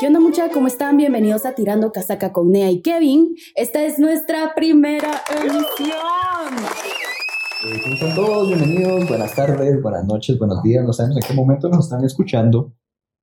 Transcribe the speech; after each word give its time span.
¿Qué 0.00 0.06
onda 0.06 0.20
mucha? 0.20 0.50
¿Cómo 0.50 0.66
están? 0.66 0.96
Bienvenidos 0.96 1.46
a 1.46 1.54
Tirando 1.54 1.90
Casaca 1.92 2.32
con 2.32 2.50
Nea 2.50 2.70
y 2.70 2.82
Kevin. 2.82 3.34
Esta 3.54 3.82
es 3.84 3.98
nuestra 3.98 4.54
primera 4.54 5.22
emisión. 5.30 5.66
Eh, 7.64 7.80
¿Cómo 7.82 7.94
están 7.94 8.14
todos? 8.14 8.48
Bienvenidos, 8.48 9.08
buenas 9.08 9.34
tardes, 9.34 9.82
buenas 9.82 10.04
noches, 10.06 10.38
buenos 10.38 10.62
días, 10.62 10.84
no 10.84 10.92
sabemos 10.92 11.16
en 11.16 11.22
qué 11.28 11.34
momento 11.34 11.68
nos 11.68 11.86
están 11.86 12.04
escuchando, 12.04 12.74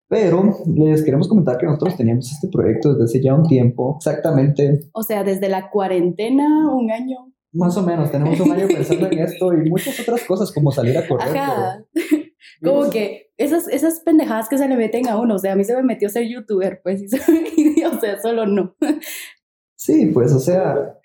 pero 0.09 0.55
les 0.75 1.03
queremos 1.03 1.27
comentar 1.27 1.57
que 1.57 1.65
nosotros 1.67 1.95
teníamos 1.95 2.31
este 2.31 2.47
proyecto 2.47 2.93
desde 2.93 3.03
hace 3.05 3.23
ya 3.23 3.35
un 3.35 3.43
tiempo, 3.47 3.95
exactamente, 3.99 4.79
O 4.93 5.03
sea, 5.03 5.23
desde 5.23 5.49
la 5.49 5.69
cuarentena, 5.69 6.71
un 6.73 6.89
año. 6.91 7.31
más 7.53 7.77
o 7.77 7.83
menos, 7.83 8.09
tenemos 8.11 8.39
un 8.39 8.51
año 8.51 8.67
pensando 8.67 9.07
en 9.11 9.19
esto 9.19 9.53
y 9.53 9.69
muchas 9.69 9.99
otras 9.99 10.23
cosas 10.23 10.51
como 10.51 10.71
salir 10.71 10.97
a 10.97 11.07
correr. 11.07 11.37
Ajá. 11.37 11.83
pero- 11.93 12.22
Como 12.63 12.89
que 12.89 13.31
esas, 13.37 13.67
esas 13.67 13.99
pendejadas 14.01 14.47
que 14.49 14.57
se 14.57 14.67
le 14.67 14.75
meten 14.75 15.07
a 15.07 15.19
uno. 15.19 15.35
O 15.35 15.39
sea, 15.39 15.53
a 15.53 15.55
mí 15.55 15.63
se 15.63 15.75
me 15.75 15.83
metió 15.83 16.09
ser 16.09 16.27
youtuber, 16.27 16.79
pues. 16.83 17.01
y- 17.01 17.83
o 17.85 17.99
sea, 17.99 18.19
solo 18.21 18.45
no. 18.45 18.75
Sí, 19.75 20.07
pues, 20.13 20.33
o 20.33 20.39
sea, 20.39 20.97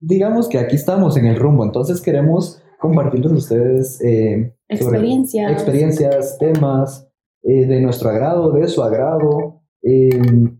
digamos 0.00 0.48
que 0.48 0.58
aquí 0.58 0.76
estamos 0.76 1.16
en 1.16 1.26
el 1.26 1.36
rumbo, 1.36 1.64
entonces 1.64 2.00
queremos 2.00 2.62
compartirles 2.78 3.32
a 3.32 3.36
ustedes 3.36 4.00
eh, 4.04 4.54
experiencias, 4.68 6.38
temas 6.38 7.08
eh, 7.42 7.66
de 7.66 7.80
nuestro 7.80 8.10
agrado, 8.10 8.52
de 8.52 8.68
su 8.68 8.82
agrado, 8.82 9.62
eh, 9.82 10.10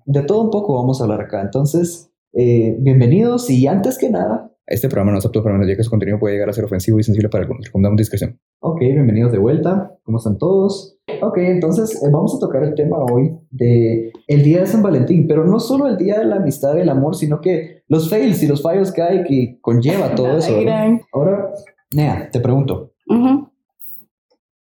de 0.06 0.22
todo 0.22 0.42
un 0.42 0.50
poco 0.50 0.74
vamos 0.76 1.00
a 1.00 1.04
hablar 1.04 1.20
acá. 1.22 1.42
Entonces, 1.42 2.10
eh, 2.32 2.76
bienvenidos 2.80 3.50
y 3.50 3.66
antes 3.66 3.98
que 3.98 4.10
nada, 4.10 4.50
Este 4.66 4.88
programa 4.88 5.12
no 5.12 5.18
es 5.18 5.24
apto 5.26 5.42
para 5.42 5.54
menores 5.54 5.72
ya 5.72 5.76
que 5.76 5.82
su 5.84 5.90
contenido 5.90 6.18
puede 6.18 6.34
llegar 6.34 6.48
a 6.50 6.52
ser 6.52 6.64
ofensivo 6.64 6.98
y 6.98 7.02
sensible 7.02 7.28
para 7.28 7.42
algunos. 7.42 7.66
Recomendamos 7.66 7.96
discreción. 7.98 8.38
Ok, 8.60 8.78
bienvenidos 8.80 9.32
de 9.32 9.38
vuelta, 9.38 9.92
¿cómo 10.02 10.18
están 10.18 10.38
todos? 10.38 10.96
Ok, 11.22 11.38
entonces 11.38 12.02
eh, 12.02 12.08
vamos 12.12 12.34
a 12.36 12.38
tocar 12.38 12.62
el 12.64 12.74
tema 12.74 12.98
hoy 12.98 13.36
de 13.50 14.12
el 14.26 14.42
Día 14.42 14.60
de 14.60 14.66
San 14.66 14.82
Valentín, 14.82 15.26
pero 15.26 15.44
no 15.44 15.58
solo 15.60 15.86
el 15.86 15.96
Día 15.96 16.18
de 16.18 16.24
la 16.24 16.36
Amistad 16.36 16.76
y 16.76 16.80
el 16.80 16.88
Amor, 16.88 17.16
sino 17.16 17.40
que 17.40 17.82
los 17.88 18.10
fails 18.10 18.42
y 18.42 18.46
los 18.46 18.62
fallos 18.62 18.92
que 18.92 19.02
hay 19.02 19.24
que 19.24 19.58
conlleva 19.60 20.14
todo 20.14 20.38
eso. 20.38 20.54
Ahora, 21.12 21.50
Nea, 21.94 22.28
te 22.30 22.40
pregunto. 22.40 22.92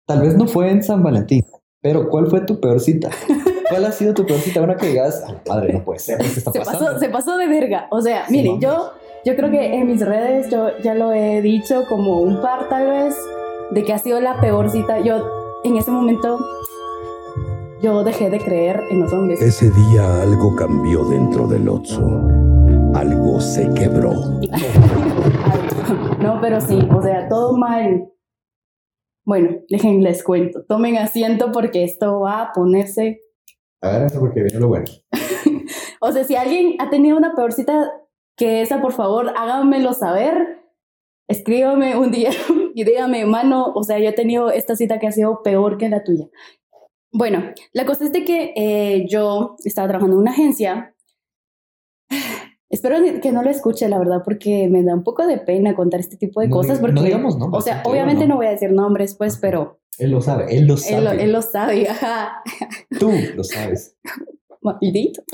Tal 0.05 0.21
vez 0.21 0.35
no 0.35 0.47
fue 0.47 0.71
en 0.71 0.81
San 0.81 1.03
Valentín, 1.03 1.43
pero 1.81 2.09
¿cuál 2.09 2.27
fue 2.27 2.41
tu 2.41 2.59
peor 2.59 2.79
cita? 2.79 3.09
¿Cuál 3.69 3.85
ha 3.85 3.91
sido 3.91 4.13
tu 4.15 4.25
peor 4.25 4.39
cita? 4.39 4.61
Una 4.61 4.75
que 4.75 4.87
digas, 4.87 5.23
"Ah, 5.27 5.35
madre, 5.47 5.73
no 5.73 5.83
puede 5.83 5.99
ser, 5.99 6.17
¿qué 6.17 6.25
está 6.25 6.51
se 6.51 6.59
pasó, 6.59 6.97
se 6.97 7.09
pasó 7.09 7.37
de 7.37 7.47
verga. 7.47 7.87
O 7.91 8.01
sea, 8.01 8.25
Sí, 8.27 8.33
miren, 8.37 8.59
yo, 8.59 8.91
yo 9.25 9.35
creo 9.35 9.51
que 9.51 9.75
en 9.75 9.85
mis 9.85 10.03
redes 10.03 10.49
yo 10.49 10.69
ya 10.83 10.95
lo 10.95 11.11
he 11.13 11.41
dicho 11.43 11.83
como 11.87 12.21
un 12.21 12.41
par 12.41 12.67
tal 12.69 12.87
vez 12.87 13.15
de 13.71 13.83
que 13.83 13.93
ha 13.93 13.97
sido 13.97 14.19
la 14.19 14.39
peor 14.39 14.69
cita. 14.69 14.99
Yo 14.99 15.59
en 15.63 15.77
ese 15.77 15.91
momento 15.91 16.39
yo 17.81 18.03
dejé 18.03 18.29
de 18.29 18.39
creer 18.39 18.83
en 18.89 19.01
los 19.01 19.13
hombres. 19.13 19.41
Ese 19.41 19.69
día 19.71 20.21
algo 20.21 20.55
cambió 20.55 21.05
dentro 21.05 21.47
del 21.47 21.69
Otso. 21.69 22.01
Algo 22.93 23.39
se 23.39 23.69
quebró. 23.73 24.13
No, 26.19 26.39
pero 26.41 26.59
sí, 26.59 26.77
o 26.93 27.01
sea, 27.01 27.29
todo 27.29 27.57
mal. 27.57 28.11
Bueno, 29.25 29.61
déjenles 29.69 30.21
cuento. 30.21 30.65
Tomen 30.67 30.97
asiento 30.97 31.51
porque 31.53 31.85
esto 31.85 32.19
va 32.19 32.41
a 32.41 32.51
ponerse. 32.51 33.21
Agárrense 33.81 34.19
porque 34.19 34.43
viene 34.43 34.59
lo 34.59 34.67
bueno. 34.67 34.85
O 36.01 36.11
sea, 36.11 36.23
si 36.23 36.35
alguien 36.35 36.75
ha 36.79 36.89
tenido 36.89 37.17
una 37.17 37.35
peor 37.35 37.51
cita 37.51 37.91
que 38.37 38.61
esa, 38.61 38.81
por 38.81 38.93
favor, 38.93 39.33
háganmelo 39.35 39.93
saber. 39.93 40.58
Escríbame 41.29 41.95
un 41.95 42.11
día 42.11 42.31
y 42.75 42.83
dígame, 42.83 43.25
mano, 43.25 43.71
o 43.73 43.83
sea, 43.83 43.99
yo 43.99 44.09
he 44.09 44.13
tenido 44.13 44.51
esta 44.51 44.75
cita 44.75 44.99
que 44.99 45.07
ha 45.07 45.11
sido 45.11 45.41
peor 45.43 45.77
que 45.77 45.87
la 45.87 46.03
tuya. 46.03 46.25
Bueno, 47.13 47.43
la 47.71 47.85
cosa 47.85 48.03
es 48.05 48.11
de 48.11 48.25
que 48.25 48.53
eh, 48.55 49.05
yo 49.09 49.55
estaba 49.63 49.87
trabajando 49.87 50.15
en 50.17 50.21
una 50.21 50.31
agencia. 50.31 50.93
Espero 52.71 52.97
que 53.21 53.31
no 53.31 53.41
lo 53.41 53.49
escuche, 53.49 53.89
la 53.89 53.97
verdad, 53.97 54.21
porque 54.23 54.67
me 54.69 54.83
da 54.83 54.93
un 54.93 55.03
poco 55.03 55.25
de 55.25 55.37
pena 55.39 55.73
contar 55.75 55.99
este 56.01 56.17
tipo 56.17 56.39
de 56.41 56.47
No 56.49 56.55
cosas. 56.57 56.77
Porque, 56.79 56.93
no 56.93 57.01
digamos 57.01 57.37
nombres, 57.37 57.63
O 57.63 57.65
sea, 57.65 57.81
obviamente 57.83 58.23
¿no? 58.23 58.29
no 58.29 58.35
voy 58.37 58.45
a 58.45 58.51
decir 58.51 58.71
nombres, 58.71 59.15
pues, 59.15 59.37
pero 59.37 59.79
Él 59.97 60.11
lo 60.11 60.21
sabe, 60.21 60.55
él 60.55 60.67
lo 60.67 60.77
sabe. 60.77 60.97
él, 60.97 61.03
lo- 61.03 61.11
él 61.11 61.31
lo 61.31 61.41
sabe, 61.41 61.87
ajá. 61.89 62.43
Tú 62.99 63.11
lo 63.35 63.43
sabes. 63.43 63.97
Maldito. 64.61 65.21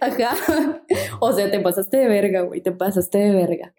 Ajá. 0.00 0.82
O 1.20 1.32
sea, 1.32 1.50
te 1.50 1.60
pasaste 1.60 1.96
de 1.96 2.08
verga, 2.08 2.42
güey. 2.42 2.60
Te 2.62 2.72
pasaste 2.72 3.18
de 3.18 3.30
verga. 3.32 3.74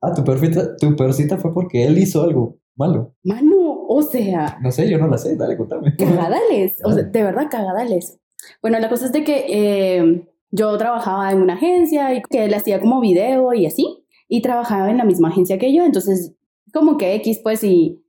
Ah, 0.00 0.12
tu 0.14 0.22
peor, 0.24 0.38
cita, 0.38 0.76
tu 0.76 0.94
peor 0.94 1.12
cita 1.14 1.38
fue 1.38 1.52
porque 1.52 1.84
él 1.86 1.98
hizo 1.98 2.22
algo 2.22 2.58
malo. 2.76 3.14
Mano, 3.24 3.84
o 3.88 4.02
sea, 4.02 4.58
No 4.62 4.70
sé, 4.70 4.88
yo 4.88 4.98
no 4.98 5.08
la 5.08 5.18
sé, 5.18 5.36
dale, 5.36 5.56
contame. 5.56 5.96
cagadales. 5.96 6.76
O 6.84 6.92
sea, 6.92 7.02
de 7.02 7.22
verdad, 7.22 7.46
cagadales. 7.50 8.18
Bueno, 8.62 8.78
la 8.78 8.88
cosa 8.88 9.06
es 9.06 9.12
de 9.12 9.24
que 9.24 9.46
eh, 9.48 10.28
yo 10.50 10.76
trabajaba 10.76 11.32
en 11.32 11.40
una 11.40 11.54
agencia 11.54 12.14
y 12.14 12.22
que 12.22 12.44
él 12.44 12.54
hacía 12.54 12.80
como 12.80 13.00
video 13.00 13.52
y 13.54 13.66
así. 13.66 14.04
Y 14.28 14.42
trabajaba 14.42 14.90
en 14.90 14.98
la 14.98 15.04
misma 15.04 15.28
agencia 15.28 15.58
que 15.58 15.72
yo. 15.74 15.84
Entonces, 15.84 16.34
como 16.72 16.96
que 16.98 17.14
X, 17.14 17.40
pues, 17.42 17.64
y 17.64 18.02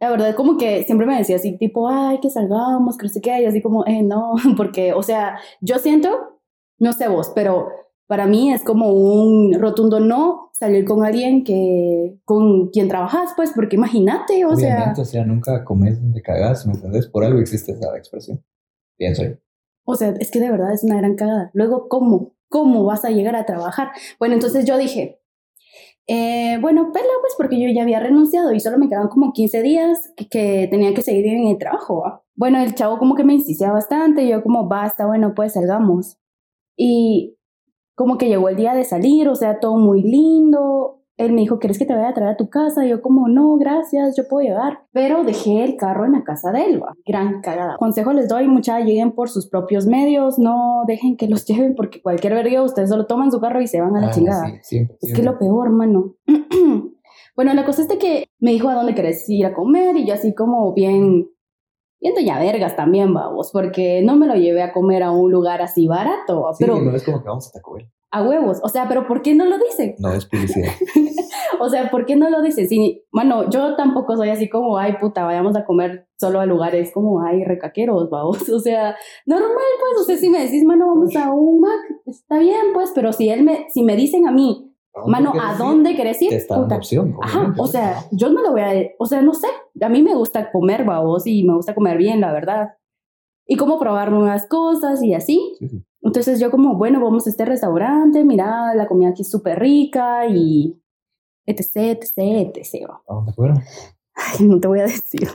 la 0.00 0.10
verdad, 0.10 0.34
como 0.34 0.56
que 0.56 0.82
siempre 0.84 1.06
me 1.06 1.16
decía 1.16 1.36
así, 1.36 1.56
tipo, 1.56 1.88
ay, 1.88 2.20
que 2.20 2.30
salgamos, 2.30 2.98
que 2.98 3.06
no 3.06 3.12
sé 3.12 3.20
qué. 3.20 3.42
Y 3.42 3.46
así 3.46 3.62
como, 3.62 3.86
eh, 3.86 4.02
no, 4.02 4.34
porque, 4.56 4.92
o 4.92 5.02
sea, 5.02 5.38
yo 5.60 5.78
siento, 5.78 6.40
no 6.78 6.92
sé 6.92 7.08
vos, 7.08 7.32
pero 7.34 7.68
para 8.06 8.26
mí 8.26 8.52
es 8.52 8.62
como 8.64 8.92
un 8.92 9.54
rotundo 9.58 10.00
no 10.00 10.50
salir 10.52 10.84
con 10.84 11.04
alguien 11.04 11.42
que, 11.42 12.18
con 12.24 12.68
quien 12.68 12.88
trabajas, 12.88 13.32
pues, 13.36 13.52
porque 13.54 13.76
imagínate, 13.76 14.44
o 14.44 14.56
sea. 14.56 14.76
Obviamente, 14.76 15.00
o 15.00 15.04
sea, 15.04 15.24
nunca 15.24 15.64
comes 15.64 16.00
donde 16.00 16.22
cagas, 16.22 16.66
¿me 16.66 16.74
entendés? 16.74 17.06
Por 17.06 17.24
algo 17.24 17.40
existe 17.40 17.72
esa 17.72 17.96
expresión. 17.96 18.44
Pienso 18.96 19.24
yo. 19.24 19.34
O 19.86 19.96
sea, 19.96 20.14
es 20.18 20.30
que 20.30 20.40
de 20.40 20.50
verdad 20.50 20.72
es 20.72 20.84
una 20.84 20.96
gran 20.96 21.14
cagada. 21.14 21.50
Luego, 21.52 21.88
¿cómo? 21.88 22.34
¿Cómo 22.48 22.84
vas 22.84 23.04
a 23.04 23.10
llegar 23.10 23.36
a 23.36 23.46
trabajar? 23.46 23.90
Bueno, 24.18 24.34
entonces 24.34 24.64
yo 24.64 24.78
dije, 24.78 25.20
eh, 26.06 26.58
bueno, 26.60 26.92
pela, 26.92 27.06
pues 27.20 27.34
porque 27.36 27.60
yo 27.60 27.68
ya 27.74 27.82
había 27.82 28.00
renunciado 28.00 28.52
y 28.52 28.60
solo 28.60 28.78
me 28.78 28.88
quedaban 28.88 29.08
como 29.08 29.32
15 29.32 29.62
días 29.62 30.12
que, 30.16 30.28
que 30.28 30.68
tenía 30.70 30.92
que 30.94 31.02
seguir 31.02 31.26
en 31.26 31.48
el 31.48 31.58
trabajo. 31.58 32.22
Bueno, 32.34 32.58
el 32.58 32.74
chavo 32.74 32.98
como 32.98 33.14
que 33.14 33.24
me 33.24 33.34
insistía 33.34 33.72
bastante, 33.72 34.28
yo 34.28 34.42
como, 34.42 34.68
basta, 34.68 35.06
bueno, 35.06 35.34
pues 35.34 35.54
salgamos. 35.54 36.18
Y 36.76 37.36
como 37.94 38.18
que 38.18 38.28
llegó 38.28 38.48
el 38.48 38.56
día 38.56 38.74
de 38.74 38.84
salir, 38.84 39.28
o 39.28 39.34
sea, 39.36 39.60
todo 39.60 39.76
muy 39.78 40.02
lindo. 40.02 41.03
Él 41.16 41.32
me 41.32 41.42
dijo, 41.42 41.60
¿quieres 41.60 41.78
que 41.78 41.86
te 41.86 41.94
vaya 41.94 42.08
a 42.08 42.14
traer 42.14 42.30
a 42.32 42.36
tu 42.36 42.48
casa? 42.48 42.84
Y 42.84 42.88
yo 42.88 43.00
como, 43.00 43.28
no, 43.28 43.56
gracias, 43.56 44.16
yo 44.16 44.26
puedo 44.28 44.46
llegar. 44.48 44.80
Pero 44.92 45.22
dejé 45.22 45.62
el 45.62 45.76
carro 45.76 46.04
en 46.04 46.12
la 46.12 46.24
casa 46.24 46.50
de 46.50 46.64
él, 46.64 46.82
¿va? 46.82 46.92
Gran 47.06 47.40
cagada. 47.40 47.76
Consejo 47.76 48.12
les 48.12 48.28
doy, 48.28 48.48
mucha, 48.48 48.80
lleguen 48.80 49.12
por 49.12 49.28
sus 49.30 49.48
propios 49.48 49.86
medios, 49.86 50.38
no 50.40 50.82
dejen 50.88 51.16
que 51.16 51.28
los 51.28 51.44
lleven 51.46 51.74
porque 51.76 52.02
cualquier 52.02 52.34
verga 52.34 52.62
ustedes 52.62 52.90
solo 52.90 53.06
toman 53.06 53.30
su 53.30 53.40
carro 53.40 53.60
y 53.62 53.68
se 53.68 53.80
van 53.80 53.94
a 53.96 54.00
la 54.00 54.06
Ah, 54.08 54.10
chingada. 54.10 54.44
sí, 54.46 54.58
siempre, 54.62 54.96
Es 55.02 55.12
que 55.14 55.22
lo 55.22 55.38
peor, 55.38 55.70
mano. 55.70 56.14
bueno, 57.36 57.54
la 57.54 57.64
cosa 57.64 57.82
es 57.82 57.88
de 57.88 57.98
que 57.98 58.26
me 58.40 58.50
dijo 58.52 58.68
a 58.68 58.74
dónde 58.74 58.94
querés 58.94 59.28
ir 59.28 59.46
a 59.46 59.54
comer 59.54 59.96
y 59.96 60.06
yo 60.06 60.14
así 60.14 60.34
como 60.34 60.72
bien, 60.72 61.28
bien 62.00 62.14
doña 62.14 62.38
vergas 62.38 62.74
también, 62.76 63.14
vamos, 63.14 63.50
porque 63.52 64.02
no 64.02 64.16
me 64.16 64.26
lo 64.26 64.34
llevé 64.34 64.62
a 64.62 64.72
comer 64.72 65.02
a 65.04 65.10
un 65.12 65.30
lugar 65.30 65.62
así 65.62 65.86
barato. 65.86 66.48
Sí, 66.54 66.64
pero 66.64 66.80
no 66.80 66.94
es 66.94 67.04
como 67.04 67.22
que 67.22 67.28
vamos 67.28 67.48
a 67.48 67.52
Taco 67.52 67.74
Bell. 67.74 67.88
a 68.10 68.22
huevos. 68.22 68.60
O 68.62 68.68
sea, 68.68 68.86
pero 68.88 69.06
¿por 69.08 69.22
qué 69.22 69.34
no 69.34 69.44
lo 69.44 69.58
dicen? 69.58 69.94
No 69.98 70.12
es 70.12 70.26
publicidad. 70.26 70.70
O 71.64 71.68
sea, 71.68 71.90
¿por 71.90 72.06
qué 72.06 72.16
no 72.16 72.30
lo 72.30 72.42
dicen? 72.42 72.68
Si, 72.68 73.04
mano, 73.10 73.48
yo 73.50 73.76
tampoco 73.76 74.16
soy 74.16 74.28
así 74.30 74.48
como, 74.48 74.78
ay, 74.78 74.94
puta, 75.00 75.24
vayamos 75.24 75.56
a 75.56 75.64
comer 75.64 76.08
solo 76.18 76.40
a 76.40 76.46
lugares 76.46 76.92
como, 76.92 77.22
ay, 77.22 77.44
recaqueros, 77.44 78.10
vamos. 78.10 78.38
O 78.54 78.58
sea, 78.60 78.96
normal, 79.26 79.50
pues, 79.50 80.02
o 80.02 80.04
sea, 80.04 80.16
si 80.16 80.30
me 80.30 80.42
decís, 80.42 80.64
mano, 80.64 80.86
vamos 80.88 81.14
a 81.16 81.32
un 81.32 81.60
Mac, 81.60 81.80
está 82.06 82.38
bien, 82.38 82.72
pues, 82.72 82.92
pero 82.94 83.12
si 83.12 83.28
él 83.28 83.42
me, 83.42 83.66
si 83.70 83.82
me 83.82 83.96
dicen 83.96 84.26
a 84.28 84.32
mí, 84.32 84.72
mano, 85.06 85.32
¿a 85.40 85.56
dónde 85.56 85.96
querés 85.96 86.22
ir? 86.22 86.30
Te 86.30 86.36
está 86.36 86.56
Puta, 86.56 86.76
opción. 86.76 87.16
Ajá, 87.22 87.54
o 87.58 87.66
sea, 87.66 88.04
yo 88.12 88.30
no 88.30 88.42
lo 88.42 88.52
voy 88.52 88.60
a, 88.60 88.72
o 88.98 89.06
sea, 89.06 89.22
no 89.22 89.34
sé, 89.34 89.48
a 89.80 89.88
mí 89.88 90.02
me 90.02 90.14
gusta 90.14 90.52
comer, 90.52 90.84
babos, 90.84 91.26
y 91.26 91.42
me 91.42 91.54
gusta 91.54 91.74
comer 91.74 91.98
bien, 91.98 92.20
la 92.20 92.32
verdad. 92.32 92.74
Y 93.46 93.56
como 93.56 93.78
probar 93.78 94.10
nuevas 94.10 94.46
cosas 94.46 95.02
y 95.02 95.14
así. 95.14 95.54
Sí, 95.58 95.68
sí. 95.68 95.84
Entonces 96.04 96.38
yo 96.38 96.50
como, 96.50 96.76
bueno, 96.76 97.00
vamos 97.00 97.26
a 97.26 97.30
este 97.30 97.46
restaurante, 97.46 98.24
mira, 98.24 98.74
la 98.74 98.86
comida 98.86 99.08
aquí 99.08 99.22
es 99.22 99.30
súper 99.30 99.58
rica 99.58 100.26
y 100.26 100.78
etc, 101.46 102.00
etc, 102.00 102.56
etc. 102.56 102.90
¿A 103.08 103.14
dónde 103.14 103.32
fueron? 103.32 103.58
Ay, 104.14 104.46
no 104.46 104.60
te 104.60 104.68
voy 104.68 104.80
a 104.80 104.84
decir. 104.84 105.28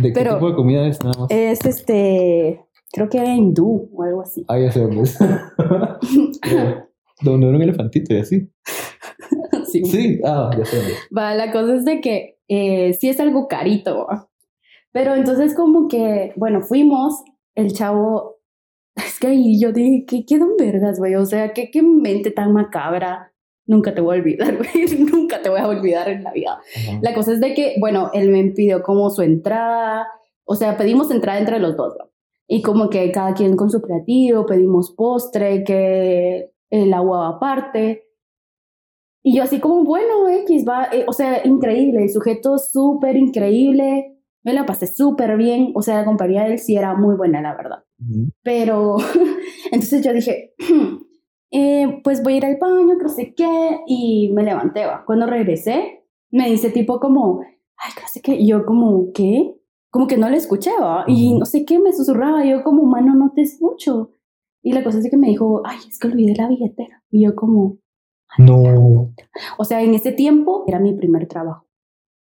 ¿De 0.00 0.08
qué 0.08 0.14
Pero- 0.14 0.34
tipo 0.34 0.48
de 0.50 0.54
comida 0.54 0.86
es 0.86 1.02
nada 1.02 1.18
más? 1.20 1.30
Es 1.30 1.64
este, 1.64 2.64
creo 2.92 3.08
que 3.08 3.18
era 3.18 3.34
hindú 3.34 3.90
o 3.92 4.02
algo 4.02 4.22
así. 4.22 4.44
Ah, 4.48 4.58
ya 4.58 4.70
sé 4.70 4.80
dónde 4.80 5.02
es. 5.02 5.18
Creo. 6.40 6.86
Donde 7.22 7.46
era 7.46 7.56
un 7.56 7.62
elefantito 7.62 8.12
y 8.14 8.18
así. 8.18 8.50
Sí. 9.66 9.84
Sí, 9.84 10.20
ah, 10.24 10.50
ya 10.56 10.64
sé 10.64 10.76
dónde. 10.76 10.92
Va, 11.16 11.34
la 11.34 11.50
cosa 11.50 11.74
es 11.76 11.84
de 11.84 12.00
que 12.00 12.38
eh, 12.48 12.92
sí 12.94 13.08
es 13.08 13.18
algo 13.20 13.48
carito, 13.48 14.06
pero 14.92 15.14
entonces 15.14 15.54
como 15.54 15.88
que, 15.88 16.32
bueno, 16.36 16.60
fuimos, 16.62 17.22
el 17.54 17.72
chavo, 17.72 18.36
es 18.94 19.18
que 19.18 19.26
ahí 19.28 19.60
yo 19.60 19.72
dije, 19.72 20.04
¿qué, 20.06 20.24
qué 20.24 20.38
don 20.38 20.56
vergas, 20.58 20.98
güey? 20.98 21.14
O 21.16 21.24
sea, 21.26 21.52
¿qué, 21.52 21.70
qué 21.70 21.82
mente 21.82 22.30
tan 22.30 22.52
macabra. 22.52 23.32
Nunca 23.66 23.94
te 23.94 24.00
voy 24.00 24.16
a 24.16 24.20
olvidar, 24.20 24.56
güey, 24.58 24.86
nunca 24.98 25.42
te 25.42 25.48
voy 25.48 25.60
a 25.60 25.68
olvidar 25.68 26.08
en 26.08 26.22
la 26.22 26.32
vida. 26.32 26.60
Ajá. 26.76 26.98
La 27.02 27.14
cosa 27.14 27.32
es 27.32 27.40
de 27.40 27.54
que, 27.54 27.76
bueno, 27.80 28.10
él 28.14 28.30
me 28.30 28.44
pidió 28.52 28.82
como 28.82 29.10
su 29.10 29.22
entrada, 29.22 30.06
o 30.44 30.54
sea, 30.54 30.76
pedimos 30.76 31.10
entrada 31.10 31.38
entre 31.38 31.58
los 31.58 31.76
dos, 31.76 31.94
¿no? 31.98 32.10
Y 32.48 32.62
como 32.62 32.90
que 32.90 33.10
cada 33.10 33.34
quien 33.34 33.56
con 33.56 33.70
su 33.70 33.82
platillo, 33.82 34.46
pedimos 34.46 34.92
postre, 34.92 35.64
que 35.64 36.52
el 36.70 36.94
agua 36.94 37.28
aparte. 37.28 38.04
Y 39.22 39.36
yo 39.36 39.42
así 39.42 39.58
como, 39.58 39.84
bueno, 39.84 40.28
X, 40.28 40.64
va, 40.66 40.84
eh, 40.92 41.04
o 41.08 41.12
sea, 41.12 41.44
increíble, 41.44 42.04
el 42.04 42.10
sujeto 42.10 42.58
súper 42.58 43.16
increíble, 43.16 44.16
me 44.44 44.52
la 44.52 44.64
pasé 44.64 44.86
súper 44.86 45.36
bien, 45.36 45.72
o 45.74 45.82
sea, 45.82 45.96
la 45.96 46.04
compañía 46.04 46.44
de 46.44 46.52
él 46.52 46.58
sí 46.60 46.76
era 46.76 46.94
muy 46.94 47.16
buena, 47.16 47.42
la 47.42 47.56
verdad. 47.56 47.82
Ujú. 47.98 48.30
Pero 48.44 48.98
entonces 49.72 50.04
yo 50.04 50.12
dije, 50.12 50.54
eh, 51.50 52.00
pues 52.04 52.22
voy 52.22 52.34
a 52.34 52.36
ir 52.38 52.44
al 52.46 52.56
baño, 52.60 52.96
que 52.98 53.02
no 53.04 53.08
sé 53.08 53.34
qué, 53.34 53.80
y 53.86 54.30
me 54.32 54.42
levanté, 54.42 54.86
va. 54.86 55.04
Cuando 55.06 55.26
regresé, 55.26 56.04
me 56.30 56.48
dice 56.50 56.70
tipo 56.70 56.98
como, 57.00 57.40
ay, 57.40 57.92
que 57.94 58.02
no 58.02 58.08
sé 58.08 58.20
qué, 58.22 58.34
y 58.34 58.48
yo 58.48 58.64
como, 58.66 59.12
¿qué? 59.12 59.54
Como 59.90 60.06
que 60.06 60.16
no 60.18 60.28
le 60.28 60.36
escuché, 60.36 60.70
va, 60.80 61.04
y 61.06 61.38
no 61.38 61.46
sé 61.46 61.64
qué, 61.64 61.78
me 61.78 61.92
susurraba, 61.92 62.44
y 62.44 62.50
yo 62.50 62.62
como, 62.64 62.84
mano, 62.84 63.14
no 63.14 63.32
te 63.34 63.42
escucho. 63.42 64.10
Y 64.62 64.72
la 64.72 64.82
cosa 64.82 64.98
es 64.98 65.08
que 65.08 65.16
me 65.16 65.28
dijo, 65.28 65.62
ay, 65.64 65.78
es 65.88 65.98
que 65.98 66.08
olvidé 66.08 66.34
la 66.36 66.48
billetera. 66.48 67.02
Y 67.10 67.24
yo 67.24 67.36
como, 67.36 67.78
No. 68.38 69.12
o 69.58 69.64
sea, 69.64 69.82
en 69.82 69.94
ese 69.94 70.12
tiempo 70.12 70.64
era 70.66 70.80
mi 70.80 70.92
primer 70.94 71.28
trabajo. 71.28 71.66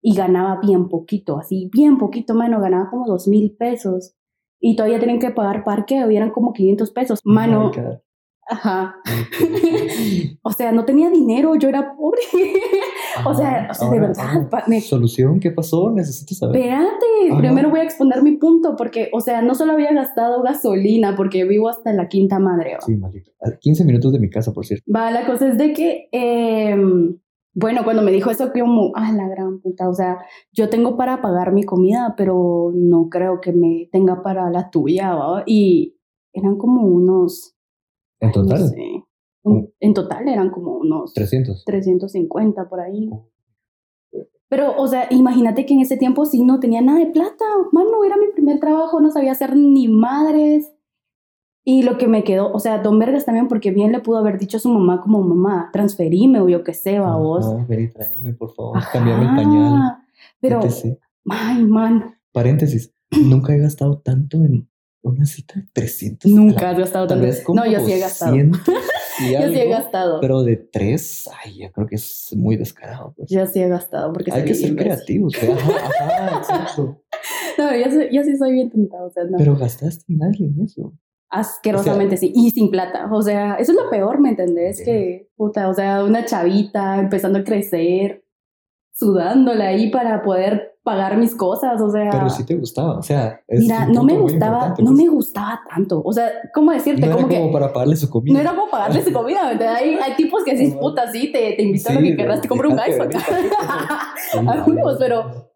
Y 0.02 0.16
ganaba 0.16 0.60
bien 0.62 0.88
poquito, 0.90 1.38
así, 1.40 1.70
bien 1.74 1.98
poquito, 1.98 2.36
mano, 2.36 2.60
ganaba 2.60 2.90
como 2.90 3.08
dos 3.08 3.28
mil 3.28 3.56
pesos. 3.58 4.14
Y 4.60 4.76
todavía 4.76 5.00
tenían 5.00 5.20
que 5.20 5.32
pagar 5.32 5.64
parqueo 5.64 6.12
y 6.12 6.18
eran 6.18 6.32
como 6.32 6.54
500 6.54 6.92
pesos. 6.92 7.20
Mano, 7.24 7.68
Oh 7.68 7.70
my 7.70 7.82
God. 7.84 8.00
Ajá. 8.48 8.96
o 10.44 10.52
sea, 10.52 10.72
no 10.72 10.86
tenía 10.86 11.10
dinero, 11.10 11.56
yo 11.56 11.70
era 11.70 11.96
pobre. 11.96 12.22
o 13.26 13.34
sea, 13.34 13.68
o 13.72 13.74
sea, 13.74 13.90
de 13.90 14.00
verdad, 14.00 14.48
me- 14.68 14.82
¿Solución? 14.82 15.40
¿Qué 15.40 15.52
pasó? 15.52 15.92
Necesito 15.92 16.36
saber. 16.36 16.58
Espérate, 16.62 17.06
Ajá. 17.32 17.40
primero 17.40 17.70
voy 17.70 17.80
a 17.80 17.84
exponer 17.84 18.22
mi 18.24 18.38
punto, 18.38 18.76
porque, 18.76 19.10
o 19.14 19.22
sea, 19.22 19.42
no 19.42 19.56
solo 19.56 19.74
había 19.74 19.94
gastado 19.94 20.42
gasolina, 20.44 21.16
porque 21.16 21.46
vivo 21.46 21.70
hasta 21.70 21.94
la 21.94 22.08
quinta 22.08 22.40
madre. 22.40 22.78
Sí, 22.86 22.96
maldito. 22.96 23.32
A 23.42 23.52
15 23.58 23.86
minutos 23.86 24.14
de 24.14 24.20
mi 24.20 24.30
casa, 24.30 24.54
por 24.54 24.66
cierto. 24.66 24.86
Va, 24.94 25.12
la 25.12 25.26
cosa 25.26 25.48
es 25.50 25.58
de 25.58 25.74
que, 25.74 26.10
eh, 26.12 26.76
bueno, 27.54 27.84
cuando 27.86 28.02
me 28.02 28.12
dijo 28.12 28.30
eso, 28.32 28.52
que 28.52 28.60
como, 28.60 28.92
ah, 28.96 29.12
la 29.14 29.28
gran 29.30 29.60
puta, 29.62 29.88
o 29.90 29.94
sea, 29.94 30.18
yo 30.52 30.70
tengo 30.70 30.98
para 30.98 31.22
pagar 31.22 31.54
mi 31.54 31.64
comida, 31.64 32.14
pero 32.18 32.72
no 32.76 33.08
creo 33.10 33.40
que 33.40 33.54
me 33.54 33.88
tenga 33.92 34.22
para 34.22 34.50
la 34.50 34.70
tuya, 34.70 35.14
¿va? 35.16 35.44
Y 35.46 35.96
eran 36.34 36.58
como 36.58 36.82
unos, 36.86 37.55
En 38.26 38.42
no 38.42 38.48
total, 38.48 38.70
sé, 38.70 39.04
en, 39.44 39.74
en 39.80 39.94
total 39.94 40.28
eran 40.28 40.50
como 40.50 40.78
unos 40.78 41.14
300. 41.14 41.64
350 41.66 42.70
por 42.70 42.80
ahí. 42.80 43.10
Pero, 44.48 44.76
o 44.78 44.88
sea, 44.88 45.08
imagínate 45.10 45.66
que 45.66 45.74
en 45.74 45.82
ese 45.82 45.98
tiempo 45.98 46.26
sí 46.26 46.44
no 46.44 46.60
tenía 46.60 46.82
nada 46.82 47.00
de 47.00 47.08
plata, 47.08 47.46
mano, 47.72 48.04
era 48.04 48.16
mi 48.18 48.28
primer 48.28 48.60
trabajo, 48.60 49.02
no 49.02 49.12
sabía 49.12 49.32
hacer 49.32 49.56
ni 49.56 49.88
madres. 49.88 50.72
Y 51.68 51.82
lo 51.82 51.98
que 51.98 52.08
me 52.08 52.24
quedó, 52.24 52.54
o 52.54 52.60
sea, 52.60 52.78
Don 52.78 53.00
Vergas 53.00 53.26
también, 53.26 53.48
porque 53.48 53.72
bien 53.72 53.92
le 53.92 54.00
pudo 54.00 54.20
haber 54.20 54.38
dicho 54.38 54.58
a 54.58 54.60
su 54.60 54.70
mamá 54.70 55.02
como, 55.02 55.24
mamá, 55.24 55.72
transferime 55.74 56.40
o 56.40 56.48
yo 56.48 56.64
qué 56.64 56.76
sé, 56.76 57.00
va 57.00 57.18
vos. 57.18 57.48
Ajá, 57.48 57.66
ven 57.68 57.86
y 57.86 57.88
tráeme, 57.90 58.34
por 58.34 58.54
favor. 58.54 58.78
Ajá. 58.78 58.92
Cambiame 58.94 59.24
el 59.24 59.36
pañal. 59.36 59.98
Pero, 60.40 60.60
ay, 61.28 61.66
man, 61.66 62.16
Paréntesis. 62.36 62.94
Nunca 63.12 63.56
he 63.56 63.60
gastado 63.60 64.00
tanto 64.00 64.44
en 64.44 64.70
una 65.10 65.26
cita 65.26 65.56
de 65.60 65.66
300. 65.74 66.32
nunca 66.32 66.70
has 66.72 66.78
gastado 66.78 67.08
Tal 67.08 67.22
tanto. 67.22 67.54
No, 67.54 67.66
yo 67.66 67.80
sí 67.86 67.92
he 67.94 68.00
gastado. 68.00 68.32
200 68.32 68.62
y 69.20 69.32
Yo 69.32 69.48
sí 69.48 69.60
he 69.60 69.70
gastado. 69.70 70.20
Pero 70.20 70.44
de 70.44 70.58
3, 70.58 71.30
ay, 71.44 71.58
yo 71.60 71.72
creo 71.72 71.88
que 71.88 71.96
es 71.96 72.30
muy 72.36 72.58
descarado. 72.58 73.14
Pues. 73.16 73.30
Yo 73.30 73.46
sí 73.46 73.62
he 73.62 73.70
gastado 73.70 74.12
porque 74.12 74.32
Hay 74.34 74.44
que 74.44 74.54
ser 74.54 74.70
imbécil. 74.70 74.92
creativos. 74.94 75.34
pues. 75.40 75.52
Ajá, 75.52 76.06
ajá, 76.06 76.38
exacto. 76.38 77.02
No, 77.58 77.74
yo, 77.74 77.90
soy- 77.90 78.10
yo 78.12 78.22
sí 78.24 78.36
soy 78.38 78.52
bien 78.52 78.70
tonta, 78.70 79.02
o 79.04 79.10
sea, 79.10 79.24
no. 79.24 79.38
Pero 79.38 79.56
gastaste 79.56 80.12
en 80.12 80.22
alguien 80.24 80.56
eso. 80.62 80.94
Asquerosamente 81.30 82.18
sí, 82.18 82.32
y 82.36 82.52
sin 82.52 82.70
plata. 82.70 83.10
O 83.12 83.22
sea, 83.22 83.56
eso 83.56 83.72
es 83.72 83.78
lo 83.82 83.90
peor, 83.90 84.20
¿me 84.20 84.30
entendés? 84.30 84.82
Que, 84.84 85.30
puta, 85.38 85.70
o 85.70 85.74
sea, 85.74 86.04
una 86.04 86.26
chavita 86.26 87.00
empezando 87.00 87.40
a 87.40 87.44
crecer, 87.46 88.26
sudándola 88.94 89.68
ahí 89.68 89.90
para 89.90 90.22
poder 90.24 90.75
pagar 90.86 91.18
mis 91.18 91.36
cosas, 91.36 91.82
o 91.82 91.90
sea. 91.90 92.10
Pero 92.12 92.30
sí 92.30 92.46
te 92.46 92.56
gustaba. 92.56 92.98
O 93.00 93.02
sea, 93.04 93.42
es 93.48 93.60
Mira, 93.60 93.88
no 93.88 94.04
me 94.04 94.18
gustaba, 94.18 94.70
no 94.70 94.76
pues. 94.76 94.90
me 94.92 95.08
gustaba 95.10 95.60
tanto. 95.70 96.02
O 96.06 96.14
sea, 96.14 96.30
¿cómo 96.54 96.72
decirte? 96.72 97.02
No 97.02 97.08
era 97.08 97.16
como 97.18 97.28
como 97.28 97.48
que 97.48 97.54
para 97.54 97.74
pagarle 97.74 97.96
su 97.98 98.10
comida. 98.10 98.34
no 98.36 98.40
era 98.40 98.52
como 98.56 98.70
pagarle 98.72 99.04
su 99.04 99.12
comida, 99.12 99.44
¿me 99.46 99.52
entiendes? 99.54 99.78
Hay, 99.82 99.96
hay 99.96 100.16
tipos 100.16 100.44
que 100.46 100.52
así, 100.52 100.72
puta, 100.80 101.12
sí, 101.12 101.32
te, 101.34 101.54
te 101.58 101.64
invitan 101.64 101.98
a 101.98 102.00
lo 102.00 102.06
que 102.08 102.16
querrás, 102.16 102.40
te 102.42 102.48
compro 102.48 102.70
un 102.70 102.80
iPhone. 102.80 103.10
Sí, 103.12 103.18
a 104.38 104.42
no, 104.56 104.64
huevos, 104.66 104.96
pero- 105.00 105.52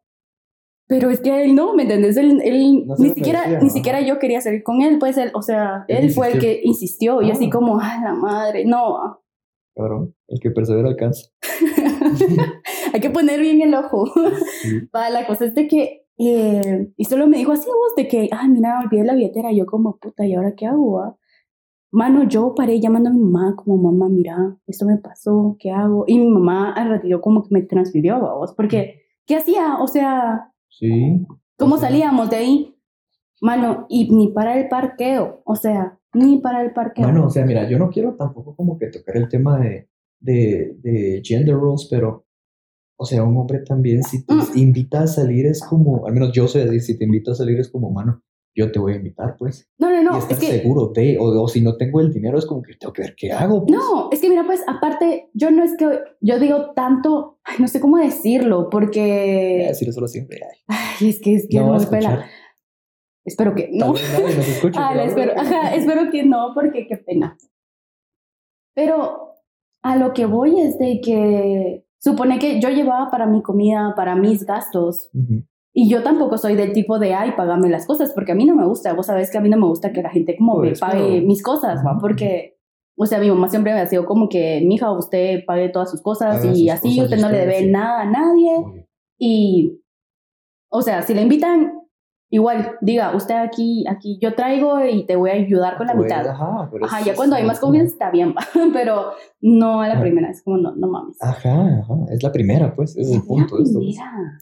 Pero 0.88 1.12
es 1.12 1.20
que 1.22 1.44
él 1.44 1.54
no, 1.56 1.76
¿me 1.76 1.84
entendés? 1.84 2.18
Él, 2.18 2.42
él 2.44 2.88
No 2.88 2.96
ni 2.98 3.10
siquiera, 3.10 3.42
merecía, 3.42 3.60
ni 3.62 3.70
siquiera 3.70 4.02
yo 4.02 4.18
quería 4.18 4.42
salir 4.42 4.64
con 4.64 4.82
él, 4.82 4.98
pues 5.00 5.18
él, 5.18 5.30
o 5.36 5.42
sea, 5.44 5.86
Él 5.88 6.06
él, 6.06 6.12
fue 6.12 6.32
el 6.34 6.40
que 6.40 6.62
insistió 6.64 7.22
y 7.22 7.30
así 7.30 7.46
Ah. 7.46 7.50
como, 7.54 7.80
ay, 7.80 8.02
la 8.04 8.14
madre, 8.16 8.66
no, 8.66 9.22
Cabrón, 9.76 10.16
el 10.28 10.40
que 10.40 10.52
persevera 10.52 10.90
alcanza. 10.90 11.30
hay 12.94 13.00
que 13.00 13.10
poner 13.10 13.40
bien 13.40 13.62
el 13.62 13.74
ojo. 13.74 14.06
Sí. 14.62 14.80
Va, 14.96 15.10
la 15.10 15.26
cosa 15.26 15.46
es 15.46 15.56
de 15.56 15.68
que, 15.68 16.06
eh, 16.18 16.92
y 16.98 17.06
solo 17.06 17.28
me 17.28 17.38
dijo 17.38 17.52
así 17.52 17.68
vos, 17.68 17.96
de 17.96 18.08
que, 18.08 18.30
ay, 18.32 18.50
mira, 18.50 18.82
olvidé 18.84 19.04
la 19.06 19.16
billetera, 19.16 19.52
yo 19.52 19.66
como, 19.66 19.98
puta, 19.98 20.26
¿y 20.26 20.34
ahora 20.34 20.54
qué 20.56 20.66
hago? 20.66 21.18
Mano, 21.92 22.24
yo 22.28 22.54
paré 22.56 22.80
llamando 22.80 23.10
a 23.10 23.14
mi 23.14 23.20
mamá, 23.20 23.56
como, 23.56 23.78
mamá, 23.78 24.10
mira, 24.10 24.58
esto 24.68 24.86
me 24.86 24.98
pasó, 24.98 25.56
¿qué 25.60 25.72
hago? 25.72 26.04
Y 26.08 26.20
mi 26.20 26.30
mamá 26.30 26.74
al 26.74 26.90
ratito 26.90 27.22
como 27.22 27.44
que 27.44 27.50
me 27.52 27.62
transfirió, 27.64 28.22
¿va 28.22 28.36
vos, 28.36 28.54
porque, 28.54 29.04
¿qué 29.26 29.38
hacía? 29.38 29.78
O 29.80 29.88
sea, 29.88 30.52
Sí. 30.70 31.26
¿Cómo 31.58 31.76
O 31.76 31.78
sea, 31.78 31.90
salíamos 31.90 32.30
de 32.30 32.36
ahí? 32.38 32.76
Mano, 33.42 33.86
y 33.90 34.10
ni 34.14 34.30
para 34.30 34.58
el 34.60 34.68
parqueo, 34.68 35.42
o 35.46 35.56
sea, 35.56 35.98
ni 36.14 36.38
para 36.40 36.62
el 36.64 36.74
parqueo. 36.74 37.06
Bueno, 37.06 37.26
o 37.28 37.30
sea, 37.30 37.46
mira, 37.46 37.70
yo 37.70 37.78
no 37.80 37.90
quiero 37.90 38.16
tampoco 38.16 38.56
como 38.56 38.78
que 38.78 38.88
tocar 38.88 39.16
el 39.18 39.30
tema 39.30 39.60
de, 39.60 39.88
de, 40.20 40.76
de 40.82 41.22
gender 41.24 41.56
roles, 41.56 41.88
pero, 41.90 42.26
o 42.98 43.06
sea, 43.06 43.24
un 43.24 43.38
hombre 43.38 43.60
también, 43.60 44.04
si 44.04 44.26
te 44.26 44.34
Mm. 44.34 44.58
invita 44.58 45.04
a 45.04 45.08
salir, 45.08 45.46
es 45.46 45.62
como, 45.64 46.06
al 46.06 46.14
menos 46.14 46.32
yo 46.34 46.48
soy 46.48 46.64
así, 46.64 46.80
si 46.82 46.98
te 46.98 47.06
invito 47.06 47.32
a 47.32 47.36
salir, 47.36 47.60
es 47.60 47.70
como, 47.70 47.90
mano, 47.92 48.22
yo 48.56 48.72
te 48.74 48.80
voy 48.80 48.94
a 48.94 48.96
invitar, 48.98 49.38
pues. 49.38 49.70
no, 49.78 49.90
no, 49.90 50.02
y 50.02 50.04
no, 50.04 50.18
estar 50.18 50.34
es 50.34 50.40
que, 50.40 50.60
seguro 50.60 50.92
de, 50.94 51.18
o, 51.18 51.44
o 51.44 51.48
si 51.48 51.62
no 51.62 51.78
tengo 51.78 52.02
el 52.02 52.12
dinero, 52.12 52.38
es 52.38 52.46
como 52.46 52.62
que 52.62 52.74
tengo 52.74 52.92
que 52.92 53.04
ver 53.04 53.16
qué 53.16 53.32
hago. 53.32 53.66
pues. 53.66 53.78
no, 53.80 54.10
es 54.12 54.20
que 54.20 54.28
mira, 54.30 54.44
pues, 54.46 54.62
aparte, 54.68 55.30
yo 55.34 55.50
no 55.52 55.64
es 55.64 55.78
que, 55.78 55.88
yo 56.20 56.40
digo 56.40 56.72
tanto, 56.76 57.40
ay, 57.46 57.56
no 57.60 57.68
sé 57.70 57.80
cómo 57.80 57.98
decirlo, 57.98 58.58
Voy 58.58 58.66
a 58.66 58.70
porque, 58.72 59.66
decir 59.70 59.88
eso 59.88 60.06
siempre. 60.08 60.40
Ay, 60.68 60.78
ay, 61.00 61.10
es 61.10 61.22
que, 61.22 61.36
es 61.36 61.48
que 61.50 61.58
no 61.60 61.68
no, 61.68 61.72
va 61.72 61.78
a 61.78 61.82
espera, 61.82 62.10
escuchar. 62.10 62.30
Espero 63.26 63.56
que 63.56 63.70
no. 63.72 63.94
vez 63.94 64.12
nadie 64.14 64.36
nos 64.36 64.48
escuche. 64.48 64.80
Ah, 64.82 64.96
espero, 65.04 65.34
ajá, 65.38 65.76
espero 65.76 66.12
que 66.12 66.24
no, 66.24 66.52
porque 66.54 66.88
qué 66.88 66.98
pena. 66.98 67.38
Pero 68.76 69.36
a 69.84 69.96
lo 69.96 70.14
que 70.14 70.26
voy 70.26 70.60
es 70.60 70.78
de 70.78 71.02
que 71.04 71.86
supone 72.00 72.40
que 72.40 72.60
yo 72.62 72.70
llevaba 72.70 73.10
para 73.12 73.26
mi 73.26 73.42
comida, 73.42 73.94
para 73.96 74.16
mis 74.16 74.46
gastos, 74.46 75.10
Ujú. 75.14 75.44
Y 75.72 75.88
yo 75.88 76.04
tampoco 76.04 76.38
soy 76.38 76.56
del 76.56 76.74
tipo 76.74 76.98
de, 77.00 77.14
ay, 77.14 77.34
págame 77.38 77.70
las 77.70 77.86
cosas, 77.86 78.12
porque 78.14 78.32
a 78.32 78.36
mí 78.36 78.46
no 78.46 78.56
me 78.56 78.66
gusta. 78.66 78.94
Vos 78.94 79.06
sabés 79.06 79.32
que 79.32 79.38
a 79.38 79.42
mí 79.42 79.50
no 79.50 79.58
me 79.58 79.68
gusta 79.68 79.94
que 79.94 80.02
la 80.02 80.10
gente 80.10 80.36
como 80.36 80.58
me 80.58 80.74
pague 80.74 81.22
mis 81.22 81.44
cosas. 81.44 81.82
Porque, 82.02 82.58
o 82.98 83.06
sea, 83.06 83.20
mi 83.20 83.30
mamá 83.30 83.50
siempre 83.50 83.74
me 83.74 83.80
ha 83.80 83.88
sido 83.88 84.06
como 84.06 84.30
que, 84.30 84.62
mija, 84.66 84.92
usted 84.92 85.46
pague 85.46 85.70
todas 85.70 85.92
sus 85.92 86.02
cosas 86.02 86.44
Haga 86.44 86.54
y 86.54 86.70
así 86.70 86.90
cosas 86.90 87.04
usted 87.06 87.22
no 87.22 87.30
le 87.30 87.38
debe 87.40 87.68
nada 87.68 88.02
a 88.02 88.06
nadie. 88.10 88.88
Y, 89.20 89.82
o 90.70 90.82
sea, 90.82 91.04
si 91.04 91.14
le 91.14 91.22
invitan, 91.22 91.79
igual, 92.32 92.78
diga, 92.82 93.16
usted 93.16 93.36
aquí, 93.36 93.86
aquí, 93.88 94.20
yo 94.22 94.36
traigo 94.36 94.84
y 94.86 95.06
te 95.06 95.16
voy 95.16 95.30
a 95.32 95.34
ayudar 95.34 95.78
con 95.78 95.88
la 95.88 95.94
Pues, 95.94 96.06
mitad. 96.06 96.28
Ajá, 96.28 96.70
pero 96.72 96.86
Ajá, 96.86 97.00
es- 97.00 97.06
ya 97.06 97.16
cuando 97.16 97.36
hay 97.36 97.44
más 97.46 97.60
confianza 97.60 97.94
está 97.94 98.12
bien, 98.12 98.34
pero 98.74 99.12
no 99.42 99.82
a 99.82 99.88
la 99.88 100.00
primera, 100.02 100.30
es 100.30 100.42
como, 100.44 100.58
no, 100.58 100.76
no 100.76 100.88
mames. 100.88 101.18
Ajá, 101.22 101.80
ajá, 101.80 101.94
es 102.12 102.22
la 102.24 102.32
primera, 102.32 102.76
pues, 102.76 102.96
es 102.98 103.12
el 103.12 103.22
punto 103.24 103.58
de 103.58 103.64
esto. 103.64 103.80
pues. 103.80 103.88
Mira. 103.88 104.40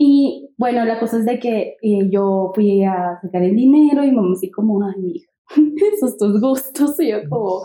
Y 0.00 0.54
bueno, 0.56 0.84
la 0.84 1.00
cosa 1.00 1.18
es 1.18 1.24
de 1.26 1.40
que 1.40 1.76
eh, 1.82 2.08
yo 2.10 2.52
fui 2.54 2.84
a 2.84 3.18
sacar 3.20 3.42
el 3.42 3.56
dinero 3.56 4.04
y 4.04 4.12
mamá 4.12 4.32
así 4.34 4.50
como, 4.50 4.80
ay, 4.84 4.94
mi 5.00 5.10
hija, 5.16 5.30
esos 5.92 6.16
tus 6.16 6.40
gustos. 6.40 7.00
Y 7.00 7.10
yo 7.10 7.28
como, 7.28 7.62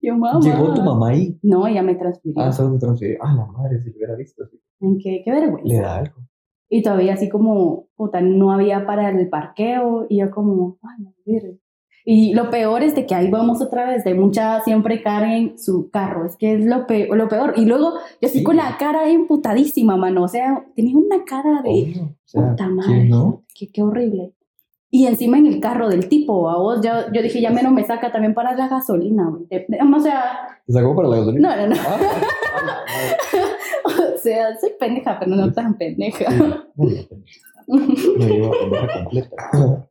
yo 0.00 0.16
mamá. 0.16 0.40
Llegó 0.40 0.72
tu 0.72 0.82
mamá 0.82 1.10
ahí. 1.10 1.38
No, 1.42 1.66
ella 1.66 1.82
me 1.82 1.94
transfirió. 1.94 2.42
Ah, 2.42 2.52
solo 2.52 2.72
te 2.74 2.78
transfirió. 2.80 3.18
Ah, 3.20 3.34
la 3.36 3.46
madre, 3.46 3.78
si 3.80 3.90
lo 3.90 3.96
hubiera 3.96 4.16
visto. 4.16 4.44
En 4.80 4.98
qué, 4.98 5.20
qué 5.24 5.30
vergüenza. 5.30 5.68
Le 5.68 5.78
da 5.80 5.96
algo. 5.96 6.14
Y 6.68 6.82
todavía 6.82 7.14
así 7.14 7.28
como, 7.28 7.86
puta, 7.96 8.20
no 8.20 8.52
había 8.52 8.86
para 8.86 9.08
el 9.10 9.28
parqueo. 9.28 10.06
Y 10.08 10.18
yo 10.18 10.30
como, 10.30 10.78
ay, 10.82 11.04
no, 11.04 11.12
virgen. 11.24 11.60
Y 12.06 12.34
lo 12.34 12.50
peor 12.50 12.82
es 12.82 12.94
de 12.94 13.06
que 13.06 13.14
ahí 13.14 13.30
vamos 13.30 13.62
otra 13.62 13.86
vez, 13.86 14.04
de 14.04 14.12
mucha 14.14 14.60
siempre 14.60 15.02
carguen 15.02 15.58
su 15.58 15.88
carro, 15.90 16.26
es 16.26 16.36
que 16.36 16.52
es 16.52 16.66
lo 16.66 16.86
peor, 16.86 17.16
lo 17.16 17.28
peor. 17.30 17.54
Y 17.56 17.64
luego 17.64 17.92
yo 18.20 18.28
así 18.28 18.38
Sí. 18.40 18.44
con 18.44 18.56
la 18.56 18.76
cara 18.78 19.08
emputadísima, 19.08 19.96
mano, 19.96 20.24
o 20.24 20.28
sea, 20.28 20.66
tenía 20.76 20.98
una 20.98 21.24
cara 21.24 21.62
de, 21.62 21.70
Obvio. 21.70 22.02
O 22.02 22.16
sea, 22.26 22.50
Puta 22.50 22.68
madre, 22.68 22.92
¿quién 22.92 23.08
no? 23.08 23.42
qué, 23.54 23.72
qué 23.72 23.82
horrible. 23.82 24.34
Y 24.90 25.06
encima 25.06 25.38
en 25.38 25.46
el 25.46 25.60
carro 25.60 25.88
del 25.88 26.08
tipo, 26.10 26.50
a 26.50 26.58
vos, 26.58 26.80
yo, 26.84 26.92
yo 27.12 27.22
dije, 27.22 27.40
ya 27.40 27.50
menos 27.50 27.72
me 27.72 27.84
saca 27.84 28.12
también 28.12 28.34
para 28.34 28.54
la 28.54 28.68
gasolina, 28.68 29.26
O 29.30 30.00
sea, 30.00 30.22
¿Te 30.66 30.72
sacó 30.74 30.94
para 30.94 31.08
la 31.08 31.16
gasolina? 31.16 31.56
no, 31.56 31.62
no, 31.68 31.74
no. 31.74 31.80
Ah, 31.80 31.96
a 32.54 32.66
la 32.66 32.72
madre. 32.74 33.16
O 33.32 33.63
sea, 34.24 34.58
soy 34.58 34.70
pendeja, 34.78 35.18
pero 35.18 35.36
no 35.36 35.52
tan 35.52 35.76
pendeja. 35.78 36.30
Sí, 36.30 36.42
muy 36.74 37.02
pendeja. 37.04 37.40
Pendeja 37.66 39.02
completa. 39.02 39.88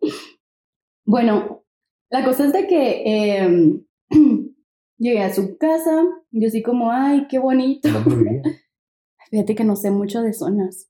Bueno, 1.05 1.63
la 2.09 2.23
cosa 2.23 2.45
es 2.45 2.53
de 2.53 2.67
que 2.67 3.37
em, 3.37 3.85
llegué 4.97 5.21
a 5.21 5.33
su 5.33 5.57
casa, 5.57 6.03
yo 6.31 6.47
así 6.47 6.61
como, 6.61 6.91
ay, 6.91 7.27
qué 7.27 7.39
bonito. 7.39 7.89
Fíjate 9.29 9.55
que 9.55 9.63
no 9.63 9.75
sé 9.75 9.91
mucho 9.91 10.21
de 10.21 10.33
zonas. 10.33 10.89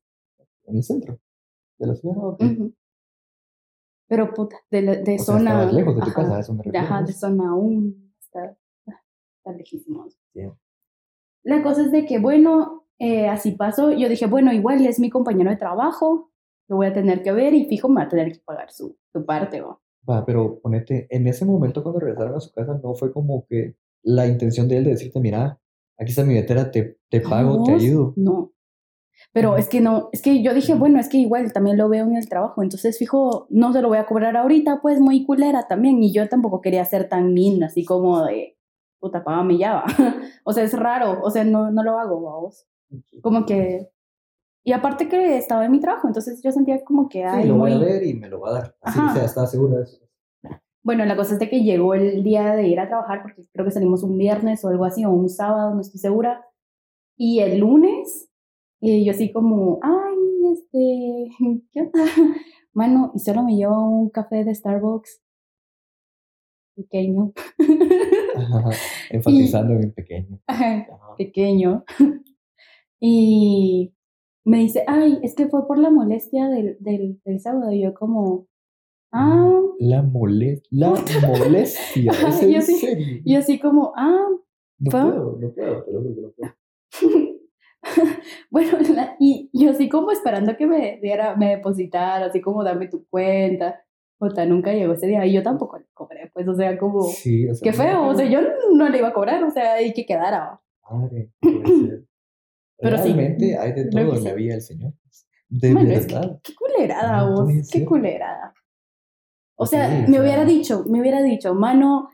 En 0.66 0.78
el 0.78 0.84
centro 0.84 1.20
de 1.80 1.88
la 1.88 1.96
ciudad. 1.96 2.16
Pero 4.08 4.34
puta, 4.34 4.58
de, 4.70 4.82
de 4.82 5.16
O 5.16 5.18
sea, 5.18 5.26
zona. 5.26 5.52
estabas 5.52 5.74
lejos 5.74 5.96
de 5.96 6.02
tu 6.02 6.08
ajá, 6.10 6.22
casa, 6.22 6.40
eso 6.40 6.54
me 6.54 6.64
refiero. 6.64 6.86
Ajá, 6.86 6.98
de 7.00 7.04
pues. 7.06 7.20
zona 7.20 7.56
1. 7.56 7.94
Está, 8.20 8.58
está 9.38 9.52
lejísimo. 9.58 10.06
La 11.44 11.64
cosa 11.64 11.84
es 11.84 11.92
de 11.92 12.06
que, 12.06 12.20
bueno, 12.20 12.83
eh, 13.00 13.28
así 13.28 13.52
pasó. 13.52 13.92
Yo 13.92 14.10
dije, 14.10 14.26
bueno, 14.26 14.54
igual 14.54 14.86
es 14.86 15.00
mi 15.00 15.10
compañero 15.10 15.50
de 15.50 15.58
trabajo, 15.58 16.32
lo 16.68 16.78
voy 16.78 16.88
a 16.88 16.94
tener 16.94 17.22
que 17.22 17.32
ver 17.32 17.54
y 17.54 17.66
fijo 17.66 17.90
me 17.90 18.02
va 18.02 18.08
a 18.08 18.10
tener 18.10 18.32
que 18.32 18.40
pagar 18.46 18.72
su, 18.72 18.98
su 19.12 19.26
parte. 19.26 19.62
¿va? 19.62 19.80
Va, 20.10 20.26
pero 20.26 20.60
ponete, 20.60 21.08
en 21.10 21.28
ese 21.28 21.46
momento 21.46 21.84
cuando 21.84 22.00
regresaron 22.00 22.36
a 22.36 22.40
su 22.40 22.52
casa, 22.52 22.80
no 22.84 22.94
fue 22.96 23.12
como 23.12 23.46
que 23.48 23.76
la 24.04 24.28
intención 24.28 24.68
de 24.68 24.78
él 24.78 24.84
de 24.84 24.92
decirte, 24.92 25.20
mira, 25.20 25.60
aquí 25.98 26.10
está 26.10 26.24
mi 26.24 26.34
billetera, 26.34 26.72
te, 26.72 26.98
te 27.10 27.22
pago, 27.22 27.64
te 27.64 27.74
ayudo. 27.74 28.14
No. 28.18 28.52
Pero 29.32 29.58
es 29.58 29.70
que 29.70 29.80
no, 29.80 30.10
es 30.12 30.22
que 30.22 30.44
yo 30.44 30.54
dije, 30.54 30.76
bueno, 30.76 31.00
es 31.00 31.08
que 31.08 31.18
igual 31.18 31.54
también 31.54 31.78
lo 31.78 31.88
veo 31.88 32.06
en 32.06 32.18
el 32.18 32.28
trabajo, 32.28 32.62
entonces 32.62 32.98
fijo, 32.98 33.48
no 33.50 33.72
se 33.72 33.82
lo 33.82 33.88
voy 33.88 33.98
a 33.98 34.06
cobrar 34.06 34.36
ahorita, 34.36 34.80
pues 34.82 35.00
muy 35.00 35.26
culera 35.26 35.68
también, 35.68 36.04
y 36.04 36.12
yo 36.12 36.28
tampoco 36.28 36.62
quería 36.62 36.84
ser 36.84 37.08
tan 37.08 37.34
min, 37.34 37.64
así 37.64 37.86
como 37.86 38.26
de, 38.26 38.58
puta, 39.00 39.24
págame 39.24 39.58
ya, 39.58 39.76
va. 39.76 39.86
o 40.44 40.52
sea, 40.52 40.64
es 40.64 40.78
raro, 40.78 41.22
o 41.24 41.30
sea, 41.30 41.44
no, 41.44 41.72
no 41.72 41.84
lo 41.84 42.00
hago, 42.00 42.22
vamos. 42.22 42.68
Como 43.22 43.46
que, 43.46 43.90
y 44.64 44.72
aparte 44.72 45.10
que 45.10 45.38
estaba 45.38 45.66
en 45.66 45.72
mi 45.72 45.80
trabajo, 45.80 46.08
entonces 46.08 46.42
yo 46.44 46.52
sentía 46.52 46.84
como 46.84 47.10
que, 47.10 47.20
Sí, 47.20 47.26
ay, 47.28 47.48
lo 47.48 47.58
voy 47.58 47.74
a 47.74 47.78
ver 47.78 48.04
y 48.06 48.14
me 48.14 48.30
lo 48.30 48.40
va 48.40 48.50
a 48.50 48.54
dar. 48.54 48.76
Así, 48.82 49.00
Ajá. 49.00 49.12
o 49.12 49.16
sea, 49.16 49.26
estaba 49.26 49.48
segura 49.48 49.78
de 49.78 49.84
eso. 49.84 50.00
Bueno, 50.84 51.06
la 51.06 51.16
cosa 51.16 51.34
es 51.34 51.40
de 51.40 51.50
que 51.50 51.64
llegó 51.64 51.94
el 51.94 52.24
día 52.24 52.56
de 52.56 52.68
ir 52.68 52.80
a 52.80 52.88
trabajar, 52.90 53.22
porque 53.22 53.44
creo 53.54 53.66
que 53.66 53.72
salimos 53.72 54.04
un 54.04 54.18
viernes 54.18 54.64
o 54.66 54.68
algo 54.68 54.84
así, 54.84 55.06
o 55.06 55.12
un 55.12 55.30
sábado, 55.30 55.74
no 55.74 55.82
estoy 55.82 56.00
segura. 56.00 56.46
Y 57.18 57.40
el 57.40 57.60
lunes, 57.60 58.30
eh, 58.82 59.04
yo 59.04 59.12
así 59.12 59.32
como, 59.32 59.80
ay, 59.82 60.52
este, 60.54 61.30
¿qué 61.72 61.82
onda? 61.82 62.04
Mano, 62.74 63.12
y 63.16 63.20
solo 63.20 63.44
me 63.44 63.56
llevo 63.56 63.88
un 63.88 64.10
café 64.10 64.44
de 64.44 64.54
Starbucks 64.54 65.22
pequeño. 66.76 67.32
Ajá, 68.36 68.72
Enfatizando 69.10 69.74
en 69.76 69.92
pequeño. 69.94 70.40
Ajá. 70.48 70.88
pequeño. 71.18 71.86
Y 73.06 73.94
me 74.46 74.60
dice, 74.60 74.86
ay, 74.88 75.20
es 75.24 75.36
que 75.36 75.48
fue 75.50 75.68
por 75.68 75.78
la 75.78 75.90
molestia 75.90 76.48
del, 76.48 76.78
del, 76.80 77.20
del 77.26 77.40
sábado. 77.42 77.70
Y 77.74 77.82
yo 77.84 77.94
como, 77.94 78.48
ah, 79.12 79.60
La, 79.80 80.02
mole 80.04 80.62
la 80.72 80.90
molestia. 81.28 82.12
¿Es 82.14 82.42
en 82.44 82.50
yo 82.52 82.62
sí- 82.62 82.76
serio? 82.78 83.22
y 83.26 83.36
así 83.36 83.60
como, 83.60 83.92
ah, 83.98 84.30
No 84.80 84.92
fue- 84.92 85.02
puedo, 85.02 85.38
no 85.38 85.52
puedo, 85.54 85.86
que 85.86 85.92
no 85.92 86.02
puedo. 86.02 86.54
bueno, 88.50 88.78
la- 88.96 89.18
y 89.20 89.50
yo 89.54 89.72
así 89.72 89.90
como 89.90 90.12
esperando 90.12 90.56
que 90.56 90.66
me 90.66 91.00
diera, 91.02 91.36
me 91.36 91.50
depositara, 91.58 92.28
así 92.28 92.40
como 92.40 92.64
dame 92.64 92.88
tu 92.88 93.06
cuenta. 93.08 93.84
Puta, 94.18 94.46
nunca 94.46 94.72
llegó 94.72 94.94
ese 94.94 95.08
día 95.08 95.26
y 95.26 95.34
yo 95.34 95.44
tampoco 95.44 95.78
le 95.78 95.86
cobré, 95.94 96.32
pues, 96.34 96.48
o 96.48 96.54
sea, 96.56 96.78
como, 96.78 97.04
Sí, 97.04 97.50
o 97.50 97.54
sea, 97.54 97.66
qué 97.70 97.74
feo, 97.76 98.08
o 98.08 98.16
sea, 98.16 98.26
yo 98.30 98.40
no 98.74 98.88
le 98.88 99.00
iba 99.00 99.10
a 99.10 99.14
cobrar, 99.14 99.44
o 99.44 99.52
sea, 99.52 99.82
y 99.82 99.92
que 99.92 100.06
quedara. 100.06 100.62
Madre, 100.90 101.32
puede 101.42 101.66
ser. 101.66 102.06
Pero 102.84 102.98
sí. 102.98 103.14
Realmente 103.14 103.58
hay 103.58 103.72
de 103.72 103.86
todo 103.86 104.16
en 104.18 104.24
la 104.24 104.34
vida 104.34 104.54
del 104.54 104.62
Señor. 104.62 104.94
De 105.50 105.70
es 105.70 106.06
que, 106.08 106.14
verdad. 106.16 106.40
qué 106.44 106.54
culerada, 106.56 107.26
No 107.30 107.46
vos, 107.46 107.70
qué 107.72 107.86
culerada. 107.86 108.54
O 109.56 109.66
sea, 109.66 110.06
me 110.08 110.20
hubiera 110.20 110.46
dicho, 110.46 110.84
me 110.90 111.00
hubiera 111.00 111.22
dicho, 111.22 111.54
mano, 111.54 112.10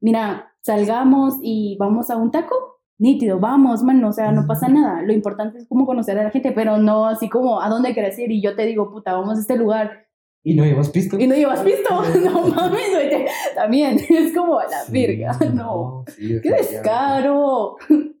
mira, 0.00 0.52
salgamos 0.60 1.36
y 1.42 1.76
vamos 1.80 2.10
a 2.10 2.16
un 2.16 2.30
taco, 2.30 2.82
nítido, 2.98 3.40
vamos, 3.40 3.82
mano, 3.82 4.08
o 4.08 4.12
sea, 4.12 4.32
no 4.32 4.46
pasa 4.46 4.68
nada. 4.68 5.02
Lo 5.02 5.12
importante 5.12 5.58
es 5.58 5.66
como 5.66 5.86
conocer 5.86 6.18
a 6.18 6.24
la 6.24 6.30
gente, 6.30 6.52
pero 6.52 6.76
no 6.78 7.06
así 7.06 7.28
como, 7.28 7.60
¿a 7.60 7.68
dónde 7.68 7.94
quieres 7.94 8.18
ir? 8.18 8.30
Y 8.30 8.42
yo 8.42 8.54
te 8.54 8.66
digo, 8.66 8.90
puta, 8.90 9.14
vamos 9.14 9.38
a 9.38 9.40
este 9.40 9.56
lugar. 9.56 10.06
Y 10.44 10.54
no 10.54 10.64
llevas 10.64 10.90
pisto. 10.90 11.18
Y 11.18 11.26
no 11.26 11.34
llevas 11.34 11.64
visto, 11.64 11.88
no 12.24 12.48
mames, 12.48 12.82
también, 13.54 13.98
es 14.08 14.34
como 14.34 14.58
a 14.58 14.64
la 14.66 14.82
Sí, 14.84 14.92
virga, 14.92 15.38
no. 15.54 16.04
sí, 16.08 16.38
¡Qué 16.42 16.50
descaro! 16.50 17.76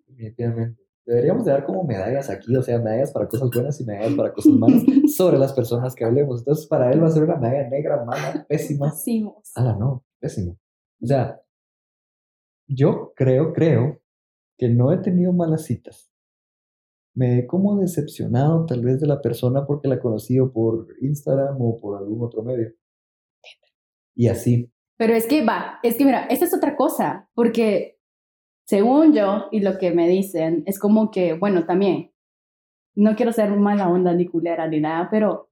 Definitivamente. 0.08 0.83
Deberíamos 1.06 1.44
de 1.44 1.52
dar 1.52 1.66
como 1.66 1.84
medallas 1.84 2.30
aquí, 2.30 2.56
o 2.56 2.62
sea, 2.62 2.78
medallas 2.78 3.12
para 3.12 3.28
cosas 3.28 3.50
buenas 3.52 3.78
y 3.80 3.84
medallas 3.84 4.14
para 4.14 4.32
cosas 4.32 4.52
malas 4.52 4.82
sobre 5.16 5.38
las 5.38 5.52
personas 5.52 5.94
que 5.94 6.04
hablemos. 6.04 6.40
Entonces, 6.40 6.66
para 6.66 6.90
él 6.90 7.02
va 7.02 7.08
a 7.08 7.10
ser 7.10 7.24
una 7.24 7.36
medalla 7.36 7.68
negra, 7.68 8.04
mala, 8.04 8.46
pésima. 8.48 8.90
Vos. 8.90 9.52
Ala, 9.54 9.76
no, 9.76 10.02
pésimo. 10.18 10.58
O 11.02 11.06
sea, 11.06 11.42
yo 12.66 13.12
creo, 13.14 13.52
creo 13.52 14.00
que 14.56 14.68
no 14.68 14.92
he 14.92 14.98
tenido 14.98 15.32
malas 15.32 15.64
citas. 15.64 16.10
Me 17.14 17.38
he 17.38 17.46
como 17.46 17.78
decepcionado 17.78 18.64
tal 18.66 18.82
vez 18.82 19.00
de 19.00 19.06
la 19.06 19.20
persona 19.20 19.66
porque 19.66 19.88
la 19.88 20.00
conocí 20.00 20.38
o 20.40 20.52
por 20.52 20.86
Instagram 21.00 21.60
o 21.60 21.76
por 21.76 21.98
algún 21.98 22.24
otro 22.24 22.42
medio. 22.42 22.72
Y 24.16 24.28
así. 24.28 24.72
Pero 24.96 25.14
es 25.14 25.26
que 25.26 25.44
va, 25.44 25.80
es 25.82 25.96
que 25.96 26.04
mira, 26.04 26.24
esa 26.26 26.44
es 26.44 26.54
otra 26.54 26.76
cosa, 26.76 27.28
porque 27.34 27.98
según 28.66 29.12
yo 29.12 29.46
y 29.50 29.60
lo 29.60 29.78
que 29.78 29.90
me 29.92 30.08
dicen, 30.08 30.62
es 30.66 30.78
como 30.78 31.10
que, 31.10 31.34
bueno, 31.34 31.64
también, 31.66 32.10
no 32.94 33.16
quiero 33.16 33.32
ser 33.32 33.50
mala 33.56 33.88
onda 33.88 34.12
ni 34.14 34.26
culera 34.26 34.68
ni 34.68 34.80
nada, 34.80 35.08
pero 35.10 35.50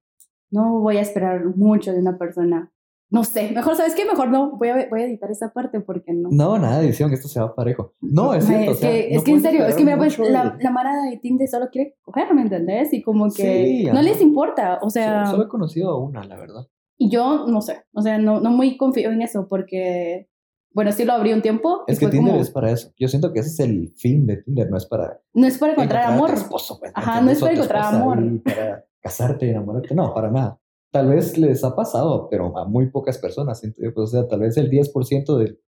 no 0.51 0.79
voy 0.79 0.97
a 0.97 1.01
esperar 1.01 1.45
mucho 1.55 1.91
de 1.91 1.99
una 1.99 2.17
persona. 2.17 2.69
No 3.09 3.23
sé, 3.23 3.51
mejor, 3.51 3.75
¿sabes 3.75 3.93
qué? 3.93 4.05
Mejor 4.05 4.29
no, 4.29 4.57
voy 4.57 4.69
a, 4.69 4.87
voy 4.89 5.01
a 5.01 5.05
editar 5.05 5.29
esa 5.29 5.53
parte 5.53 5.79
porque 5.81 6.13
no. 6.13 6.29
No, 6.31 6.57
nada 6.57 6.79
de 6.79 6.85
edición, 6.87 7.13
esto 7.13 7.27
se 7.27 7.39
va 7.39 7.53
parejo. 7.53 7.93
No, 8.01 8.33
es 8.33 8.45
cierto. 8.45 8.71
o 8.71 8.73
es 8.73 8.79
sea, 8.79 8.89
que, 8.89 9.09
no 9.11 9.17
es 9.17 9.23
que 9.23 9.31
en 9.31 9.41
serio, 9.41 9.65
es 9.67 9.75
que 9.75 9.83
mira, 9.83 9.97
pues 9.97 10.17
la, 10.17 10.57
la 10.59 10.71
Mara 10.71 11.03
de 11.03 11.17
Tinder 11.17 11.47
solo 11.47 11.67
quiere 11.71 11.95
coger, 12.01 12.33
¿me 12.33 12.41
entendés? 12.41 12.91
Y 12.91 13.03
como 13.03 13.25
que 13.25 13.65
Sí, 13.65 13.83
no 13.85 13.91
ajá. 13.91 14.01
les 14.01 14.19
importa, 14.21 14.79
o 14.81 14.89
sea, 14.89 15.25
Solo, 15.25 15.31
solo 15.31 15.43
he 15.43 15.49
conocido 15.49 15.91
a 15.91 15.99
una, 15.99 16.23
la 16.23 16.37
verdad. 16.37 16.67
y 16.97 17.11
yo 17.11 17.45
no 17.47 17.61
sé, 17.61 17.83
o 17.93 18.01
sea, 18.01 18.17
no, 18.17 18.39
no 18.39 18.49
muy 18.49 18.77
confío 18.77 19.11
en 19.11 19.21
eso 19.21 19.47
porque, 19.47 20.27
bueno, 20.73 20.91
sí 20.91 21.05
lo 21.05 21.13
abrí 21.13 21.33
un 21.33 21.41
tiempo. 21.41 21.83
Es 21.87 21.99
que 21.99 22.07
Tinder 22.07 22.31
como- 22.31 22.41
es 22.41 22.49
para 22.49 22.71
eso. 22.71 22.91
Yo 22.97 23.07
siento 23.07 23.31
que 23.31 23.39
ese 23.39 23.49
es 23.49 23.59
el 23.59 23.93
fin 23.95 24.25
de 24.25 24.37
Tinder, 24.37 24.69
no 24.69 24.77
es 24.77 24.85
para 24.85 25.21
No 25.33 25.45
es 25.47 25.57
para 25.57 25.73
encontrar 25.73 26.05
a 26.05 26.13
amor. 26.15 26.29
tu 26.31 26.35
esposo, 26.37 26.79
pues, 26.79 26.91
¿me 26.95 27.01
Ajá, 27.01 27.21
no 27.21 27.31
es 27.31 27.39
para 27.39 27.51
a 27.51 27.55
encontrar 27.55 27.83
amor. 27.95 28.43
para 28.43 28.85
casarte 29.01 29.45
y 29.45 29.49
enamorarte. 29.49 29.93
No, 29.95 30.13
para 30.13 30.29
nada. 30.31 30.59
Tal 30.91 31.09
vez 31.09 31.37
les 31.37 31.63
ha 31.63 31.75
pasado, 31.75 32.27
pero 32.29 32.55
a 32.57 32.65
muy 32.65 32.89
pocas 32.89 33.17
personas. 33.17 33.61
pues, 33.61 33.93
o 33.97 34.07
sea, 34.07 34.27
tal 34.27 34.39
vez 34.41 34.57
el 34.57 34.69
10% 34.69 35.37
del 35.37 35.59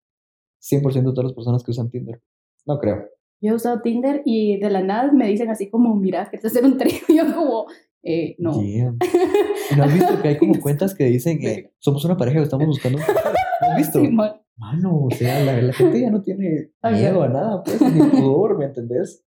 100% 0.61 1.11
de 1.11 1.14
todas 1.14 1.25
las 1.25 1.32
personas 1.34 1.62
que 1.64 1.70
usan 1.70 1.90
Tinder. 1.90 2.20
No 2.66 2.78
creo. 2.78 3.08
Yo 3.40 3.52
he 3.52 3.54
usado 3.54 3.80
Tinder 3.82 4.23
y 4.25 4.58
de 4.58 4.70
la 4.70 4.82
nada 4.82 5.12
me 5.12 5.26
dicen 5.28 5.50
así 5.50 5.68
como, 5.68 5.94
mira, 5.96 6.28
¿quieres 6.30 6.46
hacer 6.46 6.64
un 6.64 6.78
trío? 6.78 6.92
Y 7.08 7.16
yo 7.18 7.34
como, 7.34 7.66
eh, 8.02 8.37
no. 8.38 8.62
Yeah. 8.62 8.94
¿Y 9.70 9.76
no 9.76 9.84
has 9.84 9.92
visto 9.94 10.20
que 10.23 10.28
hay 10.28 10.38
como 10.38 10.58
cuentas 10.61 10.94
que 10.94 11.04
dicen 11.04 11.38
que 11.38 11.73
somos 11.78 12.04
una 12.04 12.16
pareja 12.16 12.38
que 12.38 12.44
estamos 12.44 12.66
buscando 12.66 12.99
un 12.99 13.04
has 13.75 13.78
visto? 13.78 14.00
Simón. 14.00 14.31
Mano, 14.57 15.04
o 15.04 15.11
sea, 15.11 15.45
la, 15.45 15.61
la 15.61 15.73
gente 15.73 16.00
ya 16.00 16.11
no 16.11 16.23
tiene 16.23 16.71
miedo 16.93 17.23
a 17.23 17.28
nada, 17.28 17.62
pues, 17.62 17.81
ni 17.81 18.00
pudor, 18.11 18.57
¿me 18.57 18.66
entendés? 18.66 19.25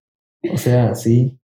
O 0.53 0.57
sea, 0.57 0.95
sí. 0.95 1.38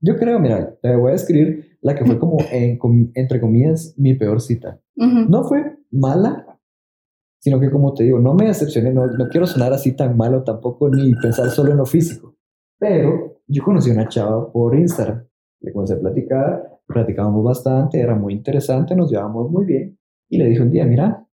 Yo 0.00 0.16
creo, 0.16 0.38
mira, 0.38 0.76
te 0.80 0.94
voy 0.94 1.12
a 1.12 1.14
escribir 1.14 1.78
la 1.80 1.94
que 1.94 2.04
fue 2.04 2.18
como, 2.18 2.38
en 2.50 2.78
entre 3.14 3.40
comillas, 3.40 3.94
mi 3.96 4.14
peor 4.14 4.40
cita. 4.40 4.80
Ujú. 4.96 5.28
No 5.28 5.44
fue 5.44 5.78
mala, 5.90 6.58
sino 7.40 7.58
que 7.60 7.70
como 7.70 7.94
te 7.94 8.04
digo, 8.04 8.18
no 8.18 8.34
me 8.34 8.46
decepcioné, 8.46 8.92
no, 8.92 9.06
no 9.06 9.28
quiero 9.28 9.46
sonar 9.46 9.72
así 9.72 9.96
tan 9.96 10.16
malo 10.16 10.44
tampoco, 10.44 10.88
ni 10.88 11.14
pensar 11.14 11.50
solo 11.50 11.70
en 11.72 11.78
lo 11.78 11.86
físico. 11.86 12.36
Pero 12.78 13.40
yo 13.46 13.62
conocí 13.62 13.90
a 13.90 13.94
una 13.94 14.08
chava 14.08 14.52
por 14.52 14.76
Instagram, 14.76 15.24
le 15.60 15.72
comencé 15.72 15.94
a 15.94 16.00
platicar, 16.00 16.80
platicábamos 16.86 17.44
bastante, 17.44 18.00
era 18.00 18.14
muy 18.14 18.34
interesante, 18.34 18.94
nos 18.94 19.10
llevábamos 19.10 19.50
muy 19.50 19.64
bien. 19.64 19.98
Y 20.28 20.38
le 20.38 20.46
dije 20.46 20.62
un 20.62 20.70
día, 20.70 20.84
mira, 20.84 21.26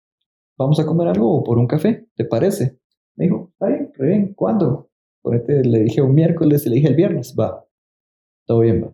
vamos 0.57 0.79
a 0.79 0.85
comer 0.85 1.07
algo 1.07 1.37
o 1.37 1.43
por 1.43 1.57
un 1.57 1.67
café, 1.67 2.07
¿te 2.15 2.25
parece? 2.25 2.79
Me 3.15 3.25
dijo, 3.25 3.53
ay, 3.59 3.89
re 3.93 4.07
bien, 4.07 4.33
¿cuándo? 4.33 4.89
Le 5.23 5.79
dije 5.79 6.01
un 6.01 6.13
miércoles 6.13 6.65
y 6.65 6.69
le 6.69 6.75
dije 6.75 6.89
el 6.89 6.95
viernes, 6.95 7.35
va, 7.39 7.65
todo 8.45 8.59
bien, 8.59 8.83
va. 8.83 8.93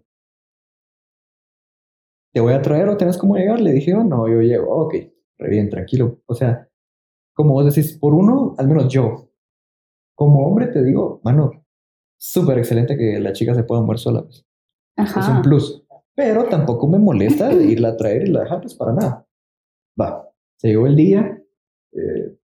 ¿Te 2.31 2.39
voy 2.41 2.53
a 2.53 2.61
traer 2.61 2.87
o 2.89 2.97
tenés 2.97 3.17
cómo 3.17 3.35
llegar? 3.35 3.59
Le 3.59 3.71
dije, 3.71 3.93
oh, 3.95 4.03
no, 4.03 4.27
yo 4.27 4.41
llego, 4.41 4.69
ok, 4.85 4.93
re 5.39 5.49
bien, 5.49 5.69
tranquilo. 5.69 6.21
O 6.27 6.35
sea, 6.35 6.69
como 7.33 7.53
vos 7.53 7.65
decís, 7.65 7.97
por 7.97 8.13
uno, 8.13 8.53
al 8.57 8.67
menos 8.67 8.87
yo, 8.89 9.29
como 10.15 10.45
hombre 10.45 10.67
te 10.67 10.83
digo, 10.83 11.21
mano, 11.23 11.65
súper 12.17 12.59
excelente 12.59 12.97
que 12.97 13.19
la 13.19 13.33
chica 13.33 13.55
se 13.55 13.63
pueda 13.63 13.81
mover 13.81 13.97
sola, 13.97 14.23
pues. 14.23 14.45
Es 14.97 15.27
un 15.27 15.41
plus. 15.41 15.83
Pero 16.13 16.43
tampoco 16.49 16.87
me 16.87 16.99
molesta 16.99 17.53
irla 17.53 17.89
a 17.89 17.97
traer 17.97 18.27
y 18.27 18.31
la 18.31 18.41
dejar, 18.41 18.59
pues 18.59 18.75
para 18.75 18.91
nada. 18.91 19.25
Va, 19.99 20.29
se 20.57 20.67
llegó 20.67 20.85
el 20.85 20.97
día, 20.97 21.38
eh, 21.93 22.37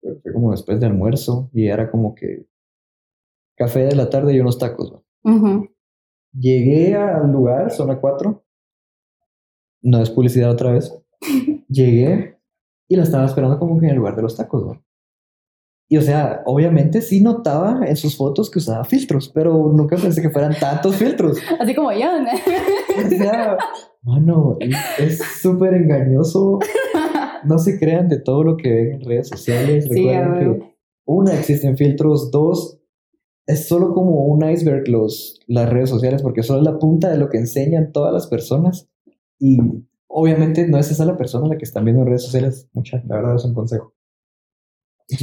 fue 0.00 0.14
fue 0.22 0.32
como 0.32 0.50
después 0.52 0.80
de 0.80 0.86
almuerzo 0.86 1.50
y 1.52 1.66
era 1.68 1.90
como 1.90 2.14
que 2.14 2.46
café 3.56 3.80
de 3.80 3.94
la 3.94 4.08
tarde 4.08 4.34
y 4.34 4.40
unos 4.40 4.58
tacos. 4.58 4.92
va. 4.94 5.02
Ujú. 5.30 5.68
Llegué 6.32 6.94
al 6.94 7.30
lugar, 7.30 7.70
zona 7.70 8.00
4. 8.00 8.42
No 9.82 10.02
es 10.02 10.10
publicidad 10.10 10.50
otra 10.50 10.72
vez. 10.72 10.96
Llegué 11.68 12.38
y 12.88 12.96
la 12.96 13.02
estaba 13.02 13.26
esperando 13.26 13.58
como 13.58 13.78
que 13.78 13.86
en 13.86 13.92
el 13.92 13.98
lugar 13.98 14.16
de 14.16 14.22
los 14.22 14.36
tacos, 14.36 14.64
¿no? 14.64 14.84
Y 15.92 15.96
o 15.96 16.02
sea, 16.02 16.42
obviamente 16.46 17.02
sí 17.02 17.20
notaba 17.20 17.84
en 17.84 17.96
sus 17.96 18.16
fotos 18.16 18.48
que 18.48 18.60
usaba 18.60 18.84
filtros, 18.84 19.28
pero 19.28 19.52
nunca 19.74 19.96
pensé 19.96 20.22
que 20.22 20.30
fueran 20.30 20.54
tantos 20.58 20.94
filtros. 20.94 21.38
Así 21.58 21.74
como 21.74 21.90
yo. 21.92 22.20
¿no? 22.20 22.30
O 22.30 23.08
sea, 23.08 23.58
mano, 24.02 24.56
es 24.98 25.18
súper 25.42 25.74
engañoso. 25.74 26.60
No 27.44 27.58
se 27.58 27.78
crean 27.78 28.08
de 28.08 28.18
todo 28.20 28.42
lo 28.44 28.56
que 28.56 28.68
ven 28.70 28.92
en 28.92 29.00
redes 29.02 29.28
sociales. 29.28 29.88
Recuerden 29.88 30.58
que, 30.58 30.74
una, 31.06 31.34
existen 31.34 31.76
filtros. 31.76 32.30
Dos, 32.30 32.78
es 33.46 33.66
solo 33.66 33.92
como 33.94 34.26
un 34.26 34.48
iceberg 34.48 34.88
los, 34.88 35.40
las 35.46 35.68
redes 35.68 35.90
sociales, 35.90 36.22
porque 36.22 36.42
solo 36.42 36.60
es 36.60 36.64
la 36.64 36.78
punta 36.78 37.10
de 37.10 37.18
lo 37.18 37.28
que 37.28 37.38
enseñan 37.38 37.92
todas 37.92 38.12
las 38.12 38.26
personas. 38.26 38.88
Y 39.38 39.58
obviamente 40.08 40.68
no 40.68 40.78
es 40.78 40.90
esa 40.90 41.04
la 41.04 41.16
persona 41.16 41.48
la 41.48 41.56
que 41.56 41.64
están 41.64 41.84
viendo 41.84 42.02
en 42.02 42.08
redes 42.08 42.24
sociales. 42.24 42.68
Mucha, 42.72 43.02
la 43.06 43.16
verdad 43.16 43.36
es 43.36 43.44
un 43.44 43.54
consejo. 43.54 43.94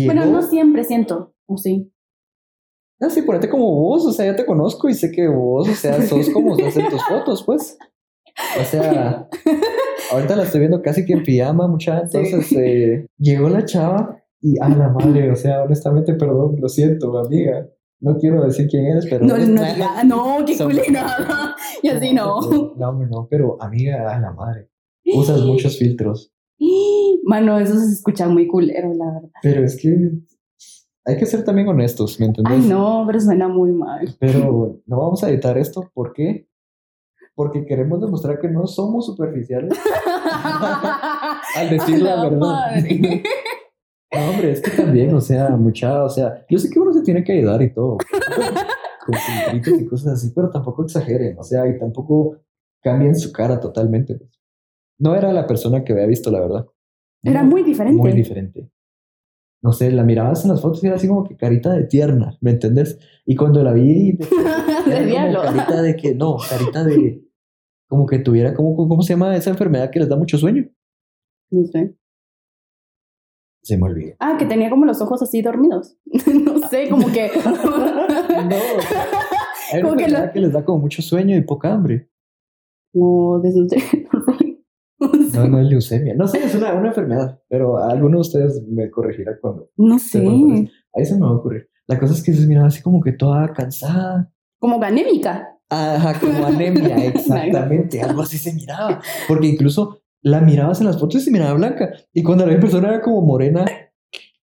Bueno, 0.05 0.25
Llegó- 0.25 0.33
no 0.33 0.41
siempre 0.41 0.83
siento, 0.83 1.33
o 1.45 1.57
sí. 1.57 1.91
Ah, 2.99 3.09
sí, 3.11 3.21
ponete 3.21 3.47
como 3.47 3.71
vos, 3.75 4.05
o 4.05 4.11
sea, 4.11 4.25
ya 4.25 4.35
te 4.35 4.45
conozco 4.45 4.89
y 4.89 4.95
sé 4.95 5.11
que 5.11 5.27
vos, 5.27 5.69
o 5.69 5.73
sea, 5.75 6.01
sos 6.01 6.31
como 6.31 6.57
estás 6.57 6.77
en 6.77 6.89
tus 6.89 7.03
fotos, 7.07 7.43
pues. 7.43 7.77
O 8.59 8.63
sea, 8.65 9.29
ahorita 10.11 10.35
la 10.35 10.43
estoy 10.43 10.61
viendo 10.61 10.81
casi 10.81 11.05
que 11.05 11.13
en 11.13 11.23
pijama, 11.23 11.67
mucha. 11.67 12.07
Sí. 12.07 12.17
Entonces, 12.17 12.51
eh, 12.57 13.07
llegó 13.17 13.49
la 13.49 13.65
chava 13.65 14.21
y 14.41 14.59
a 14.59 14.69
la 14.69 14.89
madre, 14.89 15.31
o 15.31 15.35
sea, 15.35 15.63
honestamente, 15.63 16.13
perdón, 16.13 16.55
lo 16.59 16.69
siento, 16.69 17.17
amiga. 17.17 17.67
No 17.99 18.15
quiero 18.17 18.43
decir 18.43 18.67
quién 18.69 18.85
eres, 18.85 19.07
pero. 19.09 19.25
No, 19.25 19.37
no, 19.37 19.63
diga, 19.63 20.03
no, 20.03 20.45
qué 20.45 20.55
culera. 20.57 21.55
Y 21.81 21.89
así 21.89 22.13
no. 22.13 22.41
No, 22.77 22.93
no, 22.93 23.27
pero 23.29 23.57
amiga, 23.61 24.15
a 24.15 24.19
la 24.19 24.31
madre. 24.33 24.69
Usas 25.15 25.41
muchos 25.41 25.77
filtros, 25.77 26.33
Mano, 27.23 27.59
eso 27.59 27.79
se 27.79 27.93
escucha 27.93 28.27
muy 28.27 28.47
culero, 28.47 28.93
la 28.93 29.05
verdad. 29.05 29.29
pero 29.41 29.63
es 29.63 29.77
que 29.77 29.95
hay 31.05 31.17
que 31.17 31.25
ser 31.25 31.43
también 31.43 31.67
honestos, 31.67 32.19
¿me 32.19 32.25
entendés? 32.25 32.53
Ay, 32.53 32.69
no, 32.69 33.03
pero 33.07 33.19
suena 33.19 33.47
muy 33.47 33.71
mal. 33.71 34.15
Pero 34.19 34.81
no 34.85 34.97
vamos 34.97 35.23
a 35.23 35.29
editar 35.29 35.57
esto. 35.57 35.89
¿Por 35.93 36.13
qué? 36.13 36.46
Porque 37.37 37.67
queremos 37.67 38.01
demostrar 38.01 38.39
que 38.39 38.47
no 38.49 38.65
somos 38.65 39.05
superficiales 39.05 39.71
al 41.55 41.69
decir 41.69 42.01
la, 42.01 42.23
verdad. 42.23 42.37
madre. 42.39 43.23
No, 44.09 44.29
hombre, 44.31 44.51
es 44.53 44.61
que 44.61 44.71
también, 44.71 45.13
o 45.13 45.19
sea, 45.19 45.49
mucha, 45.49 46.03
o 46.03 46.09
sea, 46.09 46.43
yo 46.49 46.57
sé 46.57 46.69
que 46.69 46.79
uno 46.79 46.93
se 46.93 47.01
tiene 47.03 47.23
que 47.25 47.33
ayudar 47.33 47.61
y 47.61 47.73
todo. 47.73 47.97
Con 49.05 49.79
y 49.79 49.85
cosas 49.85 50.13
así, 50.13 50.31
pero 50.33 50.49
tampoco 50.49 50.83
exageren, 50.83 51.37
o 51.37 51.43
sea, 51.43 51.67
y 51.67 51.77
tampoco 51.77 52.37
cambien 52.81 53.15
su 53.15 53.31
cara 53.33 53.59
totalmente. 53.59 54.15
pues. 54.15 54.31
No 54.97 55.13
era 55.13 55.31
la 55.33 55.45
persona 55.45 55.83
que 55.83 55.91
había 55.91 56.05
visto, 56.07 56.31
la 56.31 56.39
verdad. 56.39 56.65
Era 57.21 57.43
muy 57.43 57.63
diferente. 57.63 58.01
Muy 58.01 58.13
diferente. 58.13 58.71
No 59.61 59.73
sé, 59.73 59.91
la 59.91 60.03
mirabas 60.03 60.45
en 60.45 60.51
las 60.51 60.61
fotos 60.61 60.81
y 60.83 60.87
era 60.87 60.95
así 60.95 61.07
como 61.07 61.25
que 61.25 61.35
carita 61.35 61.73
de 61.73 61.83
tierna, 61.83 62.37
¿me 62.41 62.51
entendés? 62.51 62.97
Y 63.25 63.35
cuando 63.35 63.61
la 63.61 63.73
vi, 63.73 64.13
De 64.13 64.25
como 64.85 65.05
diablo. 65.05 65.41
carita 65.43 65.81
de 65.81 65.95
que, 65.97 66.15
no, 66.15 66.37
carita 66.49 66.83
de, 66.85 67.26
como 67.87 68.05
que 68.05 68.19
tuviera, 68.19 68.53
como, 68.53 68.75
¿cómo 68.75 69.01
se 69.01 69.13
llama 69.13 69.35
esa 69.35 69.49
enfermedad 69.49 69.89
que 69.91 69.99
les 69.99 70.09
da 70.09 70.15
mucho 70.17 70.37
sueño? 70.37 70.65
No 71.51 71.65
sé. 71.67 71.95
Se 73.63 73.77
me 73.77 73.83
olvidó. 73.85 74.15
Ah, 74.19 74.35
que 74.39 74.45
tenía 74.45 74.69
como 74.69 74.85
los 74.85 75.01
ojos 75.01 75.21
así 75.21 75.41
dormidos. 75.41 75.97
no 76.05 76.67
sé, 76.67 76.89
como 76.89 77.07
que. 77.11 77.29
No, 78.37 78.55
hay 79.73 79.79
una 79.81 79.89
Como 79.89 79.97
que 79.97 80.03
enfermedad 80.05 80.27
lo- 80.27 80.31
que 80.33 80.39
les 80.39 80.53
da 80.53 80.63
como 80.63 80.79
mucho 80.79 81.01
sueño 81.01 81.35
y 81.35 81.41
poca 81.41 81.73
hambre. 81.73 82.09
Como. 82.93 83.41
No, 84.99 85.47
no 85.47 85.59
es 85.59 85.67
leucemia. 85.67 86.15
No 86.15 86.27
sé, 86.27 86.43
es 86.43 86.55
una, 86.55 86.73
una 86.73 86.87
enfermedad, 86.87 87.39
pero 87.47 87.77
alguno 87.77 88.17
de 88.17 88.21
ustedes 88.21 88.63
me 88.67 88.89
corregirá 88.89 89.37
cuando. 89.39 89.69
No 89.77 89.99
sé. 89.99 90.19
Ahí 90.25 91.05
se 91.05 91.13
me 91.15 91.21
va 91.21 91.27
a 91.29 91.33
ocurrir. 91.35 91.69
La 91.85 91.99
cosa 91.99 92.13
es 92.13 92.23
que 92.23 92.33
se 92.33 92.47
miraba 92.47 92.67
así 92.67 92.81
como 92.81 93.01
que 93.01 93.11
toda 93.11 93.53
cansada. 93.53 94.31
Como 94.59 94.81
anémica. 94.81 95.56
Ajá, 95.69 96.19
como 96.19 96.45
anemia, 96.45 96.95
exactamente. 97.07 98.01
Algo 98.01 98.21
así 98.21 98.37
se 98.37 98.53
miraba. 98.53 99.01
Porque 99.27 99.47
incluso 99.47 100.01
la 100.21 100.41
mirabas 100.41 100.79
en 100.79 100.87
las 100.87 100.99
fotos 100.99 101.21
y 101.21 101.25
se 101.25 101.31
miraba 101.31 101.53
blanca. 101.53 101.91
Y 102.13 102.23
cuando 102.23 102.45
la 102.45 102.49
vi 102.49 102.55
en 102.55 102.61
persona 102.61 102.89
era 102.89 103.01
como 103.01 103.21
morena, 103.21 103.65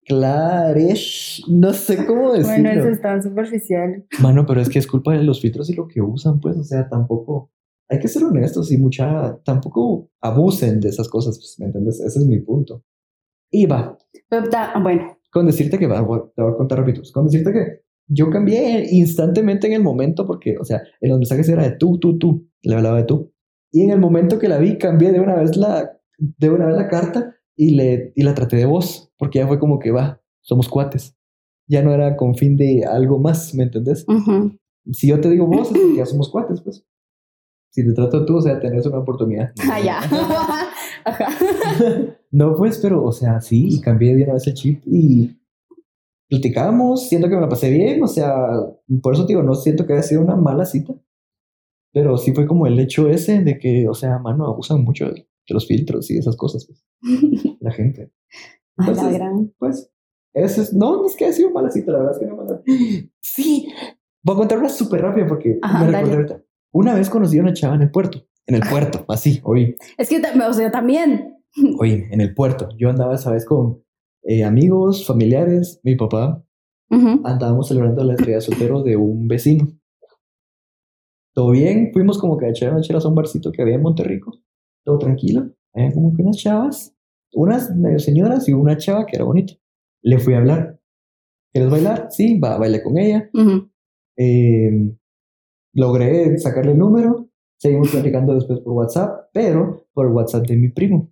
claresh. 0.05 1.45
No 1.49 1.73
sé 1.73 2.05
cómo 2.07 2.33
decirlo. 2.33 2.71
es 2.71 3.01
tan 3.01 3.23
superficial. 3.23 4.05
Mano, 4.21 4.47
pero 4.47 4.61
es 4.61 4.69
que 4.69 4.79
es 4.79 4.87
culpa 4.87 5.13
de 5.13 5.23
los 5.23 5.41
filtros 5.41 5.69
y 5.71 5.75
lo 5.75 5.87
que 5.87 6.01
usan, 6.01 6.41
pues, 6.41 6.57
o 6.57 6.65
sea, 6.65 6.89
tampoco. 6.89 7.51
Hay 7.89 7.99
que 7.99 8.09
ser 8.09 8.25
honestos 8.25 8.73
y 8.73 8.79
mucha. 8.79 9.39
Tampoco 9.45 10.09
abusen 10.21 10.81
de 10.81 10.89
esas 10.89 11.09
cosas, 11.09 11.39
pues, 11.39 11.57
¿me 11.59 11.67
entiendes? 11.67 12.01
Ese 12.01 12.21
es 12.21 12.27
mi 12.27 12.39
punto. 12.41 12.85
Y 13.51 13.67
va, 13.67 13.99
Pero 14.31 14.49
bueno, 14.81 15.19
con 15.31 15.47
decirte 15.47 15.79
que 15.79 15.87
va, 15.87 15.99
te 16.35 16.43
voy 16.43 16.53
a 16.53 16.57
contar 16.57 16.79
rápido. 16.79 17.03
Con 17.13 17.27
decirte 17.27 17.53
que 17.53 17.83
yo 18.13 18.31
cambié 18.31 18.87
instantemente 18.91 19.67
en 19.67 19.75
el 19.75 19.83
momento 19.83 20.27
porque, 20.27 20.57
o 20.59 20.65
sea, 20.65 20.83
en 21.01 21.11
los 21.11 21.19
mensajes 21.19 21.49
era 21.49 21.63
de 21.63 21.77
tú, 21.77 21.99
tú, 21.99 22.19
tú. 22.19 22.49
Le 22.63 22.75
hablaba 22.75 22.99
de 22.99 23.05
tú. 23.05 23.33
Y 23.73 23.83
en 23.83 23.91
el 23.91 23.99
momento 23.99 24.39
que 24.39 24.49
la 24.49 24.59
vi, 24.59 24.79
cambié 24.79 25.13
de 25.13 25.21
una 25.21 25.35
vez 25.35 25.57
la, 25.57 25.99
de 26.19 26.51
una 26.51 26.67
vez 26.67 26.77
la 26.77 26.89
carta 26.89 27.35
y, 27.57 27.75
le, 27.75 28.13
y 28.15 28.23
la 28.23 28.35
traté 28.35 28.57
de 28.57 28.67
voz 28.67 29.13
porque 29.19 29.39
ya 29.39 29.49
fue 29.49 29.59
como 29.59 29.79
que 29.79 29.91
va, 29.91 30.21
somos 30.43 30.69
cuates. 30.69 31.17
Ya 31.67 31.83
no 31.83 31.93
era 31.93 32.17
con 32.17 32.35
fin 32.35 32.57
de 32.57 32.85
algo 32.85 33.19
más, 33.19 33.55
¿me 33.55 33.65
entendés? 33.65 34.05
ujú. 34.07 34.57
Si 34.91 35.07
yo 35.07 35.21
te 35.21 35.31
digo 35.31 35.47
vos, 35.47 35.71
es 35.71 35.79
porque 35.79 35.97
ya 35.97 36.07
somos 36.07 36.29
cuates, 36.29 36.61
pues. 36.61 36.85
Si 37.71 37.87
te 37.87 37.93
trato 37.95 38.27
tú, 38.27 38.37
o 38.37 38.43
sea, 38.43 38.59
tenés 38.61 38.85
una 38.85 38.99
oportunidad. 38.99 39.53
Ah, 39.71 39.81
ya. 39.81 40.01
Ajá. 41.05 41.29
No, 42.31 42.55
pues, 42.55 42.79
pero, 42.79 43.05
o 43.05 43.13
sea, 43.13 43.41
sí, 43.41 43.69
y 43.71 43.81
cambié 43.81 44.15
de 44.15 44.25
una 44.25 44.35
vez 44.35 44.47
el 44.47 44.55
chip 44.55 44.83
y 44.87 45.37
platicamos, 46.33 47.11
siento 47.11 47.29
que 47.29 47.35
me 47.35 47.43
la 47.43 47.49
pasé 47.51 47.69
bien, 47.69 48.03
o 48.03 48.07
sea, 48.07 48.35
por 49.03 49.13
eso 49.13 49.27
te 49.27 49.35
digo, 49.35 49.43
no 49.43 49.55
siento 49.55 49.87
que 49.87 49.93
haya 49.93 50.03
sido 50.03 50.23
una 50.23 50.35
mala 50.35 50.65
cita, 50.65 50.95
pero 51.93 52.17
sí 52.17 52.33
fue 52.33 52.47
como 52.47 52.67
el 52.67 52.81
hecho 52.81 53.11
ese 53.11 53.43
de 53.43 53.59
que, 53.59 53.87
o 53.87 53.93
sea, 53.93 54.19
mano, 54.19 54.47
abusan 54.47 54.83
mucho 54.83 55.11
de, 55.11 55.29
los 55.49 55.67
filtros 55.67 56.11
y 56.11 56.17
esas 56.17 56.35
cosas, 56.37 56.67
pues, 56.67 56.87
la 57.61 57.71
gente. 57.73 58.11
Ay, 58.79 58.87
la 58.87 58.93
Entonces, 58.93 59.13
gran. 59.13 59.53
Pues, 59.59 59.93
eso 60.33 60.63
es, 60.63 60.73
no, 60.73 61.05
es 61.05 61.17
que 61.17 61.27
haya 61.27 61.35
sido 61.35 61.51
mala 61.51 61.71
cita, 61.71 61.93
la 61.93 61.99
verdad 61.99 62.15
es 62.15 62.19
que 62.19 62.27
no 62.27 62.37
mala. 62.37 62.63
Sí, 63.21 63.69
voy 64.23 64.35
a 64.35 64.39
contar 64.39 64.59
una 64.59 64.71
súper 64.71 65.03
rápida 65.03 65.27
porque 65.27 65.59
Ajá, 65.61 65.85
me 65.85 65.91
recordé 65.91 66.15
ahorita. 66.15 66.43
Una 66.73 66.95
vez 66.95 67.11
conocí 67.11 67.39
a 67.39 67.43
una 67.43 67.53
chava 67.53 67.75
en 67.75 67.83
el 67.83 67.91
puerto, 67.91 68.27
en 68.47 68.55
el 68.55 68.63
puerto, 68.63 69.05
así, 69.09 69.39
hoy. 69.45 69.77
Es 69.99 70.09
que, 70.09 70.23
o 70.49 70.53
sea, 70.55 70.71
también. 70.71 71.37
Oye, 71.79 72.09
en 72.11 72.23
el 72.23 72.35
puerto. 72.35 72.71
Yo 72.79 72.89
andaba 72.89 73.17
esa 73.17 73.31
vez 73.31 73.45
con 73.45 73.83
eh, 74.23 74.45
amigos, 74.45 75.07
familiares, 75.07 75.81
mi 75.83 75.97
papá. 75.97 76.43
Andábamos 77.25 77.69
celebrando 77.69 78.05
la 78.05 78.13
despedida 78.13 78.37
de 78.37 78.43
soltero 78.43 78.83
de 78.83 78.97
un 78.97 79.27
vecino. 79.27 79.67
Todo 81.35 81.53
bien, 81.53 81.91
fuimos 81.93 82.19
como 82.19 82.37
que 82.37 82.45
a 82.45 82.51
echar 82.51 82.73
una 82.73 82.83
chela 82.83 82.99
a 83.03 83.09
un 83.09 83.15
barcito 83.15 83.51
que 83.51 83.63
había 83.63 83.77
en 83.77 83.83
Monterrico. 83.83 84.39
Todo 84.85 84.99
tranquilo. 84.99 85.51
Había 85.73 85.93
como 85.93 86.15
que 86.15 86.21
unas 86.21 86.37
chavas, 86.37 86.95
unas 87.33 87.75
medio 87.75 87.99
señoras 87.99 88.47
y 88.47 88.53
una 88.53 88.77
chava 88.77 89.07
que 89.07 89.17
era 89.17 89.25
bonita. 89.25 89.55
Le 90.03 90.19
fui 90.19 90.35
a 90.35 90.39
hablar. 90.39 90.79
¿Quieres 91.53 91.71
bailar? 91.71 92.09
Sí, 92.11 92.39
va, 92.39 92.59
bailé 92.59 92.83
con 92.83 92.99
ella. 92.99 93.31
Eh, 94.19 94.95
logré 95.75 96.39
sacarle 96.39 96.73
el 96.73 96.79
número. 96.79 97.29
Seguimos 97.59 97.91
platicando 97.91 98.35
después 98.35 98.61
por 98.61 98.75
WhatsApp, 98.75 99.31
pero 99.33 99.87
por 99.95 100.07
el 100.07 100.13
WhatsApp 100.13 100.47
de 100.47 100.57
mi 100.57 100.69
primo. 100.69 101.12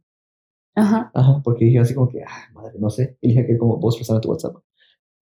Ajá. 0.74 1.10
Ajá, 1.14 1.40
porque 1.44 1.64
dije 1.64 1.78
así 1.80 1.94
como 1.94 2.08
que, 2.08 2.22
ah, 2.22 2.52
madre, 2.54 2.78
no 2.78 2.90
sé. 2.90 3.16
Y 3.20 3.28
dije 3.28 3.46
que 3.46 3.58
como 3.58 3.78
vos 3.78 3.96
prestame 3.96 4.20
tu 4.20 4.30
WhatsApp. 4.30 4.56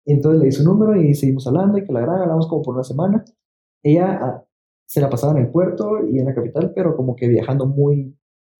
Y 0.05 0.13
entonces 0.15 0.41
le 0.41 0.47
di 0.47 0.53
su 0.53 0.65
número 0.65 1.01
y 1.01 1.15
seguimos 1.15 1.47
hablando 1.47 1.79
y 1.79 1.85
que 1.85 1.93
la 1.93 2.01
gran 2.01 2.23
hablamos 2.23 2.49
como 2.49 2.63
por 2.63 2.75
una 2.75 2.85
semana. 2.85 3.25
Ella 3.83 4.19
ah, 4.23 4.45
se 4.87 5.01
la 5.01 5.11
pasaba 5.11 5.39
en 5.39 5.47
el 5.47 5.51
puerto 5.51 6.07
y 6.07 6.19
en 6.19 6.27
la 6.27 6.35
capital, 6.35 6.73
pero 6.75 6.97
como 6.97 7.15
que 7.17 7.29
viajando 7.29 7.67
muy 7.67 8.17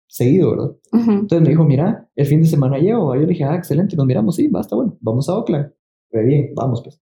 seguido, 0.09 0.51
¿verdad? 0.51 0.77
Ujú. 0.93 1.11
Entonces 1.13 1.43
me 1.43 1.51
dijo, 1.51 1.65
mira, 1.65 2.09
el 2.17 2.27
fin 2.27 2.43
de 2.43 2.49
semana 2.49 2.79
llego. 2.79 3.15
Yo 3.15 3.23
le 3.23 3.27
dije, 3.29 3.45
ah, 3.45 3.57
excelente, 3.57 3.97
nos 3.97 4.07
miramos, 4.07 4.37
sí, 4.37 4.49
basta, 4.49 4.77
bueno, 4.77 4.97
vamos 5.01 5.29
a 5.29 5.37
Oakland. 5.37 5.73
Re 6.11 6.25
bien, 6.25 6.53
vamos 6.55 6.83
pues. 6.83 7.01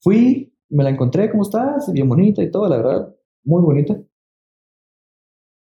Fui, 0.00 0.52
me 0.70 0.84
la 0.84 0.90
encontré, 0.90 1.30
¿cómo 1.30 1.42
estás? 1.42 1.92
Bien 1.92 2.08
bonita 2.08 2.42
y 2.42 2.50
todo, 2.50 2.68
la 2.68 2.76
verdad, 2.78 3.14
muy 3.44 3.62
bonita. 3.62 4.00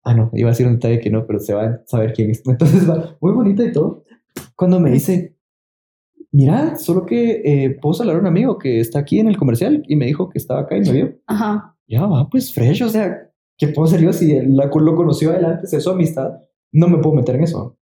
Ah, 0.05 0.15
no, 0.15 0.31
iba 0.35 0.49
a 0.49 0.53
decir 0.53 0.67
un 0.67 0.75
detalle 0.75 1.01
que 1.01 1.11
no, 1.11 1.27
pero 1.27 1.39
se 1.39 1.55
va 1.55 1.65
a 1.65 1.83
saber 1.87 2.13
quién 2.13 2.31
es. 2.31 2.43
Entonces 2.47 2.89
va, 2.89 3.17
muy 3.21 3.33
bonita 3.33 3.63
y 3.65 3.73
todo. 3.73 4.05
Cuando 4.57 4.81
me 4.81 4.91
dice, 4.91 5.37
mira, 6.33 6.77
solo 6.77 7.05
que 7.07 7.43
eh, 7.45 7.71
puedo 7.81 8.01
hablar 8.01 8.17
a 8.17 8.21
un 8.21 8.27
amigo 8.27 8.59
que 8.59 8.81
está 8.81 9.01
aquí 9.01 9.19
en 9.19 9.29
el 9.29 9.37
comercial 9.37 9.83
y 9.87 9.97
me 9.97 10.07
dijo 10.07 10.29
que 10.29 10.39
estaba 10.39 10.61
acá 10.61 10.77
y 10.77 10.81
me 10.83 10.93
vio. 10.93 11.19
Ajá. 11.27 11.77
Ya 11.87 12.07
va, 12.07 12.29
pues 12.29 12.53
fresh, 12.53 12.83
o 12.83 12.89
sea, 12.89 13.31
¿qué 13.57 13.69
puedo 13.69 13.87
hacer 13.87 14.01
yo 14.01 14.13
si 14.13 14.39
la, 14.47 14.67
lo 14.67 14.95
conoció 14.95 15.31
adelante, 15.31 15.65
es 15.71 15.83
su 15.83 15.91
amistad? 15.91 16.41
No 16.73 16.89
me 16.89 16.99
puedo 16.99 17.17
meter 17.17 17.37
en 17.37 17.45
eso. 17.45 17.79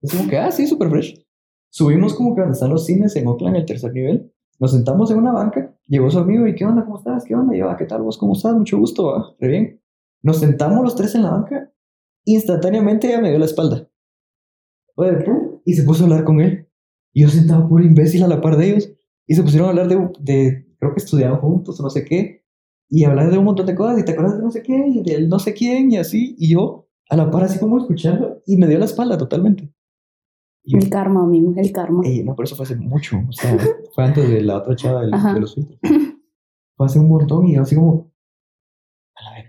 Es 0.00 0.14
como 0.14 0.28
que, 0.28 0.38
ah, 0.38 0.50
sí, 0.50 0.66
súper 0.66 0.88
fresh. 0.88 1.24
Subimos 1.70 2.14
como 2.14 2.34
que 2.34 2.40
donde 2.40 2.54
están 2.54 2.70
los 2.70 2.86
cines 2.86 3.14
en 3.16 3.26
Oakland, 3.26 3.56
el 3.56 3.66
tercer 3.66 3.92
nivel. 3.92 4.32
Nos 4.58 4.72
sentamos 4.72 5.10
en 5.10 5.18
una 5.18 5.32
banca. 5.32 5.74
Llegó 5.86 6.10
su 6.10 6.18
amigo 6.18 6.46
y, 6.46 6.54
¿qué 6.54 6.64
onda? 6.64 6.84
¿Cómo 6.84 6.98
estás? 6.98 7.24
¿Qué 7.24 7.34
onda? 7.34 7.54
Y 7.54 7.58
yo, 7.58 7.68
"Ah, 7.68 7.76
¿qué 7.76 7.84
tal 7.84 8.02
vos? 8.02 8.16
¿Cómo 8.16 8.32
estás? 8.32 8.54
Mucho 8.54 8.78
gusto, 8.78 9.06
¿va? 9.06 9.34
Re 9.38 9.48
bien. 9.48 9.80
Nos 10.22 10.38
sentamos 10.40 10.82
los 10.82 10.96
tres 10.96 11.14
en 11.14 11.22
la 11.22 11.30
banca. 11.30 11.72
Instantáneamente 12.24 13.06
ella 13.08 13.20
me 13.20 13.30
dio 13.30 13.38
la 13.38 13.44
espalda. 13.46 13.88
Oye, 14.96 15.12
y 15.64 15.74
se 15.74 15.82
puso 15.84 16.02
a 16.02 16.06
hablar 16.06 16.24
con 16.24 16.40
él. 16.40 16.68
Y 17.12 17.22
yo 17.22 17.28
sentado 17.28 17.68
puro 17.68 17.84
imbécil 17.84 18.22
a 18.22 18.28
la 18.28 18.40
par 18.40 18.56
de 18.56 18.70
ellos. 18.70 18.90
Y 19.26 19.34
se 19.34 19.42
pusieron 19.42 19.66
a 19.68 19.70
hablar 19.70 19.88
de, 19.88 19.96
de 20.20 20.66
creo 20.78 20.92
que 20.94 21.00
estudiaban 21.00 21.40
juntos 21.40 21.78
o 21.78 21.82
no 21.82 21.90
sé 21.90 22.04
qué. 22.04 22.44
Y 22.90 23.04
hablar 23.04 23.30
de 23.30 23.38
un 23.38 23.44
montón 23.44 23.66
de 23.66 23.74
cosas. 23.74 23.98
Y 23.98 24.04
te 24.04 24.12
acuerdas 24.12 24.36
de 24.38 24.42
no 24.42 24.50
sé 24.50 24.62
qué. 24.62 24.76
Y 24.88 25.02
del 25.02 25.28
no 25.28 25.38
sé 25.38 25.54
quién. 25.54 25.92
Y 25.92 25.98
así. 25.98 26.34
Y 26.38 26.50
yo 26.52 26.88
a 27.08 27.16
la 27.16 27.30
par 27.30 27.44
así 27.44 27.58
como 27.58 27.78
escuchando. 27.78 28.42
Y 28.46 28.56
me 28.56 28.66
dio 28.66 28.78
la 28.78 28.84
espalda 28.86 29.16
totalmente. 29.16 29.72
Yo, 30.64 30.78
El 30.78 30.90
karma, 30.90 31.22
amigo, 31.22 31.54
el 31.56 31.72
karma. 31.72 32.02
Ey, 32.04 32.22
no, 32.24 32.34
pero 32.36 32.44
eso 32.44 32.56
fue 32.56 32.64
hace 32.64 32.76
mucho. 32.76 33.16
O 33.26 33.32
sea, 33.32 33.56
fue 33.94 34.04
antes 34.04 34.28
de 34.28 34.42
la 34.42 34.58
otra 34.58 34.76
chava 34.76 35.00
del- 35.02 35.12
de 35.12 35.40
los 35.40 35.54
filtros. 35.54 35.78
Fue 36.76 36.86
hace 36.86 36.98
un 36.98 37.08
montón 37.08 37.46
y 37.46 37.54
yo 37.54 37.62
así 37.62 37.74
como, 37.74 38.12
a 39.16 39.22
la 39.24 39.30
verga, 39.32 39.47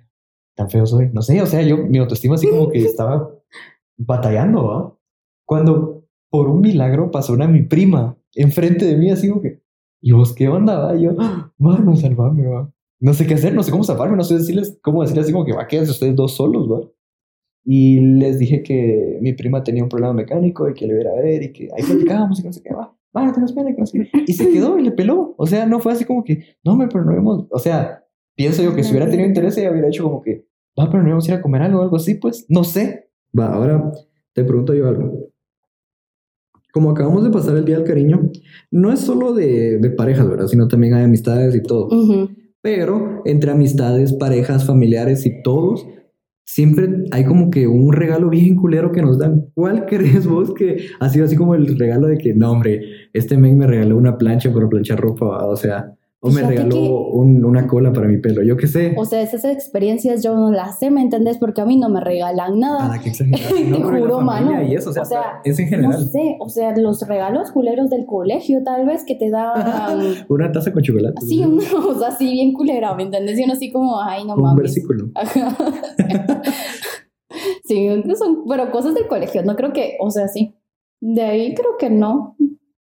tan 0.60 0.70
feo 0.70 0.86
soy. 0.86 1.10
No 1.14 1.22
sé, 1.22 1.42
o 1.42 1.46
sea, 1.46 1.62
yo, 1.62 1.78
mi 1.78 2.00
autoestima 2.00 2.36
así 2.36 2.50
como 2.50 2.70
que 2.70 2.80
estaba 2.86 3.34
batallando, 3.98 4.68
¿va? 4.68 4.98
Cuando 5.46 6.06
por 6.30 6.50
un 6.50 6.60
milagro 6.60 7.12
pasó 7.12 7.32
una 7.34 7.48
mi 7.48 7.62
prima 7.62 8.18
enfrente 8.36 8.86
de 8.86 8.98
mí, 8.98 9.10
así 9.10 9.30
como 9.30 9.42
que, 9.42 9.62
¿y 10.02 10.12
vos 10.12 10.34
qué 10.36 10.50
onda, 10.50 10.78
va? 10.78 10.96
Y 10.98 11.04
yo, 11.04 11.16
"Ah, 11.20 11.54
mano, 11.58 11.96
salvame, 11.96 12.46
va. 12.46 12.70
No 13.00 13.14
sé 13.14 13.26
qué 13.26 13.36
hacer, 13.36 13.56
no 13.56 13.64
sé 13.64 13.72
cómo 13.72 13.86
salvarme, 13.86 14.18
no 14.18 14.24
sé 14.24 14.36
decirles, 14.36 14.78
cómo 14.84 15.02
decirles 15.02 15.24
así 15.24 15.32
como 15.34 15.46
que, 15.46 15.54
va, 15.54 15.66
quédense 15.66 15.92
ustedes 15.92 16.16
dos 16.16 16.36
solos, 16.36 16.70
va. 16.70 16.82
Y 17.64 18.02
les 18.02 18.38
dije 18.38 18.62
que 18.62 19.18
mi 19.22 19.32
prima 19.34 19.64
tenía 19.64 19.84
un 19.84 19.90
problema 19.90 20.14
mecánico 20.14 20.70
y 20.70 20.74
que 20.74 20.86
le 20.86 20.94
iba 20.94 21.00
a 21.00 21.02
ir 21.04 21.08
a 21.08 21.22
ver 21.22 21.44
y 21.44 21.54
que 21.54 21.70
ahí 21.76 21.84
platicábamos 21.84 22.40
y 22.40 22.42
que 22.42 22.48
no 22.50 22.54
sé 22.54 22.62
qué, 22.62 22.74
va, 22.74 22.94
va, 23.16 23.26
no 23.26 23.32
te 23.32 23.40
nos 23.40 23.54
que 23.54 23.76
no 23.78 23.86
sé 23.86 24.10
qué. 24.12 24.24
Y 24.28 24.34
se 24.34 24.50
quedó 24.52 24.78
y 24.78 24.84
le 24.84 24.92
peló. 24.92 25.36
O 25.38 25.48
sea, 25.48 25.66
no 25.66 25.80
fue 25.80 25.94
así 25.94 26.04
como 26.04 26.26
que, 26.26 26.44
no, 26.66 26.74
hombre, 26.74 26.90
pero 26.92 27.06
no 27.06 27.14
hemos, 27.14 27.48
o 27.50 27.60
sea, 27.60 28.04
pienso 28.36 28.64
yo 28.64 28.74
que 28.74 28.84
si 28.84 28.92
hubiera 28.92 29.10
tenido 29.10 29.28
interés 29.28 29.58
ella 29.58 29.72
hubiera 29.72 29.90
hecho 29.90 30.04
como 30.04 30.22
que, 30.22 30.48
va, 30.78 30.90
pero 30.90 31.02
no 31.02 31.10
íbamos 31.10 31.28
a 31.28 31.34
ir 31.34 31.38
a 31.38 31.42
comer 31.42 31.62
algo 31.62 31.80
o 31.80 31.84
algo 31.84 31.96
así, 31.96 32.16
pues, 32.16 32.46
no 32.50 32.64
sé. 32.64 33.10
Va, 33.38 33.54
ahora 33.54 33.92
te 34.34 34.44
pregunto 34.44 34.74
yo 34.74 34.88
algo. 34.88 35.30
Como 36.72 36.92
acabamos 36.92 37.24
de 37.24 37.32
pasar 37.32 37.58
el 37.58 37.66
Día 37.66 37.78
del 37.78 37.88
Cariño, 37.88 38.30
no 38.72 38.92
es 38.92 39.00
solo 39.00 39.34
de, 39.34 39.80
de 39.80 39.90
parejas, 39.90 40.30
¿verdad? 40.30 40.48
Sino 40.48 40.68
también 40.68 40.94
hay 40.94 41.04
amistades 41.04 41.56
y 41.56 41.64
todo. 41.64 41.90
Pero 42.62 43.22
entre 43.26 43.52
amistades, 43.52 44.14
parejas, 44.14 44.66
familiares 44.66 45.26
y 45.26 45.42
todos, 45.42 45.88
siempre 46.46 46.90
hay 47.12 47.26
como 47.26 47.52
que 47.52 47.68
un 47.68 47.94
regalo 47.94 48.30
bien 48.30 48.56
culero 48.56 48.92
que 48.92 49.02
nos 49.02 49.20
dan. 49.20 49.52
¿Cuál 49.54 49.86
crees 49.88 50.28
vos 50.28 50.54
que 50.54 50.88
ha 51.00 51.10
sido 51.10 51.26
así 51.26 51.36
como 51.36 51.56
el 51.56 51.78
regalo 51.78 52.08
de 52.08 52.18
que, 52.18 52.34
no, 52.34 52.52
hombre, 52.52 52.82
este 53.14 53.38
men 53.38 53.58
me 53.58 53.68
regaló 53.68 53.98
una 53.98 54.18
plancha 54.18 54.52
para 54.52 54.68
planchar 54.68 55.00
ropa? 55.00 55.46
O 55.46 55.56
sea, 55.56 55.96
o 56.22 56.30
me 56.32 56.42
regaló 56.42 56.70
que- 56.76 56.90
un- 57.14 57.46
una 57.46 57.66
cola 57.66 57.94
para 57.94 58.08
mi 58.08 58.18
pelo, 58.18 58.44
yo 58.44 58.58
qué 58.58 58.68
sé. 58.68 58.94
O 58.98 59.06
sea, 59.06 59.22
esas 59.22 59.46
experiencias 59.46 60.22
yo 60.22 60.36
no 60.36 60.52
las 60.52 60.78
sé, 60.80 60.92
¿me 60.92 61.02
entendés? 61.02 61.38
Porque 61.38 61.62
a 61.62 61.66
mí 61.66 61.78
no 61.78 61.88
me 61.90 62.02
regalan 62.02 62.60
nada. 62.60 62.80
Nada, 62.88 63.00
qué 63.02 63.10
exagerado. 63.10 63.56
Te 63.56 63.82
juro, 64.02 64.20
mano. 64.22 64.62
Y 64.62 64.76
eso, 64.76 64.90
o 64.90 64.94
sea, 64.94 65.04
O 65.04 65.06
sea, 65.06 65.22
es 65.46 65.58
en 65.60 65.66
No 65.66 65.70
general. 65.78 66.06
sé, 66.10 66.38
o 66.42 66.50
sea, 66.50 66.76
los 66.78 67.08
regalos 67.08 67.52
culeros 67.52 67.90
del 67.90 68.06
colegio, 68.06 68.62
tal 68.64 68.86
vez, 68.86 69.06
que 69.06 69.16
te 69.16 69.30
daban 69.30 70.00
Una 70.30 70.52
taza 70.52 70.74
con 70.74 70.84
chocolate. 70.84 71.16
así, 71.18 71.44
una 71.46 71.64
cosa 71.70 72.10
así 72.10 72.30
bien 72.32 72.52
culera, 72.54 72.94
¿me 72.96 73.04
entendés? 73.04 73.40
Y 73.40 73.44
uno 73.44 73.54
así 73.54 73.72
como, 73.72 74.02
ay, 74.02 74.26
no 74.26 74.36
un 74.36 74.42
mames. 74.42 74.58
versículo. 74.64 75.10
Ajá. 75.16 75.56
sí, 77.66 77.88
son, 78.16 78.44
pero 78.48 78.72
cosas 78.72 78.94
del 78.96 79.08
colegio, 79.08 79.44
no 79.44 79.56
creo 79.56 79.72
que, 79.74 79.96
o 80.02 80.10
sea, 80.10 80.28
sí. 80.28 80.56
De 81.02 81.22
ahí 81.22 81.54
creo 81.54 81.78
que 81.80 81.90
no. 81.90 82.36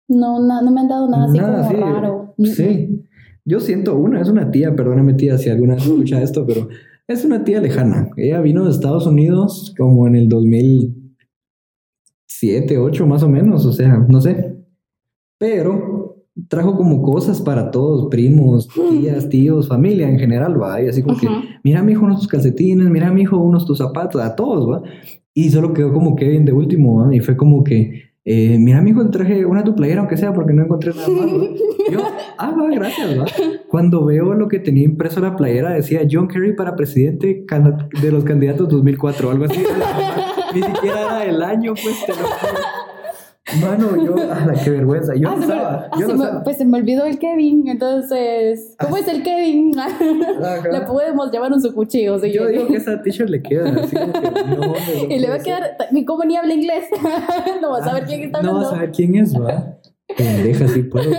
No, 0.07 0.39
na- 0.47 0.61
no 0.63 0.71
me 0.71 0.83
han 0.83 0.89
dado 0.89 1.09
nada 1.09 1.25
así 1.25 1.39
como 1.39 1.69
sí. 1.69 1.75
raro. 1.77 2.35
Sí. 2.39 3.04
Yo 3.45 3.61
siento 3.61 3.97
una, 3.97 4.21
es 4.21 4.29
una 4.29 4.51
tía, 4.51 4.75
perdóname 4.75 5.15
tía 5.15 5.39
si 5.39 5.51
alguna 5.51 5.75
vez 5.75 5.85
escucha 5.85 6.21
esto, 6.23 6.45
pero 6.47 6.69
es 7.07 7.25
una 7.25 7.45
tía 7.45 7.61
lejana. 7.61 8.09
Ella 8.17 8.41
vino 8.41 8.65
de 8.65 8.71
Estados 8.71 9.07
Unidos 9.07 9.75
como 9.77 10.07
en 10.07 10.17
el 10.17 10.31
2007, 10.31 12.79
8 12.79 13.07
más 13.07 13.23
o 13.23 13.29
menos, 13.29 13.67
o 13.67 13.73
sea, 13.73 13.99
no 14.09 14.23
sé. 14.23 14.57
Pero 15.39 16.25
trajo 16.49 16.77
como 16.77 17.03
cosas 17.03 17.43
para 17.43 17.71
todos, 17.71 18.09
primos, 18.11 18.69
tías, 18.69 19.29
tíos, 19.29 19.69
familia 19.69 20.09
en 20.09 20.19
general, 20.19 20.59
va. 20.61 20.83
Y 20.83 20.89
así 20.89 21.03
como 21.03 21.19
que, 21.19 21.29
mira, 21.63 21.83
mi 21.83 21.93
hijo, 21.93 22.07
unos 22.07 22.21
tus 22.21 22.29
calcetines, 22.29 22.89
mira, 22.89 23.13
mi 23.13 23.21
hijo, 23.23 23.37
unos 23.37 23.67
tus 23.67 23.79
zapatos, 23.79 24.23
a 24.23 24.35
todos, 24.35 24.71
va. 24.71 24.83
Y 25.35 25.51
solo 25.51 25.75
quedó 25.75 25.93
como 25.93 26.17
Kevin 26.17 26.45
de 26.45 26.53
último, 26.53 27.03
¿va? 27.03 27.15
Y 27.15 27.21
fue 27.21 27.37
como 27.37 27.63
que, 27.63 28.04
eh, 28.27 28.57
mira, 28.59 28.81
mi 28.81 28.91
hijo, 28.91 29.05
te 29.05 29.11
traje 29.11 29.45
una 29.45 29.63
tu 29.63 29.75
playera, 29.75 30.01
aunque 30.01 30.17
sea, 30.17 30.33
porque 30.33 30.55
no 30.55 30.65
encontré 30.65 30.93
nada 30.95 31.09
más, 31.09 31.27
¿va? 31.27 31.45
Yo, 31.91 32.01
ah, 32.39 32.55
gracias, 32.73 33.19
va. 33.19 33.27
Cuando 33.69 34.05
veo 34.05 34.33
lo 34.33 34.49
que 34.49 34.59
tenía 34.59 34.85
impreso 34.85 35.21
la 35.21 35.37
playera, 35.37 35.75
decía 35.75 36.07
John 36.11 36.29
Kerry 36.29 36.57
para 36.57 36.75
presidente 36.75 37.45
de 38.01 38.13
los 38.13 38.25
candidatos 38.25 38.69
2004 38.71 39.29
o 39.29 39.31
algo 39.31 39.45
así. 39.45 39.63
Ni 40.55 40.63
siquiera 40.63 41.01
era 41.01 41.25
el 41.25 41.43
año, 41.43 41.75
pues, 41.75 42.07
te 42.07 42.13
lo 42.13 42.29
juro. 42.29 42.61
Mano, 43.61 44.05
yo, 44.05 44.15
ala, 44.33 44.55
qué 44.63 44.71
vergüenza. 44.71 45.15
Yo 45.15 45.29
Ah, 45.29 45.37
no 45.37 45.43
se 45.43 45.49
me- 45.49 45.55
estaba, 45.55 45.89
ah, 45.91 45.97
yo 46.01 46.07
se 46.09 46.15
no 46.15 46.33
me- 46.35 46.41
pues 46.41 46.57
se 46.57 46.65
me 46.65 46.79
olvidó 46.79 47.05
el 47.05 47.19
Kevin, 47.19 47.69
entonces, 47.69 48.75
¿cómo 48.81 48.97
es 48.97 49.07
el 49.09 49.23
Kevin? 49.23 49.73
Ajá. 49.79 50.69
le 50.73 50.81
podemos 50.83 51.31
llevar 51.31 51.53
un 51.53 51.61
su 51.61 51.75
cuchillo, 51.75 52.19
sí. 52.19 52.33
Yo 52.33 52.47
digo 52.49 52.67
que 52.69 52.77
esa 52.77 53.01
t-shirt 53.03 53.29
le 53.31 53.43
queda, 53.43 53.69
así 53.71 53.95
como 53.97 54.13
que 54.13 54.31
no, 54.45 54.57
no 54.57 54.75
Y 55.11 55.19
le 55.19 55.29
va 55.29 55.35
a 55.37 55.39
quedar, 55.39 55.77
y 55.91 56.05
como 56.05 56.25
ni 56.25 56.37
habla 56.37 56.55
inglés, 56.55 56.85
no 57.61 57.71
vas 57.71 57.83
a 57.83 57.91
saber 57.91 58.05
quién 58.05 58.21
está 58.23 58.43
No 58.43 58.49
hablando. 58.51 58.61
vas 58.61 58.73
a 58.73 58.77
saber 58.77 58.93
quién 58.93 59.15
es, 59.17 59.35
va. 59.35 59.77
Pendeja, 60.17 60.69
sí 60.69 60.83
puedo. 60.83 61.11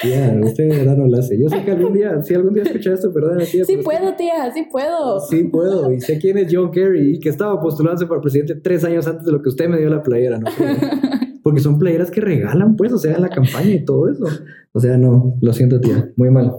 Tía. 0.00 0.38
Usted 0.42 0.68
de 0.68 0.76
verdad 0.78 0.96
no 0.96 1.06
lo 1.06 1.18
hace. 1.18 1.38
Yo 1.40 1.48
sé 1.48 1.64
que 1.64 1.70
algún 1.70 1.92
día, 1.92 2.22
si 2.22 2.34
algún 2.34 2.54
día 2.54 2.62
escucha 2.62 2.92
esto, 2.92 3.12
perdón, 3.12 3.38
tía. 3.50 3.64
Sí 3.64 3.76
pero 3.76 3.82
puedo, 3.82 4.14
tía, 4.14 4.52
sí 4.52 4.66
puedo. 4.70 5.20
Sí 5.20 5.44
puedo. 5.44 5.92
Y 5.92 6.00
sé 6.00 6.18
quién 6.18 6.38
es 6.38 6.52
John 6.52 6.70
Kerry 6.70 7.16
y 7.16 7.20
que 7.20 7.28
estaba 7.28 7.60
postulándose 7.60 8.06
para 8.06 8.20
presidente 8.20 8.54
tres 8.56 8.84
años 8.84 9.06
antes 9.06 9.24
de 9.24 9.32
lo 9.32 9.42
que 9.42 9.48
usted 9.48 9.68
me 9.68 9.78
dio 9.78 9.90
la 9.90 10.02
playera, 10.02 10.38
¿no? 10.38 10.50
Porque 11.42 11.60
son 11.60 11.78
playeras 11.78 12.10
que 12.10 12.20
regalan, 12.20 12.76
pues, 12.76 12.92
o 12.92 12.98
sea, 12.98 13.18
la 13.18 13.30
campaña 13.30 13.70
y 13.70 13.84
todo 13.84 14.10
eso. 14.10 14.26
O 14.72 14.80
sea, 14.80 14.96
no, 14.98 15.36
lo 15.40 15.52
siento, 15.52 15.80
tía, 15.80 16.12
muy 16.16 16.30
mal. 16.30 16.52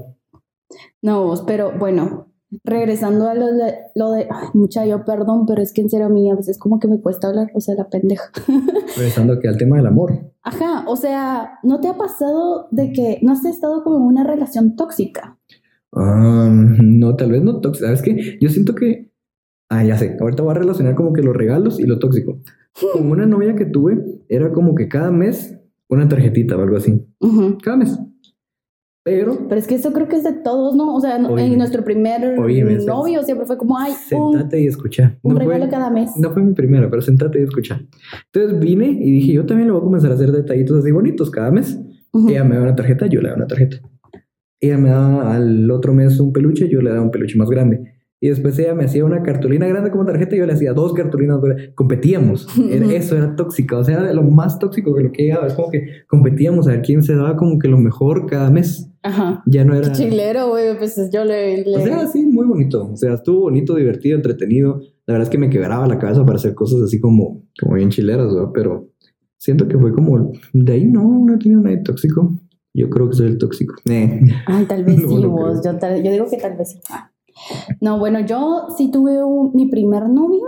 No, 1.01 1.33
pero 1.45 1.71
bueno, 1.77 2.30
regresando 2.63 3.27
a 3.27 3.35
lo 3.35 3.47
de, 3.47 3.75
lo 3.95 4.11
de 4.11 4.27
ay, 4.29 4.47
mucha 4.53 4.85
yo 4.85 5.05
perdón, 5.05 5.45
pero 5.45 5.61
es 5.61 5.73
que 5.73 5.81
en 5.81 5.89
serio 5.89 6.07
a 6.07 6.09
mí 6.09 6.29
a 6.29 6.35
veces 6.35 6.57
como 6.57 6.79
que 6.79 6.87
me 6.87 6.99
cuesta 6.99 7.27
hablar, 7.27 7.49
o 7.53 7.61
sea, 7.61 7.75
la 7.75 7.89
pendeja. 7.89 8.25
Regresando 8.97 9.33
aquí 9.33 9.47
al 9.47 9.57
tema 9.57 9.77
del 9.77 9.87
amor. 9.87 10.31
Ajá, 10.43 10.85
o 10.87 10.95
sea, 10.95 11.59
¿no 11.63 11.79
te 11.79 11.87
ha 11.87 11.97
pasado 11.97 12.67
de 12.71 12.91
que 12.91 13.19
no 13.21 13.31
has 13.31 13.45
estado 13.45 13.83
como 13.83 13.97
en 13.97 14.03
una 14.03 14.23
relación 14.23 14.75
tóxica? 14.75 15.37
No, 15.93 17.15
tal 17.15 17.31
vez 17.31 17.43
no 17.43 17.59
tóxico. 17.59 17.85
¿Sabes 17.85 18.01
qué? 18.01 18.37
Yo 18.39 18.49
siento 18.49 18.75
que. 18.75 19.11
Ah, 19.69 19.83
ya 19.83 19.97
sé. 19.97 20.17
Ahorita 20.19 20.43
voy 20.43 20.51
a 20.51 20.59
relacionar 20.59 20.95
como 20.95 21.13
que 21.13 21.21
los 21.21 21.35
regalos 21.35 21.79
y 21.79 21.85
lo 21.85 21.99
tóxico. 21.99 22.39
Con 22.93 23.09
una 23.09 23.25
novia 23.25 23.55
que 23.55 23.65
tuve, 23.65 24.03
era 24.27 24.51
como 24.51 24.75
que 24.75 24.87
cada 24.87 25.11
mes 25.11 25.57
una 25.89 26.07
tarjetita 26.07 26.57
o 26.57 26.61
algo 26.61 26.77
así. 26.77 27.05
Cada 27.63 27.77
mes. 27.77 27.97
Pero 29.03 29.47
Pero 29.49 29.59
es 29.59 29.65
que 29.67 29.75
eso 29.75 29.91
creo 29.93 30.07
que 30.07 30.17
es 30.17 30.23
de 30.23 30.33
todos, 30.33 30.75
¿no? 30.75 30.95
O 30.95 30.99
sea, 31.01 31.15
Oíme. 31.17 31.45
en 31.47 31.57
nuestro 31.57 31.83
primer 31.83 32.37
Oíme, 32.39 32.77
novio 32.85 33.23
siempre 33.23 33.47
fue 33.47 33.57
como, 33.57 33.77
ay, 33.77 33.93
un, 34.11 34.33
sentate 34.33 34.61
y 34.61 34.67
escucha. 34.67 35.17
un 35.23 35.33
No 35.33 35.39
regalo 35.39 35.63
fue, 35.63 35.71
cada 35.71 35.89
mes. 35.89 36.11
no 36.17 36.31
fue 36.31 36.43
mi 36.43 36.53
primera, 36.53 36.87
pero 36.89 37.01
sentate 37.01 37.39
y 37.39 37.43
escucha. 37.43 37.81
Entonces 38.31 38.59
vine 38.59 38.85
y 38.87 39.11
dije, 39.11 39.33
yo 39.33 39.45
también 39.45 39.67
le 39.67 39.71
voy 39.73 39.81
a 39.81 39.83
comenzar 39.83 40.11
a 40.11 40.13
hacer 40.13 40.31
detallitos 40.31 40.77
así 40.79 40.91
bonitos 40.91 41.31
cada 41.31 41.49
mes. 41.51 41.79
Ujú. 42.13 42.29
Ella 42.29 42.43
me 42.43 42.55
da 42.55 42.61
una 42.61 42.75
tarjeta, 42.75 43.07
yo 43.07 43.21
le 43.21 43.29
doy 43.29 43.37
una 43.37 43.47
tarjeta. 43.47 43.77
Ella 44.59 44.77
me 44.77 44.89
da 44.89 45.33
al 45.35 45.71
otro 45.71 45.93
mes 45.93 46.19
un 46.19 46.31
peluche, 46.31 46.69
yo 46.69 46.81
le 46.81 46.91
daba 46.91 47.01
un 47.01 47.09
peluche 47.09 47.35
más 47.37 47.49
grande. 47.49 48.00
Y 48.23 48.29
después 48.29 48.57
ella 48.59 48.75
me 48.75 48.85
hacía 48.85 49.03
una 49.03 49.23
cartulina 49.23 49.67
grande 49.67 49.89
como 49.89 50.05
tarjeta 50.05 50.35
y 50.35 50.39
yo 50.39 50.45
le 50.45 50.53
hacía 50.53 50.73
dos 50.73 50.93
cartulinas. 50.93 51.39
Competíamos. 51.75 52.47
Era- 52.69 52.93
eso 52.93 53.17
era 53.17 53.35
tóxico. 53.35 53.77
O 53.79 53.83
sea, 53.83 53.99
era 53.99 54.13
lo 54.13 54.21
más 54.21 54.59
tóxico 54.59 54.93
que 54.93 55.03
lo 55.03 55.11
que 55.11 55.23
llegaba. 55.23 55.47
Es 55.47 55.53
como 55.55 55.71
que 55.71 55.85
competíamos 56.07 56.67
a 56.67 56.71
ver 56.71 56.81
quién 56.83 57.01
se 57.01 57.15
daba 57.15 57.35
como 57.35 57.57
que 57.57 57.67
lo 57.67 57.79
mejor 57.79 58.27
cada 58.27 58.51
mes. 58.51 58.87
Ajá. 59.01 59.41
Ya 59.47 59.65
no 59.65 59.73
era... 59.73 59.91
Chilero, 59.91 60.49
güey, 60.49 60.77
pues 60.77 60.95
yo 61.11 61.25
le... 61.25 61.63
le- 61.65 61.75
O 61.77 61.81
sea, 61.81 62.07
sí, 62.07 62.23
muy 62.25 62.45
bonito. 62.45 62.91
O 62.91 62.95
sea, 62.95 63.15
estuvo 63.15 63.41
bonito, 63.41 63.73
divertido, 63.75 64.15
entretenido. 64.17 64.81
La 65.07 65.13
verdad 65.15 65.23
es 65.23 65.29
que 65.31 65.39
me 65.39 65.49
quebraba 65.49 65.87
la 65.87 65.97
cabeza 65.97 66.23
para 66.23 66.35
hacer 66.37 66.53
cosas 66.53 66.79
así 66.81 66.99
como, 66.99 67.43
como 67.59 67.73
bien 67.73 67.89
chileras, 67.89 68.31
¿verdad? 68.31 68.51
Pero 68.53 68.89
siento 69.37 69.67
que 69.67 69.79
fue 69.79 69.91
como... 69.93 70.31
De 70.53 70.73
ahí 70.73 70.85
no, 70.85 71.25
no 71.25 71.33
he 71.33 71.37
tenido 71.39 71.61
nada 71.61 71.75
de 71.75 71.81
tóxico. 71.81 72.35
Yo 72.73 72.89
creo 72.89 73.09
que 73.09 73.15
soy 73.15 73.27
el 73.27 73.37
tóxico. 73.39 73.73
Eh. 73.89 74.21
Ay, 74.45 74.65
tal 74.65 74.83
vez 74.85 74.97
No 75.01 75.09
sí, 75.09 75.25
vos. 75.25 75.61
Yo, 75.65 75.75
tal- 75.77 76.03
yo 76.03 76.11
digo 76.11 76.25
que 76.29 76.37
tal 76.37 76.55
vez 76.55 76.69
sí. 76.69 76.79
Ah. 76.91 77.10
No, 77.79 77.99
bueno, 77.99 78.19
yo 78.21 78.67
sí 78.77 78.91
tuve 78.91 79.23
un- 79.23 79.51
mi 79.53 79.67
primer 79.67 80.09
novio. 80.09 80.43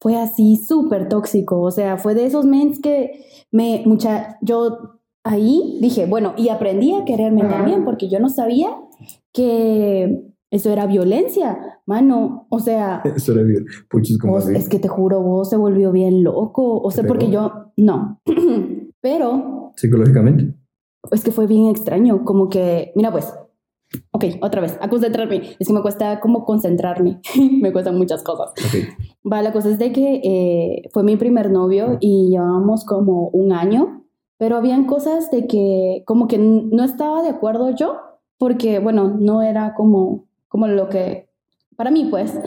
Fue 0.00 0.16
así 0.16 0.56
súper 0.56 1.08
tóxico. 1.08 1.60
O 1.60 1.70
sea, 1.70 1.96
fue 1.96 2.14
de 2.14 2.26
esos 2.26 2.44
mens 2.44 2.80
que 2.80 3.24
me. 3.52 3.82
Mucha. 3.86 4.38
Yo 4.42 4.98
ahí 5.24 5.78
dije, 5.80 6.06
bueno, 6.06 6.34
y 6.36 6.48
aprendí 6.48 6.92
a 6.94 7.04
quererme 7.04 7.42
también, 7.44 7.84
porque 7.84 8.08
yo 8.08 8.18
no 8.18 8.28
sabía 8.28 8.76
que 9.32 10.24
eso 10.50 10.70
era 10.70 10.86
violencia. 10.86 11.58
Mano, 11.86 12.46
o 12.50 12.58
sea. 12.60 13.02
Eso 13.16 13.32
era. 13.32 13.42
Puchis 13.90 14.18
como 14.18 14.34
Vos, 14.34 14.44
así. 14.46 14.54
es 14.56 14.68
que 14.68 14.78
te 14.78 14.88
juro, 14.88 15.20
vos 15.22 15.48
se 15.50 15.56
volvió 15.56 15.90
bien 15.92 16.22
loco. 16.22 16.80
O 16.80 16.90
sea, 16.90 17.02
¿Te 17.02 17.08
porque 17.08 17.30
yo. 17.30 17.50
No. 17.76 18.20
Pero 19.00 19.72
Psicológicamente. 19.76 20.54
es 21.10 21.24
que 21.24 21.32
fue 21.32 21.46
bien 21.48 21.66
extraño, 21.66 22.24
como 22.24 22.48
que, 22.48 22.92
mira 22.94 23.10
pues, 23.10 23.32
ok, 24.10 24.24
otra 24.40 24.60
vez, 24.60 24.78
a 24.80 24.88
concentrarme, 24.88 25.56
es 25.58 25.66
que 25.66 25.72
me 25.72 25.82
cuesta 25.82 26.20
como 26.20 26.44
concentrarme, 26.44 27.20
me 27.60 27.72
cuestan 27.72 27.98
muchas 27.98 28.22
cosas. 28.22 28.50
Ok. 28.50 29.32
Va, 29.32 29.42
la 29.42 29.52
cosa 29.52 29.70
es 29.70 29.78
de 29.78 29.92
que 29.92 30.20
eh, 30.24 30.88
fue 30.92 31.02
mi 31.02 31.16
primer 31.16 31.50
novio 31.50 31.98
y 32.00 32.30
llevábamos 32.30 32.84
como 32.84 33.28
un 33.28 33.52
año, 33.52 34.04
pero 34.38 34.56
habían 34.56 34.86
cosas 34.86 35.30
de 35.30 35.46
que 35.46 36.02
como 36.06 36.26
que 36.26 36.38
no 36.38 36.84
estaba 36.84 37.22
de 37.22 37.28
acuerdo 37.28 37.70
yo, 37.74 37.96
porque 38.38 38.80
bueno, 38.80 39.16
no 39.18 39.42
era 39.42 39.74
como, 39.74 40.24
como 40.48 40.66
lo 40.66 40.88
que, 40.88 41.28
para 41.76 41.90
mí 41.90 42.06
pues. 42.10 42.38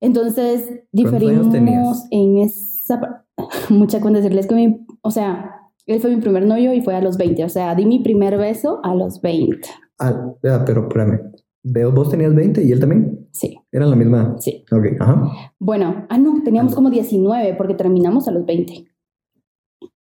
Entonces 0.00 0.68
años 0.68 0.80
diferimos 0.92 1.50
tenías? 1.50 2.06
en 2.10 2.38
esa... 2.38 3.24
Mucha 3.68 4.00
con 4.00 4.12
decirles 4.12 4.46
que 4.46 4.54
mi, 4.54 4.86
o 5.00 5.10
sea, 5.10 5.63
él 5.86 6.00
fue 6.00 6.14
mi 6.14 6.20
primer 6.20 6.46
novio 6.46 6.72
y 6.74 6.80
fue 6.80 6.94
a 6.94 7.00
los 7.00 7.16
20, 7.16 7.44
o 7.44 7.48
sea, 7.48 7.74
di 7.74 7.86
mi 7.86 8.00
primer 8.00 8.38
beso 8.38 8.80
a 8.82 8.94
los 8.94 9.20
20. 9.20 9.68
Ah, 9.98 10.34
pero 10.66 10.82
espérame. 10.82 11.32
Veo, 11.62 11.92
vos 11.92 12.10
tenías 12.10 12.34
20 12.34 12.62
y 12.62 12.72
él 12.72 12.80
también. 12.80 13.26
Sí, 13.32 13.56
Eran 13.72 13.90
la 13.90 13.96
misma. 13.96 14.36
sí. 14.38 14.64
Ok, 14.70 15.00
ajá. 15.00 15.30
Bueno, 15.58 16.06
ah, 16.08 16.18
no, 16.18 16.42
teníamos 16.44 16.74
como 16.74 16.90
19 16.90 17.54
porque 17.56 17.74
terminamos 17.74 18.28
a 18.28 18.32
los 18.32 18.44
20. 18.44 18.84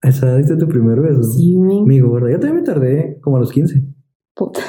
Esa 0.02 0.38
diste 0.38 0.56
tu 0.56 0.68
primer 0.68 1.02
beso. 1.02 1.24
Sí, 1.24 1.58
men. 1.58 1.84
Mi 1.84 2.00
gorda, 2.00 2.32
yo 2.32 2.40
también 2.40 2.62
me 2.62 2.64
tardé 2.64 3.20
como 3.22 3.38
a 3.38 3.40
los 3.40 3.52
15. 3.52 3.84
Puta. 4.36 4.62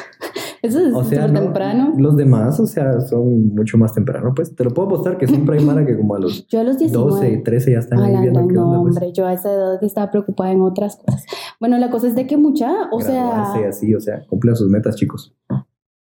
Eso 0.62 0.78
es 0.78 0.94
O 0.94 1.02
sea, 1.04 1.22
súper 1.22 1.32
no, 1.32 1.40
temprano. 1.40 1.92
los 1.96 2.16
demás, 2.16 2.60
o 2.60 2.66
sea, 2.66 3.00
son 3.00 3.54
mucho 3.54 3.78
más 3.78 3.94
temprano. 3.94 4.32
Pues 4.34 4.54
te 4.54 4.62
lo 4.64 4.70
puedo 4.70 4.88
apostar 4.88 5.16
que 5.16 5.26
siempre 5.26 5.58
hay 5.58 5.64
Mara 5.64 5.86
que 5.86 5.96
como 5.96 6.14
a 6.14 6.18
los 6.18 6.46
Yo 6.48 6.60
a 6.60 6.64
los 6.64 6.78
19. 6.78 7.10
12, 7.10 7.36
13 7.44 7.72
ya 7.72 7.78
están 7.78 8.00
ahí 8.00 8.20
viendo 8.20 8.46
qué 8.46 8.54
no, 8.54 8.66
onda. 8.68 8.82
Pues. 8.82 8.96
hombre, 8.96 9.12
yo 9.12 9.26
a 9.26 9.32
esa 9.32 9.52
edad 9.52 9.82
estaba 9.82 10.10
preocupada 10.10 10.52
en 10.52 10.60
otras 10.60 10.96
cosas. 10.96 11.24
Bueno, 11.58 11.78
la 11.78 11.90
cosa 11.90 12.08
es 12.08 12.14
de 12.14 12.26
que 12.26 12.36
mucha, 12.36 12.88
o 12.92 13.00
sea, 13.00 13.26
Graduarse 13.26 13.66
así, 13.66 13.94
o 13.94 14.00
sea, 14.00 14.26
cumplan 14.26 14.56
sus 14.56 14.68
metas, 14.68 14.96
chicos. 14.96 15.34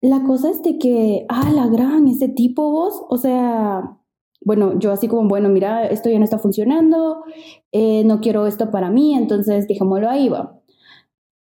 la 0.01 0.23
cosa 0.25 0.51
es 0.51 0.63
de 0.63 0.79
que, 0.79 1.27
ah, 1.29 1.51
la 1.55 1.69
gran, 1.69 2.09
ese 2.09 2.29
tipo 2.29 2.71
vos, 2.71 3.03
o 3.09 3.17
sea, 3.17 3.99
bueno, 4.43 4.79
yo 4.79 4.93
así 4.93 5.07
como, 5.07 5.29
bueno, 5.29 5.49
mira, 5.49 5.87
esto 5.87 6.09
ya 6.09 6.19
no 6.19 6.25
está 6.25 6.39
funcionando, 6.39 7.23
eh, 7.73 8.05
no 8.05 8.21
quiero 8.21 8.47
esto 8.47 8.71
para 8.71 8.91
mí, 8.91 9.15
entonces 9.15 9.69
dejémoslo 9.69 10.09
ahí, 10.09 10.29
va. 10.29 10.60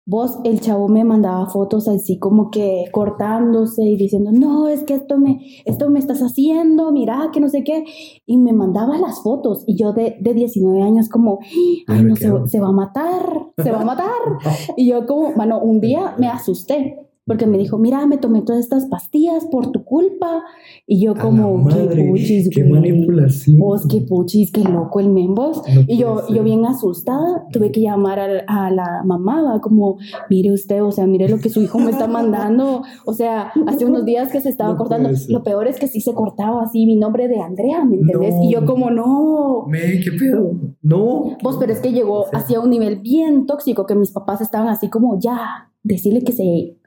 Vos, 0.10 0.40
el 0.46 0.62
chavo 0.62 0.88
me 0.88 1.04
mandaba 1.04 1.48
fotos 1.48 1.90
así 1.90 2.18
como 2.18 2.50
que 2.50 2.86
cortándose 2.94 3.84
y 3.84 3.98
diciendo, 3.98 4.32
no, 4.32 4.70
es 4.70 4.84
que 4.84 4.94
esto 4.94 5.18
me, 5.18 5.42
esto 5.66 5.90
me 5.90 6.00
estás 6.00 6.22
haciendo, 6.22 6.94
mira, 6.94 7.30
que 7.34 7.42
no 7.42 7.50
sé 7.50 7.66
qué. 7.66 7.84
Y 8.26 8.38
me 8.38 8.54
mandaba 8.54 8.98
las 8.98 9.22
fotos 9.22 9.66
y 9.68 9.78
yo 9.78 9.92
de, 9.92 10.16
de 10.22 10.34
19 10.34 10.82
años 10.82 11.10
como, 11.10 11.40
ay, 11.88 12.04
no, 12.04 12.16
se, 12.16 12.30
no. 12.30 12.48
se 12.48 12.60
va 12.62 12.70
a 12.70 12.72
matar, 12.72 13.52
se 13.62 13.70
va 13.70 13.82
a 13.82 13.86
matar. 13.86 14.08
Y 14.78 14.88
yo 14.88 15.06
como, 15.06 15.34
bueno, 15.34 15.60
un 15.60 15.82
día 15.82 16.16
me 16.18 16.28
asusté 16.28 17.07
porque 17.28 17.46
me 17.46 17.58
dijo, 17.58 17.78
mira, 17.78 18.08
me 18.08 18.18
tomé 18.18 18.42
todas 18.42 18.62
estas 18.62 18.86
pastillas 18.86 19.46
por 19.52 19.72
tu 19.72 19.84
culpa. 19.84 20.44
Y 20.88 21.04
yo 21.04 21.14
como, 21.14 21.58
madre, 21.58 21.90
qué 21.94 22.04
puchis, 22.10 22.50
qué 22.50 22.64
güey. 22.64 22.82
manipulación. 22.82 23.60
Vos, 23.60 23.86
qué 23.86 24.00
puchis, 24.02 24.50
qué 24.52 24.64
loco 24.64 25.02
el 25.02 25.10
membos. 25.10 25.62
No 25.76 25.82
Y 25.88 25.98
yo, 25.98 26.26
yo 26.30 26.42
bien 26.44 26.66
asustada, 26.66 27.46
tuve 27.52 27.72
que 27.72 27.82
llamar 27.82 28.20
a, 28.20 28.28
a 28.48 28.72
la 28.72 29.04
mamá, 29.04 29.42
va, 29.42 29.60
como, 29.60 29.98
mire 30.30 30.54
usted, 30.54 30.82
o 30.82 30.92
sea, 30.92 31.06
mire 31.06 31.28
lo 31.28 31.40
que 31.40 31.50
su 31.50 31.62
hijo 31.62 31.80
me 31.80 31.92
está 31.92 32.08
mandando. 32.08 32.84
O 33.06 33.12
sea, 33.12 33.52
hace 33.68 33.84
unos 33.84 34.06
días 34.06 34.32
que 34.32 34.40
se 34.40 34.48
estaba 34.48 34.72
No 34.72 34.78
cortando. 34.78 35.10
Lo 35.28 35.44
peor 35.44 35.68
es 35.68 35.80
que 35.80 35.88
sí 35.88 36.00
se 36.00 36.14
cortaba 36.14 36.64
así 36.64 36.86
mi 36.86 36.96
nombre 36.96 37.28
de 37.28 37.42
Andrea, 37.42 37.84
¿me 37.84 37.98
entendés? 37.98 38.36
No. 38.36 38.44
Y 38.44 38.54
yo 38.54 38.66
como, 38.66 38.90
no. 38.90 39.66
Me, 39.68 40.00
qué 40.00 40.12
pedo. 40.18 40.52
No. 40.82 41.38
Vos, 41.44 41.58
pero 41.60 41.74
es 41.74 41.82
que 41.82 41.92
llegó 41.92 42.22
O 42.22 42.30
sea, 42.30 42.40
hacia 42.40 42.62
un 42.62 42.70
nivel 42.70 43.02
bien 43.02 43.46
tóxico 43.46 43.86
que 43.86 43.96
mis 43.96 44.12
papás 44.12 44.40
estaban 44.40 44.70
así 44.70 44.90
como, 44.90 45.20
ya, 45.20 45.72
decirle 45.84 46.24
que 46.24 46.32
se, 46.32 46.78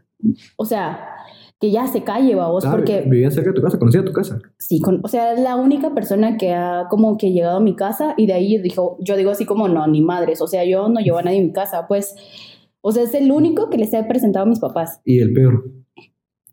o 0.56 0.64
sea, 0.64 1.06
que 1.60 1.70
ya 1.70 1.86
se 1.86 2.02
calle, 2.04 2.34
ah, 2.40 2.50
porque 2.70 3.02
Vivía 3.06 3.30
cerca 3.30 3.50
de 3.50 3.56
tu 3.56 3.62
casa, 3.62 3.78
conocía 3.78 4.04
tu 4.04 4.12
casa. 4.12 4.38
sí, 4.58 4.80
con- 4.80 5.00
o 5.04 5.08
sea, 5.08 5.34
es 5.34 5.40
la 5.40 5.56
única 5.56 5.92
persona 5.94 6.36
que 6.38 6.52
ha 6.54 6.86
como 6.88 7.18
que 7.18 7.32
llegado 7.32 7.58
a 7.58 7.60
mi 7.60 7.76
casa 7.76 8.14
y 8.16 8.26
de 8.26 8.32
ahí 8.32 8.58
dijo, 8.58 8.96
yo 9.00 9.16
digo 9.16 9.30
así 9.30 9.44
como, 9.44 9.68
no, 9.68 9.86
ni 9.86 10.00
madres, 10.00 10.40
o 10.40 10.46
sea, 10.46 10.64
yo 10.64 10.88
no 10.88 11.00
llevo 11.00 11.18
a 11.18 11.22
nadie 11.22 11.38
a 11.40 11.42
mi 11.42 11.52
casa, 11.52 11.86
pues, 11.86 12.14
o 12.80 12.92
sea, 12.92 13.02
es 13.02 13.12
el 13.14 13.30
único 13.30 13.68
que 13.68 13.76
les 13.76 13.92
he 13.92 14.02
presentado 14.04 14.46
a 14.46 14.48
mis 14.48 14.58
papás. 14.58 15.00
Y 15.04 15.18
el 15.20 15.34
peor. 15.34 15.64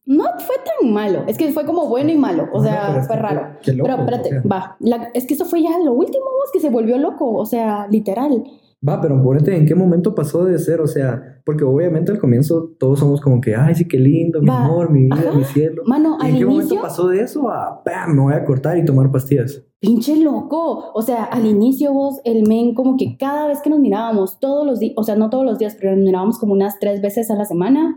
No 0.05 0.23
fue 0.39 0.55
tan 0.79 0.91
malo, 0.93 1.23
es 1.27 1.37
que 1.37 1.51
fue 1.51 1.65
como 1.65 1.87
bueno 1.89 2.11
y 2.11 2.17
malo, 2.17 2.47
o 2.53 2.61
sea, 2.63 3.03
fue 3.07 3.15
raro. 3.17 3.57
qué- 3.61 3.71
qué 3.71 3.77
loco, 3.77 3.89
pero 3.89 4.01
espérate, 4.03 4.29
o 4.29 4.41
sea. 4.41 4.49
va, 4.49 4.77
la- 4.79 5.09
es 5.13 5.25
que 5.25 5.33
eso 5.33 5.45
fue 5.45 5.61
ya 5.63 5.77
lo 5.83 5.91
último, 5.93 6.23
vos, 6.25 6.49
que 6.53 6.59
se 6.61 6.69
volvió 6.69 6.97
loco, 6.97 7.31
o 7.33 7.45
sea, 7.45 7.87
literal. 7.89 8.43
Va, 8.87 9.01
pero 9.01 9.21
ponete 9.21 9.55
en 9.55 9.65
qué 9.65 9.75
momento 9.75 10.15
pasó 10.15 10.45
de 10.45 10.57
ser, 10.59 10.79
o 10.81 10.87
sea, 10.87 11.41
porque 11.45 11.63
obviamente 11.63 12.11
al 12.11 12.19
comienzo 12.19 12.75
todos 12.79 12.99
somos 12.99 13.19
como 13.21 13.41
que, 13.41 13.55
ay, 13.55 13.75
sí, 13.75 13.87
qué 13.87 13.97
lindo, 13.97 14.41
mi 14.41 14.47
Va, 14.49 14.65
amor, 14.65 14.91
mi 14.91 15.03
vida, 15.03 15.15
ajá. 15.29 15.37
mi 15.37 15.43
cielo. 15.43 15.83
Mano, 15.85 16.17
¿Y 16.21 16.25
al 16.25 16.31
en 16.31 16.37
qué 16.37 16.45
momento 16.45 16.75
pasó 16.81 17.07
de 17.07 17.21
eso 17.21 17.49
a, 17.49 17.83
¡pam! 17.83 18.15
me 18.15 18.21
voy 18.21 18.33
a 18.33 18.45
cortar 18.45 18.77
y 18.77 18.85
tomar 18.85 19.11
pastillas? 19.11 19.63
pinche 19.79 20.15
loco. 20.15 20.91
O 20.95 21.01
sea, 21.03 21.23
al 21.25 21.45
inicio 21.45 21.93
vos, 21.93 22.19
el 22.23 22.47
men, 22.47 22.73
como 22.73 22.97
que 22.97 23.15
cada 23.17 23.47
vez 23.47 23.61
que 23.61 23.69
nos 23.69 23.79
mirábamos, 23.79 24.39
todos 24.39 24.65
los 24.65 24.79
días, 24.79 24.93
o 24.97 25.03
sea, 25.03 25.15
no 25.15 25.29
todos 25.29 25.45
los 25.45 25.59
días, 25.59 25.77
pero 25.79 25.95
nos 25.95 26.03
mirábamos 26.03 26.39
como 26.39 26.53
unas 26.53 26.79
tres 26.79 26.99
veces 27.01 27.29
a 27.29 27.35
la 27.35 27.45
semana, 27.45 27.95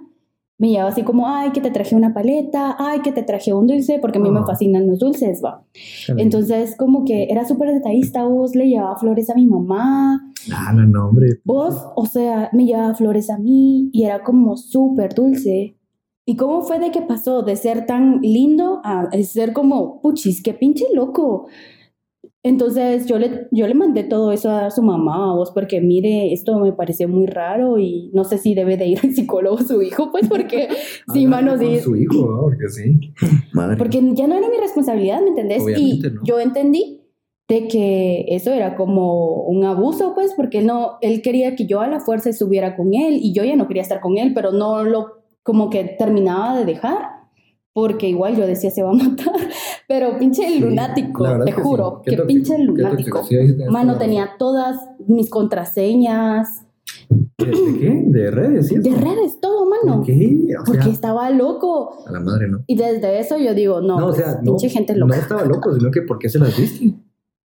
me 0.61 0.69
llevaba 0.69 0.91
así 0.91 1.03
como, 1.03 1.27
ay, 1.27 1.51
que 1.51 1.61
te 1.61 1.71
traje 1.71 1.97
una 1.97 2.13
paleta, 2.15 2.77
ay, 2.79 3.01
que 3.01 3.11
te 3.13 3.23
traje 3.23 3.53
un 3.53 3.67
dulce, 3.67 3.99
porque 3.99 4.19
a 4.19 4.21
mí 4.21 4.31
me 4.31 4.41
Ah. 4.41 4.45
fascinan 4.47 4.87
los 4.87 4.99
dulces, 4.99 5.41
va. 5.45 5.65
Entonces, 6.17 6.77
como 6.77 7.05
que 7.05 7.25
era 7.31 7.45
súper 7.47 7.73
detallista, 7.73 8.25
vos 8.25 8.55
le 8.55 8.69
llevaba 8.69 8.97
flores 8.97 9.29
a 9.31 9.35
mi 9.35 9.47
mamá, 9.47 10.23
Ah, 10.55 10.73
no, 10.73 10.87
no, 10.87 11.09
hombre. 11.09 11.27
Vos, 11.45 11.75
o 11.97 12.07
sea, 12.07 12.49
me 12.55 12.65
llevaba 12.65 12.95
flores 12.95 13.29
a 13.29 13.37
mí 13.39 13.91
y 13.93 14.05
era 14.05 14.23
como 14.23 14.57
súper 14.57 15.15
dulce. 15.15 15.77
¿Y 16.27 16.37
cómo 16.37 16.63
fue 16.63 16.79
de 16.79 16.91
que 16.91 17.03
pasó 17.03 17.43
de 17.43 17.57
ser 17.57 17.85
tan 17.87 18.21
lindo 18.23 18.81
a 18.85 19.09
ser 19.23 19.53
como, 19.53 20.01
puchis, 20.01 20.43
qué 20.43 20.55
pinche 20.55 20.85
loco? 20.95 21.47
Entonces 22.43 23.05
yo 23.07 23.19
le, 23.19 23.49
yo 23.51 23.69
le 23.69 23.75
mandé 23.75 24.03
todo 24.03 24.33
eso 24.33 24.51
a 24.51 24.71
su 24.71 24.83
mamá, 24.83 25.31
a 25.31 25.35
vos, 25.35 25.51
porque 25.51 25.83
mire, 25.83 26.33
esto 26.33 26.59
me 26.59 26.73
pareció 26.73 27.07
muy 27.07 27.27
raro 27.27 27.79
y 27.79 28.11
no 28.15 28.25
sé 28.25 28.39
si 28.39 28.55
debe 28.55 28.79
de 28.79 28.87
ir 28.87 28.99
al 29.05 29.13
psicólogo 29.13 29.59
su 29.59 29.83
hijo, 29.83 30.11
pues 30.11 30.27
porque, 30.29 30.69
sí, 31.13 31.25
Hablar 31.25 31.45
mano, 31.45 31.59
con 31.59 31.69
sí, 31.69 31.81
su 31.81 31.97
hijo, 31.97 32.15
¿no? 32.15 32.41
porque 32.43 32.69
sí. 32.69 33.13
Madre. 33.53 33.77
porque 33.77 34.01
ya 34.15 34.27
no 34.27 34.37
era 34.37 34.49
mi 34.49 34.57
responsabilidad, 34.57 35.21
¿me 35.21 35.29
entendés? 35.29 35.63
Obviamente 35.63 36.09
y 36.09 36.11
no. 36.13 36.23
yo 36.25 36.41
entendí 36.41 37.01
de 37.47 37.67
que 37.67 38.25
eso 38.29 38.53
era 38.53 38.77
como 38.77 39.43
un 39.43 39.65
abuso, 39.65 40.15
pues, 40.15 40.33
porque 40.35 40.63
no, 40.63 40.99
él 41.03 41.21
quería 41.21 41.57
que 41.57 41.67
yo 41.67 41.81
a 41.81 41.89
la 41.89 42.01
fuerza 42.01 42.31
estuviera 42.31 42.77
con 42.77 42.95
él 42.95 43.19
y 43.21 43.35
yo 43.35 43.45
ya 43.45 43.57
no 43.57 43.67
quería 43.67 43.83
estar 43.83 44.01
con 44.01 44.17
él, 44.17 44.33
pero 44.35 44.53
no 44.53 44.85
lo, 44.85 45.25
como 45.43 45.69
que 45.69 45.85
terminaba 45.85 46.57
de 46.57 46.65
dejar, 46.65 46.99
porque 47.73 48.09
igual 48.09 48.37
yo 48.37 48.47
decía 48.47 48.71
se 48.71 48.83
va 48.83 48.91
a 48.91 48.95
matar, 48.95 49.35
pero 49.91 50.17
pinche 50.17 50.47
Sí, 50.47 50.61
lunático, 50.61 51.25
te 51.45 51.47
que 51.47 51.61
juro, 51.61 52.01
sí. 52.05 52.15
que 52.15 52.23
pinche 52.23 52.57
lunático. 52.59 53.25
Sí, 53.25 53.37
Mano, 53.69 53.99
tenía 53.99 54.37
todas 54.39 54.77
mis 55.09 55.29
contraseñas, 55.29 56.65
¿De, 57.39 57.47
de 57.47 57.79
qué? 57.81 58.03
¿De 58.07 58.31
redes? 58.31 58.69
¿sí? 58.69 58.79
de 58.79 58.91
redes, 58.95 59.41
todo, 59.41 59.67
mano, 59.69 59.97
¿Por 59.97 60.07
qué? 60.07 60.39
O 60.47 60.47
sea, 60.49 60.59
porque 60.65 60.91
estaba 60.91 61.29
loco. 61.31 62.05
a 62.07 62.13
la 62.13 62.21
madre, 62.21 62.47
¿no? 62.47 62.63
Y 62.69 62.77
desde 62.77 63.19
eso 63.19 63.37
yo 63.37 63.53
digo, 63.53 63.81
no, 63.81 63.99
No, 63.99 64.07
o 64.07 64.11
pues, 64.11 64.19
sea, 64.23 64.35
no, 64.37 64.43
pinche 64.43 64.69
gente 64.69 64.95
no 64.95 65.07
loca. 65.09 65.19
estaba 65.19 65.45
loco, 65.45 65.75
sino 65.75 65.91
que 65.91 66.03
¿por 66.03 66.21
qué 66.21 66.29
se 66.29 66.39
las 66.39 66.57
diste? 66.57 66.95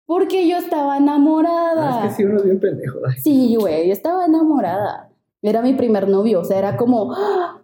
Porque 0.05 0.47
yo 0.47 0.59
estaba 0.59 0.99
enamorada. 0.99 2.03
Ah, 2.03 2.07
es 2.09 2.11
que 2.11 2.17
sí, 2.17 2.25
uno 2.29 2.37
es 2.37 2.45
bien 2.45 2.61
pendejo. 2.61 2.99
ay. 3.09 3.15
Sí, 3.23 3.57
güey, 3.59 3.87
yo 3.87 3.93
estaba 3.95 4.27
enamorada. 4.27 5.11
Era 5.41 5.63
mi 5.63 5.73
primer 5.73 6.09
novio, 6.11 6.41
o 6.41 6.45
sea, 6.45 6.59
era 6.59 6.77
como... 6.77 7.15
¡ah! 7.15 7.63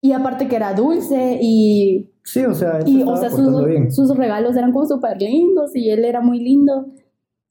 Y 0.00 0.12
aparte 0.12 0.46
que 0.46 0.54
era 0.54 0.72
dulce 0.72 1.40
y, 1.42 2.12
Sí, 2.26 2.44
o 2.44 2.52
sea, 2.52 2.80
él 2.80 2.88
y 2.88 3.02
o 3.04 3.16
sea, 3.16 3.30
portando 3.30 3.64
bien. 3.64 3.90
sus, 3.90 4.08
sus 4.08 4.16
regalos 4.16 4.56
eran 4.56 4.72
como 4.72 4.84
súper 4.84 5.22
lindos 5.22 5.74
y 5.76 5.90
él 5.90 6.04
era 6.04 6.20
muy 6.20 6.40
lindo. 6.40 6.86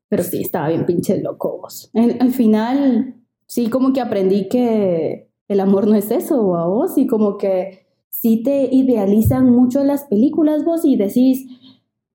Pero 0.10 0.22
sí, 0.22 0.42
estaba 0.42 0.68
bien 0.68 0.86
pinche 0.86 1.22
loco 1.22 1.60
vos. 1.62 1.90
Al, 1.94 2.18
al 2.20 2.32
final, 2.32 3.16
sí, 3.48 3.70
como 3.70 3.94
que 3.94 4.02
aprendí 4.02 4.50
que 4.50 5.30
el 5.48 5.60
amor 5.62 5.88
no 5.88 5.96
es 5.96 6.12
eso, 6.12 6.44
vos, 6.44 6.98
y 6.98 7.08
como 7.08 7.38
que 7.38 7.86
sí 8.10 8.44
te 8.44 8.68
idealizan 8.70 9.50
mucho 9.50 9.84
las 9.84 10.04
películas 10.04 10.66
vos 10.66 10.84
y 10.84 10.98
decís, 10.98 11.48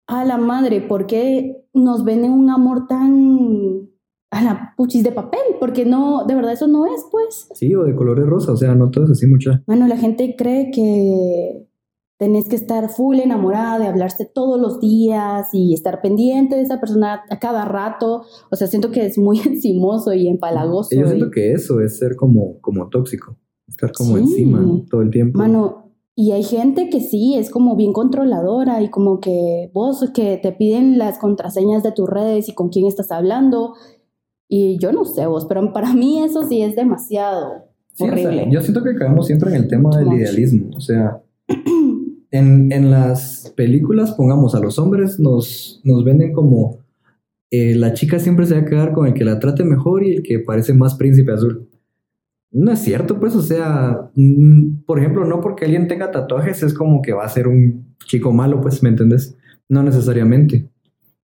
a 0.07 0.25
la 0.25 0.37
madre, 0.37 0.83
¿por 0.83 1.07
qué 1.07 1.65
nos 1.73 2.05
venden 2.05 2.33
un 2.33 2.51
amor 2.51 2.87
tan 2.87 3.89
a 4.31 4.43
la 4.43 4.75
puchis 4.77 5.03
de 5.03 5.13
papel? 5.13 5.41
Porque 5.59 5.87
no, 5.87 6.27
de 6.27 6.35
verdad 6.35 6.53
eso 6.53 6.69
no 6.69 6.87
es, 6.87 7.07
pues. 7.11 7.49
Sí, 7.55 7.75
o 7.75 7.85
de 7.85 7.95
colores 7.95 8.27
rosa, 8.27 8.53
o 8.53 8.57
sea, 8.57 8.75
no 8.75 8.91
todo 8.91 9.05
es 9.05 9.13
así 9.13 9.27
mucha. 9.27 9.63
Bueno, 9.67 9.87
la 9.87 9.97
gente 9.97 10.35
cree 10.37 10.71
que 10.71 11.67
tenés 12.21 12.49
que 12.49 12.55
estar 12.57 12.91
full 12.91 13.19
enamorada 13.19 13.79
de 13.79 13.87
hablarse 13.89 14.27
todos 14.27 14.61
los 14.61 14.79
días 14.79 15.49
y 15.55 15.73
estar 15.73 16.03
pendiente 16.03 16.55
de 16.55 16.63
esa 16.63 16.79
persona 16.79 17.23
a 17.31 17.39
cada 17.39 17.65
rato. 17.65 18.25
O 18.51 18.57
sea, 18.57 18.67
siento 18.69 18.91
que 18.91 19.07
es 19.07 19.17
muy 19.19 19.39
encimoso 19.45 20.13
y 20.13 20.29
empalagoso. 20.29 20.95
Y 20.95 20.99
yo 20.99 21.07
y- 21.07 21.09
siento 21.09 21.31
que 21.31 21.53
eso 21.55 21.81
es 21.81 21.99
ser 21.99 22.17
como, 22.17 22.61
como 22.61 22.89
tóxico, 22.91 23.37
estar 23.67 23.91
como 23.93 24.17
Sí. 24.19 24.23
encima 24.23 24.63
todo 24.91 25.01
el 25.01 25.11
tiempo. 25.11 25.39
Mano, 25.39 25.91
y 26.15 26.33
hay 26.33 26.43
gente 26.43 26.91
que 26.91 27.01
sí, 27.01 27.37
es 27.37 27.49
como 27.49 27.75
bien 27.75 27.95
controladora 27.95 28.83
y 28.83 28.91
como 28.91 29.19
que 29.21 29.71
vos 29.73 30.05
que 30.13 30.37
te 30.37 30.53
piden 30.53 30.99
las 30.99 31.19
contraseñas 31.19 31.83
de 31.83 31.93
tus 31.93 32.07
redes 32.09 32.51
y 32.51 32.55
con 32.55 32.69
quién 32.69 32.87
estás 32.87 33.11
hablando. 33.11 33.73
Y 34.47 34.79
yo 34.79 34.93
no 34.93 35.07
sé 35.07 35.27
vos, 35.27 35.47
pero 35.47 35.73
para 35.73 35.95
mí 35.95 36.23
eso 36.23 36.47
sí 36.47 36.61
es 36.61 36.77
demasiado 36.77 37.65
Sí, 37.95 38.05
o 38.05 38.07
sea, 38.07 38.13
horrible. 38.13 38.49
yo 38.51 38.61
siento 38.61 38.83
que 38.85 38.95
caemos 38.95 39.27
siempre 39.27 39.49
en 39.51 39.57
el 39.63 39.69
tema 39.69 39.89
Too 39.91 39.99
del 40.01 40.09
much. 40.09 40.19
idealismo, 40.19 40.71
o 40.77 40.81
sea, 40.81 41.23
en, 42.31 42.71
en 42.73 42.91
las 42.91 43.53
películas, 43.57 44.13
pongamos, 44.13 44.55
a 44.55 44.61
los 44.61 44.79
hombres 44.79 45.19
nos, 45.19 45.81
nos 45.85 46.05
venden 46.05 46.33
como 46.33 46.79
eh, 47.51 47.75
la 47.75 47.93
chica 47.95 48.19
siempre 48.21 48.47
se 48.47 48.55
va 48.55 48.61
a 48.61 48.65
quedar 48.65 48.93
con 48.93 49.07
el 49.07 49.15
que 49.15 49.25
la 49.25 49.41
trate 49.41 49.65
mejor 49.65 50.05
y 50.05 50.13
el 50.17 50.23
que 50.23 50.39
parece 50.39 50.73
más 50.73 50.95
príncipe 50.95 51.33
azul. 51.33 51.69
No 52.53 52.73
es 52.73 52.81
cierto, 52.81 53.19
pues, 53.21 53.35
o 53.37 53.43
sea, 53.43 54.11
mm, 54.15 54.85
por 54.87 54.99
ejemplo, 54.99 55.25
no 55.25 55.41
porque 55.41 55.65
alguien 55.65 55.89
tenga 55.89 56.11
tatuajes 56.11 56.63
es 56.63 56.75
como 56.75 57.03
que 57.03 57.13
va 57.13 57.25
a 57.25 57.29
ser 57.29 57.49
un 57.49 57.95
chico 58.07 58.33
malo, 58.33 58.61
pues, 58.61 58.83
¿me 58.83 58.89
entendés? 58.89 59.37
No 59.69 59.83
necesariamente. 59.83 60.69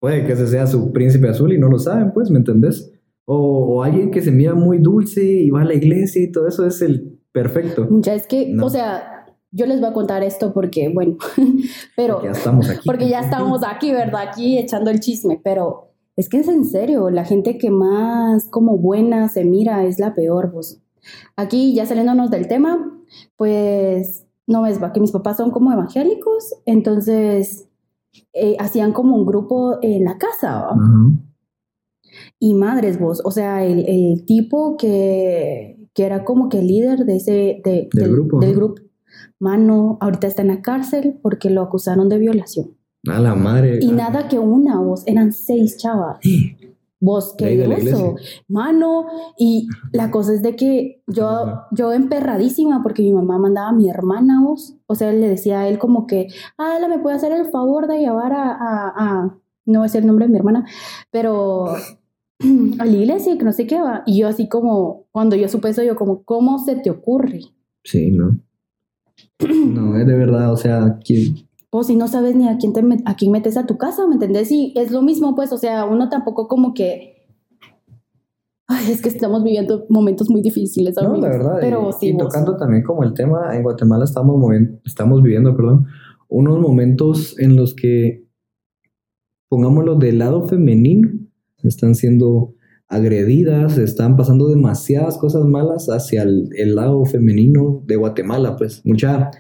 Puede 0.00 0.24
que 0.26 0.32
ese 0.32 0.46
sea 0.46 0.66
su 0.66 0.92
príncipe 0.92 1.28
azul 1.28 1.52
y 1.52 1.58
no 1.58 1.68
lo 1.68 1.78
saben, 1.78 2.12
pues, 2.12 2.30
¿me 2.30 2.38
entendés? 2.38 2.92
O, 3.24 3.76
o 3.76 3.82
alguien 3.82 4.11
que 4.11 4.22
se 4.22 4.30
mira 4.30 4.54
muy 4.54 4.78
dulce 4.78 5.24
y 5.24 5.50
va 5.50 5.62
a 5.62 5.64
la 5.64 5.74
iglesia 5.74 6.22
y 6.22 6.30
todo 6.32 6.46
eso 6.48 6.64
es 6.66 6.80
el 6.82 7.18
perfecto. 7.32 7.88
Ya 8.00 8.14
es 8.14 8.26
que, 8.26 8.48
No. 8.48 8.66
o 8.66 8.70
sea, 8.70 9.17
yo 9.50 9.66
les 9.66 9.80
voy 9.80 9.88
a 9.90 9.92
contar 9.92 10.22
esto 10.22 10.52
porque, 10.52 10.88
bueno, 10.92 11.16
pero 11.96 12.14
Porque 12.16 12.28
ya 12.28 12.32
estamos 12.38 12.68
aquí. 12.70 12.80
porque 12.87 13.08
ya 13.08 13.20
estamos 13.20 13.62
aquí, 13.64 13.92
¿verdad? 13.92 14.22
Aquí 14.28 14.58
echando 14.58 14.90
el 14.90 15.00
chisme, 15.00 15.40
pero 15.42 15.88
es 16.16 16.28
que 16.28 16.38
es 16.38 16.48
en 16.48 16.64
serio, 16.64 17.11
la 17.11 17.24
gente 17.24 17.58
que 17.58 17.70
más 17.70 18.48
como 18.48 18.76
buena 18.78 19.28
se 19.28 19.44
mira 19.44 19.84
es 19.84 19.98
la 19.98 20.14
peor, 20.14 20.50
vos. 20.52 20.80
Aquí 21.37 21.74
ya 21.74 21.87
saliéndonos 21.87 22.30
del 22.30 22.48
tema, 22.48 22.92
pues 23.37 24.26
no 24.46 24.62
va, 24.62 24.92
que 24.92 25.00
mis 25.00 25.12
papás 25.12 25.37
son 25.37 25.50
como 25.50 25.72
evangélicos, 25.72 26.54
entonces 26.66 27.68
eh, 28.32 28.56
hacían 28.58 28.92
como 28.92 29.14
un 29.16 29.24
grupo 29.26 29.78
en 29.82 30.04
la 30.04 30.18
casa, 30.18 30.62
¿va? 30.62 30.70
Ajá. 30.72 31.11
Y 32.40 32.54
madres 32.54 32.98
vos, 32.98 33.20
o 33.24 33.30
sea, 33.30 33.64
el, 33.64 33.84
el 33.88 34.24
tipo 34.24 34.76
que, 34.76 35.78
que 35.94 36.04
era 36.04 36.24
como 36.24 36.48
que 36.48 36.58
el 36.58 36.66
líder 36.66 37.00
de 37.04 37.16
ese, 37.16 37.61
de- 37.64 37.88
Del 37.92 38.11
grupo, 38.12 38.40
del 38.40 38.54
grupo, 38.54 38.82
mano, 39.38 39.98
ahorita 40.00 40.26
está 40.26 40.42
en 40.42 40.48
la 40.48 40.62
cárcel 40.62 41.18
porque 41.22 41.50
lo 41.50 41.62
acusaron 41.62 42.08
de 42.08 42.18
violación. 42.18 42.76
A 43.08 43.20
la 43.20 43.34
madre. 43.34 43.78
Y 43.80 43.92
nada 43.92 44.28
que 44.28 44.38
una, 44.38 44.80
vos, 44.80 45.04
eran 45.06 45.32
seis 45.32 45.76
chavas. 45.78 46.18
Vos, 47.00 47.34
qué 47.38 47.56
la 47.56 47.64
grueso. 47.66 48.16
Mano, 48.48 49.06
y 49.38 49.68
la 49.92 50.10
cosa 50.10 50.34
es 50.34 50.42
de 50.42 50.56
que 50.56 51.02
yo, 51.06 51.62
yo 51.70 51.92
emperradísima 51.92 52.82
porque 52.82 53.02
mi 53.02 53.12
mamá 53.12 53.38
mandaba 53.38 53.68
a 53.68 53.72
mi 53.72 53.88
hermana, 53.88 54.42
vos. 54.42 54.74
O 54.86 54.96
sea, 54.96 55.12
le 55.12 55.28
decía 55.28 55.60
a 55.60 55.68
él 55.68 55.78
como 55.78 56.08
que, 56.08 56.26
ah, 56.58 56.78
¿me 56.88 56.98
puede 56.98 57.14
hacer 57.16 57.30
el 57.32 57.46
favor 57.46 57.86
de 57.86 57.98
llevar 58.00 58.32
a, 58.32 58.50
a, 58.50 58.92
a- 58.96 59.38
no 59.64 59.78
voy 59.80 59.84
a 59.84 59.88
decir 59.88 60.00
el 60.00 60.06
nombre 60.08 60.26
de 60.26 60.32
mi 60.32 60.38
hermana, 60.38 60.66
pero 61.12 61.66
a 62.78 62.84
la 62.84 62.90
iglesia, 62.96 63.36
que 63.38 63.44
no 63.44 63.52
sé 63.52 63.66
qué 63.66 63.80
va. 63.80 64.02
Y 64.06 64.18
yo 64.20 64.26
así 64.28 64.48
como, 64.48 65.06
cuando 65.12 65.36
yo 65.36 65.48
supe 65.48 65.68
eso, 65.68 65.82
yo 65.84 65.94
como, 65.94 66.24
¿cómo 66.24 66.58
se 66.58 66.74
te 66.76 66.90
ocurre? 66.90 67.40
Sí, 67.84 68.10
no. 68.10 68.38
No, 69.66 69.96
es 69.96 70.07
de 70.07 70.14
verdad, 70.14 70.52
o 70.52 70.57
sea, 70.57 70.98
¿quién? 71.04 71.37
Vos 71.70 71.87
si 71.87 71.96
no 71.96 72.09
sabes 72.09 72.35
ni 72.35 72.48
a 72.48 72.57
quién, 72.57 72.72
te 72.72 72.83
a 73.04 73.14
quién 73.14 73.31
metes 73.31 73.57
a 73.57 73.66
tu 73.66 73.76
casa, 73.76 74.07
¿me 74.07 74.14
entendés? 74.14 74.50
Y 74.50 74.72
es 74.76 74.90
lo 74.90 75.02
mismo, 75.02 75.35
pues, 75.35 75.52
o 75.52 75.59
sea, 75.59 75.85
uno 75.85 76.09
tampoco 76.09 76.48
como 76.48 76.72
que... 76.74 77.26
Ay, 78.66 78.90
es 78.90 79.00
que 79.00 79.09
estamos 79.09 79.42
viviendo 79.44 79.87
momentos 79.88 80.28
muy 80.31 80.42
difíciles. 80.42 80.94
No, 80.96 81.09
amigos. 81.09 81.20
la 81.20 81.28
verdad. 81.28 81.57
Pero 81.61 81.90
y, 81.90 81.92
sí, 81.92 82.07
y 82.09 82.12
vos. 82.12 82.24
tocando 82.24 82.57
también 82.57 82.83
como 82.83 83.02
el 83.02 83.14
tema, 83.14 83.54
en 83.57 83.62
Guatemala 83.62 84.04
estamos, 84.04 84.37
estamos 84.85 85.22
viviendo, 85.22 85.57
perdón, 85.57 85.87
unos 86.28 86.59
momentos 86.59 87.38
en 87.38 87.57
los 87.57 87.74
que, 87.74 88.26
pongámoslo 89.48 89.96
del 89.96 90.18
lado 90.18 90.46
femenino, 90.48 91.09
están 91.62 91.94
siendo 91.94 92.54
agredidas, 92.88 93.77
están 93.79 94.16
pasando 94.16 94.48
demasiadas 94.48 95.18
cosas 95.18 95.44
malas 95.44 95.87
hacia 95.88 96.22
el, 96.22 96.48
el 96.57 96.74
lado 96.74 97.05
femenino 97.05 97.83
de 97.87 97.96
Guatemala, 97.96 98.57
pues 98.57 98.83
mucha... 98.85 99.31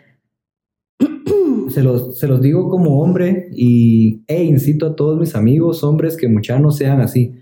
Se 1.70 1.82
los, 1.82 2.18
se 2.18 2.26
los 2.26 2.40
digo 2.40 2.68
como 2.70 3.00
hombre 3.02 3.50
y 3.52 4.24
e 4.26 4.42
incito 4.42 4.86
a 4.86 4.96
todos 4.96 5.18
mis 5.20 5.34
amigos 5.36 5.84
hombres 5.84 6.16
que 6.16 6.26
mucha 6.26 6.58
no 6.58 6.70
sean 6.70 7.00
así. 7.02 7.34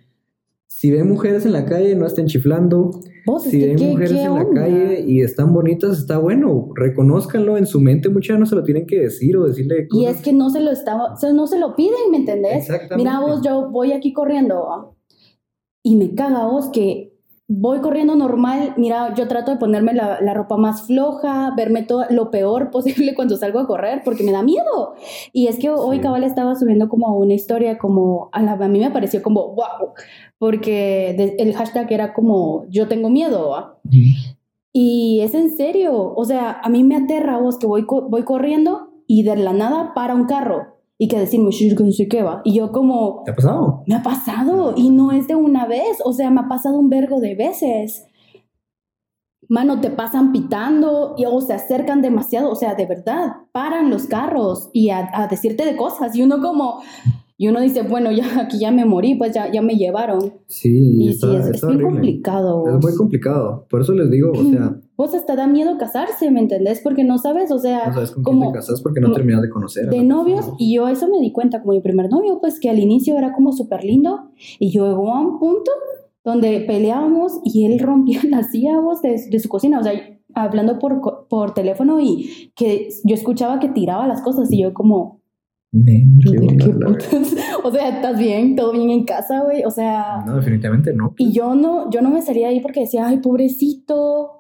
Si 0.67 0.91
ven 0.91 1.09
mujeres 1.09 1.47
en 1.47 1.53
la 1.53 1.65
calle, 1.65 1.95
no 1.95 2.07
estén 2.07 2.27
chiflando, 2.27 2.91
si 3.45 3.65
ven 3.65 3.77
¿qué- 3.77 3.87
mujeres 3.87 4.11
qué 4.11 4.25
en 4.25 4.35
la 4.35 4.49
calle 4.53 5.05
y 5.07 5.21
están 5.21 5.55
bonitas, 5.55 5.99
está 5.99 6.19
bueno. 6.19 6.69
Reconózcanlo 6.75 7.57
en 7.57 7.67
su 7.67 7.81
mente, 7.81 8.09
muchas 8.09 8.39
no 8.39 8.47
se 8.47 8.57
lo 8.57 8.65
tienen 8.65 8.87
que 8.87 8.99
decir 9.01 9.37
o 9.37 9.47
decirle 9.47 9.85
Y 9.85 9.89
cosas. 9.89 10.17
es 10.17 10.23
que 10.23 10.33
no 10.33 10.51
se 10.51 10.61
lo 10.61 10.73
está, 10.73 10.97
no 11.33 11.47
se 11.47 11.59
lo 11.61 11.77
piden, 11.77 12.11
¿me 12.11 12.19
entendés? 12.19 12.69
Mira 12.97 13.21
vos, 13.21 13.41
yo 13.45 13.71
voy 13.71 13.93
aquí 13.93 14.13
corriendo. 14.13 14.96
Y 15.87 15.95
me 15.95 16.15
caga 16.17 16.45
vos 16.47 16.69
que 16.73 17.13
voy 17.49 17.79
corriendo 17.79 18.17
normal, 18.17 18.75
mira, 18.77 19.15
yo 19.15 19.29
trato 19.29 19.53
de 19.53 19.57
ponerme 19.57 19.95
la, 19.95 20.21
la 20.21 20.35
ropa 20.35 20.57
más 20.57 20.83
floja, 20.89 21.53
verme 21.57 21.85
todo 21.85 22.03
lo 22.11 22.33
peor 22.33 22.71
posible 22.77 23.15
cuando 23.15 23.37
salgo 23.37 23.61
a 23.61 23.69
correr 23.69 24.03
porque 24.05 24.25
me 24.25 24.33
da 24.33 24.43
miedo. 24.43 24.95
Y 25.33 25.47
es 25.47 25.57
que 25.61 25.71
hoy 25.71 25.99
Sí. 25.99 26.03
cabal 26.03 26.25
estaba 26.25 26.57
subiendo 26.57 26.89
como 26.89 27.17
una 27.17 27.35
historia 27.35 27.79
como, 27.79 28.31
a, 28.33 28.43
la, 28.43 28.55
a 28.55 28.69
mí 28.69 28.81
me 28.81 28.91
pareció 28.91 29.23
como, 29.23 29.55
wow, 29.55 29.93
porque 30.39 31.15
de- 31.17 31.37
el 31.39 31.55
hashtag 31.55 31.93
era 31.93 32.15
como, 32.15 32.65
yo 32.69 32.89
tengo 32.89 33.11
miedo. 33.11 33.79
Y 34.73 35.21
es 35.23 35.35
en 35.35 35.57
serio, 35.57 36.15
o 36.17 36.25
sea, 36.25 36.61
a 36.63 36.69
mí 36.69 36.83
me 36.83 36.97
aterra 36.97 37.39
vos 37.39 37.59
que 37.59 37.67
voy, 37.69 37.87
voy 37.89 38.25
corriendo 38.25 38.91
y 39.07 39.23
de 39.23 39.37
la 39.37 39.53
nada 39.53 39.93
para 39.95 40.15
un 40.17 40.25
carro 40.27 40.76
y 40.99 41.09
que 41.09 41.19
decirme, 41.19 41.51
"Shh, 41.51 41.77
que 41.77 41.85
no 41.85 41.93
sé 41.93 42.09
qué 42.09 42.23
va. 42.23 42.41
Y 42.45 42.55
yo 42.55 42.73
como, 42.73 43.23
¿Te 43.25 43.31
ha 43.33 43.35
pasado? 43.35 43.83
me 43.87 43.95
ha 43.95 44.03
pasado 44.03 44.75
y 44.77 44.91
no 44.91 45.13
es 45.13 45.27
de 45.29 45.35
una 45.35 45.67
vez, 45.67 45.99
o 46.05 46.13
sea, 46.13 46.31
me 46.31 46.41
ha 46.41 46.49
pasado 46.49 46.79
un 46.79 46.89
vergo 46.89 47.21
de 47.21 47.35
veces. 47.35 48.07
Mano, 49.49 49.81
te 49.81 49.91
pasan 49.91 50.33
pitando 50.33 51.15
y 51.17 51.25
o 51.25 51.41
se 51.41 51.53
acercan 51.53 52.03
demasiado, 52.03 52.51
o 52.51 52.57
sea, 52.57 52.75
de 52.75 52.87
verdad, 52.87 53.29
paran 53.53 53.91
los 53.91 54.07
carros 54.07 54.71
y 54.73 54.91
a, 54.91 55.09
a 55.13 55.29
decirte 55.29 55.65
de 55.65 55.77
cosas 55.77 56.17
y 56.17 56.23
uno 56.23 56.41
como, 56.41 56.81
y 57.39 57.47
uno 57.47 57.61
dice, 57.61 57.83
bueno, 57.83 58.11
ya 58.11 58.25
aquí 58.41 58.59
ya 58.59 58.73
me 58.73 58.85
morí, 58.85 59.15
pues 59.15 59.33
ya, 59.35 59.53
ya 59.53 59.63
me 59.63 59.75
llevaron. 59.77 60.33
Sí, 60.49 60.97
Y 60.99 61.11
está, 61.11 61.29
sí, 61.29 61.37
es, 61.37 61.47
es 61.57 61.63
horrible. 61.65 61.85
complicado. 61.85 62.65
Es 62.77 62.83
muy 62.85 62.97
complicado. 62.97 63.67
Por 63.71 63.83
eso 63.83 63.93
les 63.93 64.11
digo, 64.11 64.33
o 64.33 64.43
sea, 64.51 64.81
Vos 64.97 65.15
hasta 65.15 65.37
da 65.37 65.47
miedo 65.47 65.77
casarse, 65.79 66.31
¿me 66.31 66.41
entendés? 66.41 66.81
Porque 66.81 67.05
no 67.05 67.19
sabes, 67.19 67.51
o 67.51 67.59
sea, 67.59 67.89
no 67.89 67.95
sabes 67.95 68.13
con 68.13 68.25
quién 68.25 68.39
como 68.39 68.53
te 68.53 68.59
casas 68.59 68.81
porque 68.81 69.01
no 69.01 69.13
terminas 69.13 69.43
de 69.43 69.51
conocer. 69.51 69.91
de 69.91 70.03
novios, 70.03 70.53
y 70.59 70.75
yo 70.75 70.89
eso 70.89 71.09
me 71.09 71.21
di 71.21 71.33
cuenta 71.33 71.61
como 71.61 71.73
mi 71.73 71.81
primer 71.81 72.11
novio, 72.11 72.39
pues 72.41 72.59
que 72.61 72.71
al 72.71 72.79
inicio 72.79 73.17
era 73.19 73.33
como 73.33 73.53
súper 73.53 73.85
lindo, 73.85 74.31
y 74.59 74.71
yo 74.71 74.89
llegó 74.89 75.13
a 75.13 75.21
un 75.21 75.39
punto 75.39 75.71
donde 76.25 76.61
peleábamos 76.61 77.41
y 77.45 77.67
él 77.67 77.79
rompía 77.81 78.21
las 78.29 78.51
sílabos 78.51 79.03
de, 79.03 79.21
de 79.31 79.39
su 79.39 79.49
cocina, 79.49 79.81
o 79.81 79.83
sea, 79.83 79.93
hablando 80.35 80.79
por, 80.79 81.27
por 81.29 81.55
teléfono 81.55 81.99
y 82.01 82.53
que 82.55 82.89
yo 83.05 83.15
escuchaba 83.15 83.59
que 83.59 83.69
tiraba 83.69 84.07
las 84.07 84.21
cosas 84.23 84.53
y 84.53 84.63
yo 84.63 84.75
como, 84.75 85.23
Men, 85.73 86.19
qué 86.23 86.31
"Brother, 86.31 86.57
¿qué 86.57 86.69
putas?". 86.71 87.37
o 87.65 87.71
sea, 87.71 87.89
¿estás 87.89 88.19
bien? 88.19 88.55
¿Todo 88.57 88.73
bien 88.73 88.91
en 88.91 89.05
casa, 89.05 89.43
güey? 89.43 89.65
O 89.65 89.71
sea. 89.71 90.23
No, 90.27 90.37
definitivamente 90.37 90.93
no. 90.95 91.15
y 91.19 91.33
yo 91.33 91.55
no, 91.55 91.91
yo 91.91 92.03
no 92.03 92.11
me 92.11 92.23
salía 92.23 92.49
de 92.49 92.55
ahí 92.55 92.61
porque 92.61 92.81
decía, 92.81 93.07
ay, 93.07 93.19
pobrecito, 93.19 94.36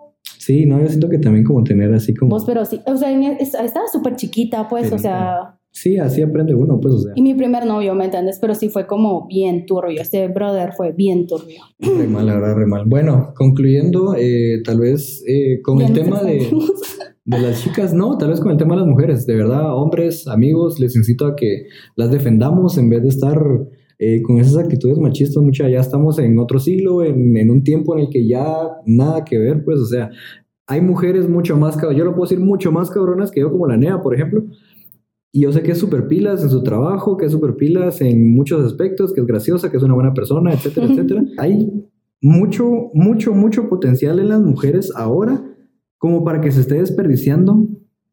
Sí, 0.46 0.64
no, 0.64 0.80
yo 0.80 0.86
siento 0.86 1.08
que 1.08 1.18
también 1.18 1.44
como 1.44 1.64
tener 1.64 1.92
así 1.92 2.14
como... 2.14 2.30
vos, 2.30 2.44
pero 2.46 2.64
sí, 2.64 2.80
o 2.86 2.96
sea, 2.96 3.10
estaba 3.40 3.88
súper 3.92 4.14
chiquita, 4.14 4.68
pues, 4.68 4.92
o 4.92 4.98
sea... 4.98 5.58
Sí, 5.72 5.98
así 5.98 6.22
aprende 6.22 6.54
uno, 6.54 6.78
pues, 6.80 6.94
o 6.94 6.98
sea, 7.00 7.12
Y 7.16 7.22
mi 7.22 7.34
primer 7.34 7.66
novio, 7.66 7.96
¿me 7.96 8.04
entiendes? 8.04 8.38
Pero 8.40 8.54
sí 8.54 8.68
fue 8.68 8.86
como 8.86 9.26
bien 9.26 9.66
turbio. 9.66 10.00
Este 10.00 10.28
brother 10.28 10.72
fue 10.76 10.92
bien 10.92 11.26
turbio. 11.26 11.62
re 11.80 12.06
mal, 12.06 12.26
la 12.26 12.34
verdad, 12.34 12.54
re 12.54 12.66
mal. 12.66 12.84
Bueno, 12.86 13.32
concluyendo, 13.34 14.14
eh, 14.16 14.62
tal 14.64 14.78
vez 14.78 15.24
eh, 15.26 15.60
con 15.62 15.80
Ya 15.80 15.88
el 15.88 15.92
tema 15.94 16.22
de... 16.22 16.48
De 17.24 17.40
las 17.40 17.60
chicas, 17.60 17.92
no, 17.92 18.16
tal 18.16 18.28
vez 18.28 18.38
con 18.38 18.52
el 18.52 18.56
tema 18.56 18.76
de 18.76 18.82
las 18.82 18.88
mujeres. 18.88 19.26
De 19.26 19.34
verdad, 19.34 19.74
hombres, 19.76 20.28
amigos, 20.28 20.78
les 20.78 20.94
incito 20.94 21.26
a 21.26 21.34
que 21.34 21.66
las 21.96 22.12
defendamos 22.12 22.78
en 22.78 22.88
vez 22.88 23.02
de 23.02 23.08
estar 23.08 23.42
eh, 23.98 24.22
con 24.22 24.38
esas 24.38 24.56
actitudes 24.56 24.98
machistas. 24.98 25.42
Mucha, 25.42 25.68
ya 25.68 25.80
estamos 25.80 26.18
en 26.18 26.38
otro 26.38 26.58
siglo, 26.58 27.04
en, 27.04 27.36
en 27.36 27.50
un 27.50 27.62
tiempo 27.62 27.96
en 27.96 28.04
el 28.04 28.10
que 28.10 28.26
ya 28.26 28.44
nada 28.86 29.24
que 29.24 29.38
ver, 29.38 29.64
pues, 29.64 29.78
o 29.80 29.86
sea, 29.86 30.10
hay 30.66 30.80
mujeres 30.80 31.28
mucho 31.28 31.56
más, 31.56 31.78
yo 31.80 32.04
lo 32.04 32.14
puedo 32.14 32.28
decir, 32.28 32.40
mucho 32.40 32.72
más 32.72 32.90
cabronas 32.90 33.30
que 33.30 33.40
yo, 33.40 33.50
como 33.50 33.66
la 33.66 33.76
Nea, 33.76 34.02
por 34.02 34.14
ejemplo. 34.14 34.44
Y 35.32 35.42
yo 35.42 35.52
sé 35.52 35.62
que 35.62 35.72
es 35.72 35.78
súper 35.78 36.08
pilas 36.08 36.42
en 36.42 36.50
su 36.50 36.62
trabajo, 36.62 37.16
que 37.16 37.26
es 37.26 37.32
súper 37.32 37.56
pilas 37.56 38.00
en 38.00 38.34
muchos 38.34 38.64
aspectos, 38.64 39.12
que 39.12 39.20
es 39.20 39.26
graciosa, 39.26 39.70
que 39.70 39.76
es 39.76 39.82
una 39.82 39.94
buena 39.94 40.14
persona, 40.14 40.52
etcétera, 40.52 40.86
etcétera. 40.86 41.22
Hay 41.38 41.70
mucho, 42.22 42.90
mucho, 42.94 43.34
mucho 43.34 43.68
potencial 43.68 44.18
en 44.18 44.30
las 44.30 44.40
mujeres 44.40 44.92
ahora 44.96 45.44
como 45.98 46.24
para 46.24 46.40
que 46.40 46.50
se 46.50 46.60
esté 46.60 46.76
desperdiciando, 46.76 47.68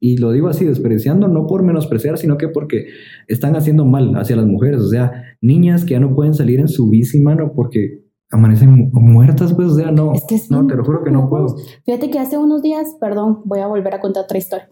y 0.06 0.18
lo 0.18 0.32
digo 0.32 0.50
así, 0.50 0.66
desperdiciando, 0.66 1.30
no 1.30 1.48
por 1.48 1.64
menospreciar, 1.64 2.18
sino 2.18 2.38
que 2.38 2.50
porque 2.50 2.88
están 3.30 3.56
haciendo 3.56 3.86
mal 3.86 4.14
hacia 4.18 4.36
las 4.36 4.46
mujeres, 4.46 4.82
o 4.82 4.90
sea, 4.90 5.12
niñas 5.42 5.86
que 5.86 5.92
ya 5.92 6.00
no 6.02 6.14
pueden 6.14 6.34
salir 6.34 6.60
en 6.60 6.68
su 6.68 6.90
bici, 6.90 7.22
mano, 7.22 7.54
porque 7.56 8.04
amanecen 8.30 8.70
mu- 8.70 8.90
muertas, 9.00 9.54
pues, 9.54 9.70
o 9.70 9.76
sea, 9.76 9.92
no, 9.92 10.12
Es 10.14 10.26
que 10.28 10.38
no, 10.50 10.68
te 10.68 10.76
lo 10.76 10.84
juro 10.84 11.04
que 11.06 11.12
no 11.12 11.30
puedo. 11.30 11.56
Fíjate 11.86 12.10
que 12.10 12.20
hace 12.20 12.38
unos 12.38 12.62
días, 12.62 12.98
perdón, 13.00 13.44
voy 13.46 13.60
a 13.60 13.68
volver 13.68 13.94
a 13.96 14.02
contar 14.02 14.24
otra 14.26 14.38
historia. 14.38 14.68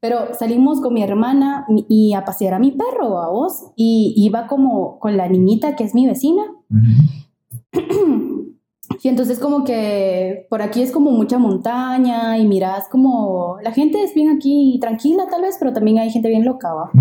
Pero 0.00 0.32
salimos 0.38 0.80
con 0.80 0.94
mi 0.94 1.02
hermana 1.02 1.66
y 1.88 2.14
a 2.14 2.24
pasear 2.24 2.54
a 2.54 2.58
mi 2.58 2.70
perro, 2.72 3.18
a 3.20 3.28
vos, 3.30 3.72
y 3.76 4.14
iba 4.16 4.46
como 4.46 4.98
con 5.00 5.16
la 5.18 5.28
niñita 5.28 5.76
que 5.76 5.84
es 5.84 5.94
mi 5.94 6.06
vecina. 6.06 6.44
Sí, 9.02 9.08
entonces 9.08 9.40
como 9.40 9.64
que 9.64 10.46
por 10.48 10.62
aquí 10.62 10.80
es 10.80 10.92
como 10.92 11.10
mucha 11.10 11.36
montaña 11.36 12.38
y 12.38 12.46
miras 12.46 12.88
como 12.88 13.56
la 13.60 13.72
gente 13.72 14.00
es 14.00 14.14
bien 14.14 14.30
aquí 14.30 14.78
tranquila 14.80 15.26
tal 15.28 15.42
vez, 15.42 15.56
pero 15.58 15.72
también 15.72 15.98
hay 15.98 16.08
gente 16.08 16.28
bien 16.28 16.44
loca, 16.44 16.72
¿va? 16.72 16.92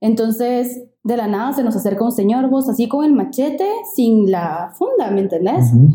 Entonces, 0.00 0.84
de 1.02 1.16
la 1.18 1.26
nada 1.26 1.52
se 1.52 1.62
nos 1.62 1.76
acerca 1.76 2.04
un 2.04 2.12
señor, 2.12 2.48
vos 2.48 2.70
así 2.70 2.88
con 2.88 3.04
el 3.04 3.12
machete, 3.12 3.68
sin 3.94 4.30
la 4.30 4.72
funda, 4.78 5.10
¿me 5.10 5.20
entendés? 5.20 5.74
Ujú. 5.74 5.90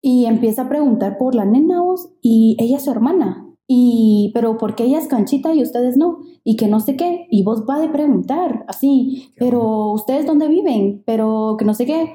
Y 0.00 0.24
empieza 0.24 0.62
a 0.62 0.68
preguntar 0.68 1.18
por 1.18 1.36
la 1.36 1.44
nena 1.44 1.80
vos 1.80 2.08
y 2.20 2.56
ella 2.58 2.78
es 2.78 2.84
su 2.84 2.90
hermana. 2.90 3.46
Y, 3.68 4.32
pero 4.34 4.58
¿por 4.58 4.74
qué 4.74 4.86
ella 4.86 4.98
es 4.98 5.06
canchita 5.06 5.54
y 5.54 5.62
ustedes 5.62 5.96
no? 5.96 6.18
Y 6.42 6.56
que 6.56 6.66
no 6.66 6.80
sé 6.80 6.96
qué. 6.96 7.28
Y 7.30 7.44
vos 7.44 7.62
va 7.62 7.78
de 7.78 7.90
preguntar, 7.90 8.64
así, 8.66 9.32
pero 9.36 9.92
¿ustedes 9.92 10.26
dónde 10.26 10.48
viven? 10.48 11.04
Pero 11.06 11.54
que 11.56 11.64
no 11.64 11.74
sé 11.74 11.86
qué. 11.86 12.12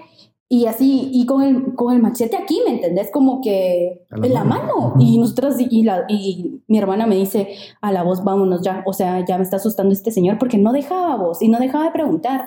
Y 0.49 0.65
así, 0.65 1.09
y 1.11 1.25
con 1.25 1.43
el, 1.43 1.75
con 1.75 1.93
el 1.93 2.01
machete 2.01 2.37
aquí, 2.37 2.61
¿me 2.65 2.75
entendés? 2.75 3.11
Como 3.11 3.41
que 3.41 4.05
la 4.09 4.25
en 4.25 4.33
la 4.33 4.43
mano. 4.45 4.75
mano. 4.77 4.93
Y 4.97 5.17
nosotras, 5.17 5.57
y, 5.59 5.83
la, 5.83 6.05
y 6.07 6.61
mi 6.67 6.77
hermana 6.77 7.05
me 7.05 7.15
dice, 7.15 7.49
a 7.81 7.91
la 7.91 8.03
voz, 8.03 8.23
vámonos 8.23 8.61
ya. 8.61 8.81
O 8.85 8.93
sea, 8.93 9.25
ya 9.25 9.37
me 9.37 9.43
está 9.43 9.57
asustando 9.57 9.91
este 9.91 10.11
señor 10.11 10.37
porque 10.37 10.57
no 10.57 10.71
dejaba 10.71 11.17
vos 11.17 11.41
y 11.41 11.49
no 11.49 11.59
dejaba 11.59 11.85
de 11.85 11.91
preguntar. 11.91 12.45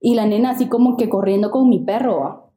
Y 0.00 0.14
la 0.14 0.24
nena 0.24 0.50
así 0.50 0.66
como 0.66 0.96
que 0.96 1.10
corriendo 1.10 1.50
con 1.50 1.68
mi 1.68 1.80
perro. 1.80 2.52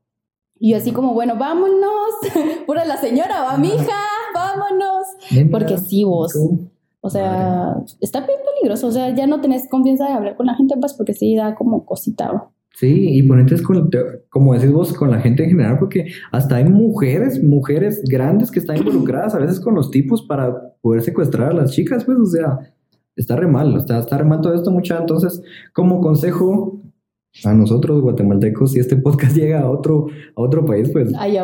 Y 0.57 0.71
yo 0.71 0.77
así 0.77 0.93
como, 0.93 1.13
bueno, 1.13 1.35
vámonos. 1.37 2.13
Pura 2.65 2.85
la 2.85 2.95
señora, 2.95 3.43
va, 3.43 3.57
mija, 3.57 3.99
vámonos. 4.33 5.07
Nena, 5.29 5.51
Porque 5.51 5.77
sí, 5.77 6.05
vos. 6.05 6.33
O 7.01 7.09
sea, 7.09 7.75
está 7.99 8.21
bien 8.25 8.39
peligroso. 8.55 8.87
O 8.87 8.91
sea, 8.91 9.13
ya 9.13 9.27
no 9.27 9.41
tenés 9.41 9.67
confianza 9.69 10.05
de 10.07 10.13
hablar 10.13 10.37
con 10.37 10.45
la 10.45 10.55
gente, 10.55 10.75
pues 10.79 10.93
porque 10.93 11.13
sí 11.13 11.35
da 11.35 11.53
como 11.55 11.85
cosita. 11.85 12.49
Sí, 12.75 13.17
y 13.17 13.23
ponete 13.23 13.61
con, 13.63 13.89
como 14.29 14.53
decís 14.53 14.71
vos, 14.71 14.91
con 14.93 15.09
la 15.09 15.21
gente 15.21 15.43
en 15.43 15.51
general, 15.51 15.77
porque 15.79 16.07
hasta 16.31 16.57
hay 16.57 16.65
mujeres, 16.65 17.41
mujeres 17.41 18.03
grandes 18.03 18.51
que 18.51 18.59
están 18.59 18.77
involucradas 18.77 19.33
a 19.33 19.39
veces 19.39 19.61
con 19.61 19.75
los 19.75 19.91
tipos 19.91 20.23
para 20.23 20.73
poder 20.81 21.01
secuestrar 21.01 21.51
a 21.51 21.53
las 21.53 21.71
chicas, 21.71 22.03
pues, 22.03 22.17
o 22.17 22.25
sea, 22.25 22.59
está 23.15 23.37
re 23.37 23.47
mal, 23.47 23.77
está, 23.77 23.99
está 23.99 24.17
re 24.17 24.25
mal 24.25 24.41
todo 24.41 24.53
esto, 24.53 24.71
mucha. 24.71 24.99
Entonces, 24.99 25.41
como 25.73 26.01
consejo 26.01 26.81
a 27.45 27.53
nosotros 27.53 28.01
guatemaltecos, 28.01 28.73
si 28.73 28.79
este 28.79 28.97
podcast 28.97 29.35
llega 29.37 29.61
a 29.61 29.69
otro, 29.69 30.07
a 30.35 30.41
otro 30.41 30.65
país, 30.65 30.89
pues 30.91 31.13
Ay. 31.17 31.37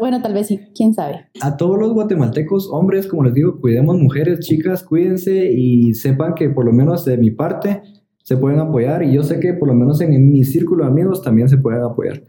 Bueno, 0.00 0.20
tal 0.22 0.34
vez 0.34 0.48
sí, 0.48 0.60
quién 0.74 0.94
sabe. 0.94 1.26
a 1.40 1.56
todos 1.56 1.78
los 1.78 1.92
guatemaltecos, 1.92 2.68
hombres, 2.72 3.06
como 3.06 3.22
les 3.24 3.34
digo, 3.34 3.60
cuidemos 3.60 3.96
mujeres, 3.98 4.40
chicas, 4.40 4.82
cuídense 4.82 5.52
y 5.52 5.94
sepan 5.94 6.34
que 6.34 6.48
por 6.50 6.64
lo 6.64 6.72
menos 6.72 7.04
de 7.04 7.18
mi 7.18 7.30
parte 7.30 7.82
se 8.26 8.36
pueden 8.36 8.58
apoyar 8.58 9.04
y 9.04 9.12
yo 9.12 9.22
sé 9.22 9.38
que 9.38 9.54
por 9.54 9.68
lo 9.68 9.74
menos 9.74 10.00
en, 10.00 10.30
mi 10.30 10.42
círculo 10.42 10.82
de 10.82 10.90
amigos 10.90 11.22
también 11.22 11.48
se 11.48 11.58
pueden 11.58 11.82
apoyar. 11.82 12.24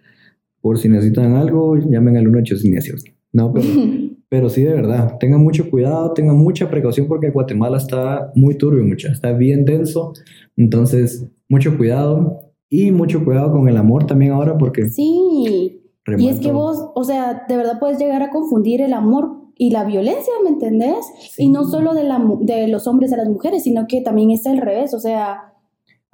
Por 0.62 0.78
si 0.78 0.90
necesitan 0.90 1.34
algo, 1.34 1.76
llamen 1.76 2.18
al 2.18 2.28
1800. 2.28 3.04
No, 3.34 3.52
pero, 3.52 3.66
pero 4.30 4.50
sí, 4.50 4.62
de 4.62 4.74
verdad, 4.74 5.18
tengan 5.20 5.42
mucho 5.42 5.68
cuidado, 5.72 6.14
tengan 6.14 6.38
mucha 6.38 6.70
precaución 6.70 7.08
porque 7.08 7.32
Guatemala 7.32 7.78
está 7.78 8.32
muy 8.36 8.56
turbio, 8.60 8.84
mucha, 8.84 9.12
está 9.12 9.32
bien 9.34 9.66
denso. 9.66 10.14
Entonces, 10.56 11.26
mucho 11.50 11.76
cuidado 11.76 12.42
y 12.70 12.92
mucho 12.92 13.26
cuidado 13.26 13.52
con 13.52 13.68
el 13.68 13.76
amor 13.76 14.06
también 14.06 14.34
ahora 14.34 14.56
porque... 14.56 14.90
Sí. 14.90 15.82
Y 16.16 16.28
es 16.30 16.40
que 16.40 16.52
vos, 16.52 16.92
o 16.94 17.04
sea, 17.04 17.46
de 17.50 17.58
verdad 17.58 17.80
puedes 17.80 17.98
llegar 17.98 18.22
a 18.22 18.30
confundir 18.30 18.82
el 18.82 18.94
amor 18.94 19.32
y 19.56 19.72
la 19.72 19.84
violencia, 19.84 20.32
¿me 20.44 20.52
entendés? 20.52 21.04
Sí. 21.32 21.46
Y 21.46 21.50
no 21.50 21.64
solo 21.66 21.96
de, 21.96 22.04
la, 22.04 22.24
de 22.42 22.68
los 22.68 22.86
hombres 22.86 23.12
a 23.14 23.18
las 23.18 23.28
mujeres, 23.28 23.64
sino 23.64 23.88
que 23.88 24.02
también 24.02 24.30
es 24.30 24.46
al 24.46 24.60
revés. 24.60 24.94
O 24.94 25.00
sea, 25.00 25.56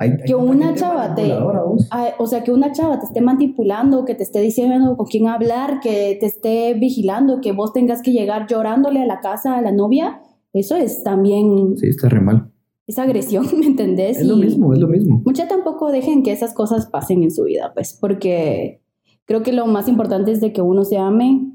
Hay- 0.03 0.17
que 0.25 0.35
una 0.35 0.73
chava 0.75 1.15
te- 1.15 1.31
a- 1.33 2.13
o 2.19 2.27
sea, 2.27 2.43
que 2.43 2.51
una 2.51 2.71
chava 2.71 2.99
te 2.99 3.05
esté 3.05 3.21
manipulando, 3.21 4.05
que 4.05 4.15
te 4.15 4.23
esté 4.23 4.39
diciendo 4.41 4.95
con 4.97 5.05
quién 5.07 5.27
hablar, 5.27 5.79
que 5.81 6.17
te 6.19 6.25
esté 6.25 6.73
vigilando, 6.75 7.41
que 7.41 7.51
vos 7.51 7.73
tengas 7.73 8.01
que 8.01 8.11
llegar 8.11 8.47
llorándole 8.47 9.01
a 9.01 9.05
la 9.05 9.19
casa 9.21 9.57
a 9.57 9.61
la 9.61 9.71
novia, 9.71 10.21
eso 10.53 10.75
es 10.75 11.03
también, 11.03 11.75
Sí, 11.77 11.87
está 11.87 12.09
re 12.09 12.21
mal. 12.21 12.51
es 12.85 12.99
agresión, 12.99 13.45
¿me 13.59 13.65
entendés? 13.65 14.19
Es 14.19 14.27
lo 14.27 14.35
mismo, 14.35 14.73
es 14.73 14.79
lo 14.79 14.87
mismo. 14.87 15.21
Mucha 15.25 15.47
tampoco 15.47 15.91
dejen 15.91 16.21
que 16.23 16.31
esas 16.31 16.53
cosas 16.53 16.85
pasen 16.87 17.23
en 17.23 17.31
su 17.31 17.43
vida, 17.43 17.71
pues, 17.73 17.97
porque 17.99 18.81
creo 19.25 19.41
que 19.41 19.53
lo 19.53 19.65
más 19.67 19.87
importante 19.87 20.31
es 20.31 20.41
de 20.41 20.51
que 20.53 20.61
uno 20.61 20.83
se 20.83 20.97
ame, 20.97 21.49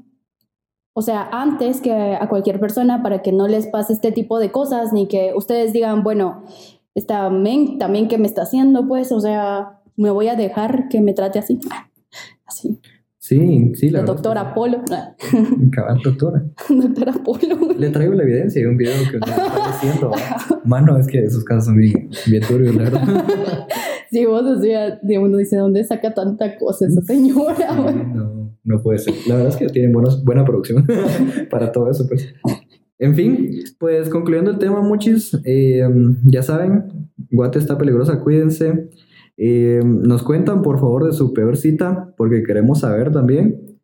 o 0.93 1.01
sea, 1.01 1.29
antes 1.31 1.79
que 1.81 1.93
a 1.93 2.27
cualquier 2.27 2.59
persona 2.59 3.01
para 3.03 3.21
que 3.21 3.31
no 3.31 3.47
les 3.47 3.67
pase 3.67 3.93
este 3.93 4.11
tipo 4.11 4.39
de 4.39 4.51
cosas, 4.51 4.91
ni 4.91 5.07
que 5.07 5.31
ustedes 5.35 5.71
digan, 5.71 6.03
bueno, 6.03 6.41
esta 6.95 7.29
men 7.29 7.77
también 7.77 8.07
que 8.07 8.17
me 8.17 8.27
está 8.27 8.43
haciendo, 8.43 8.87
pues, 8.87 9.11
o 9.11 9.19
sea, 9.19 9.81
me 9.95 10.11
voy 10.11 10.27
a 10.27 10.35
dejar 10.35 10.87
que 10.89 11.01
me 11.01 11.13
trate 11.13 11.39
así, 11.39 11.59
así, 12.45 12.79
Sí, 13.29 13.73
sí, 13.75 13.91
la 13.91 14.01
doctora 14.01 14.41
es 14.41 14.47
que 14.47 14.53
Polo. 14.55 14.81
Cabal, 15.71 15.99
doctora. 16.03 16.43
doctora 16.69 17.13
Polo. 17.13 17.73
Le 17.77 17.91
traigo 17.91 18.15
la 18.15 18.23
evidencia 18.23 18.59
de 18.59 18.67
un 18.67 18.75
video 18.75 18.95
que 19.11 19.19
nos 19.19 19.29
está 19.29 19.71
diciendo. 19.71 20.11
Mano, 20.63 20.97
es 20.97 21.05
que 21.05 21.25
esos 21.25 21.43
casos 21.43 21.65
son 21.65 21.77
bien, 21.77 22.09
bien 22.25 22.41
turbios, 22.41 22.75
la 22.75 22.83
verdad. 22.85 23.67
Sí, 24.09 24.25
vos 24.25 24.59
decías, 24.59 24.97
de 25.03 25.19
uno 25.19 25.37
dice, 25.37 25.57
¿dónde 25.57 25.83
saca 25.83 26.11
tanta 26.11 26.57
cosa 26.57 26.87
esa 26.87 27.01
señora? 27.03 27.69
Sí, 27.69 28.01
no, 28.15 28.57
no 28.63 28.81
puede 28.81 28.97
ser. 28.97 29.13
La 29.27 29.35
verdad 29.35 29.51
es 29.51 29.57
que 29.57 29.67
tienen 29.67 29.91
buenos, 29.91 30.23
buena 30.23 30.43
producción 30.43 30.87
para 31.51 31.71
todo 31.71 31.91
eso, 31.91 32.07
pues. 32.07 32.33
En 32.99 33.15
fin, 33.15 33.63
pues 33.79 34.09
concluyendo 34.09 34.51
el 34.51 34.59
tema, 34.59 34.81
muchis, 34.81 35.33
eh, 35.45 35.87
ya 36.25 36.43
saben, 36.43 37.09
Guate 37.31 37.57
está 37.57 37.77
peligrosa, 37.77 38.19
cuídense. 38.19 38.89
Eh, 39.37 39.81
nos 39.83 40.21
cuentan, 40.21 40.61
por 40.61 40.79
favor, 40.79 41.05
de 41.05 41.13
su 41.13 41.33
peor 41.33 41.55
cita, 41.55 42.13
porque 42.17 42.43
queremos 42.43 42.81
saber 42.81 43.11
también. 43.13 43.77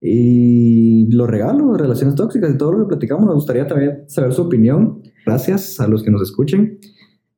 Y 0.00 1.14
los 1.14 1.28
regalos, 1.28 1.78
relaciones 1.78 2.14
tóxicas 2.14 2.54
y 2.54 2.58
todo 2.58 2.72
lo 2.72 2.78
que 2.80 2.88
platicamos, 2.88 3.26
nos 3.26 3.34
gustaría 3.34 3.66
también 3.66 4.04
saber 4.06 4.32
su 4.32 4.42
opinión. 4.42 5.02
Gracias 5.26 5.78
a 5.78 5.86
los 5.86 6.02
que 6.02 6.10
nos 6.10 6.22
escuchen. 6.22 6.78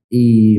Y 0.09 0.59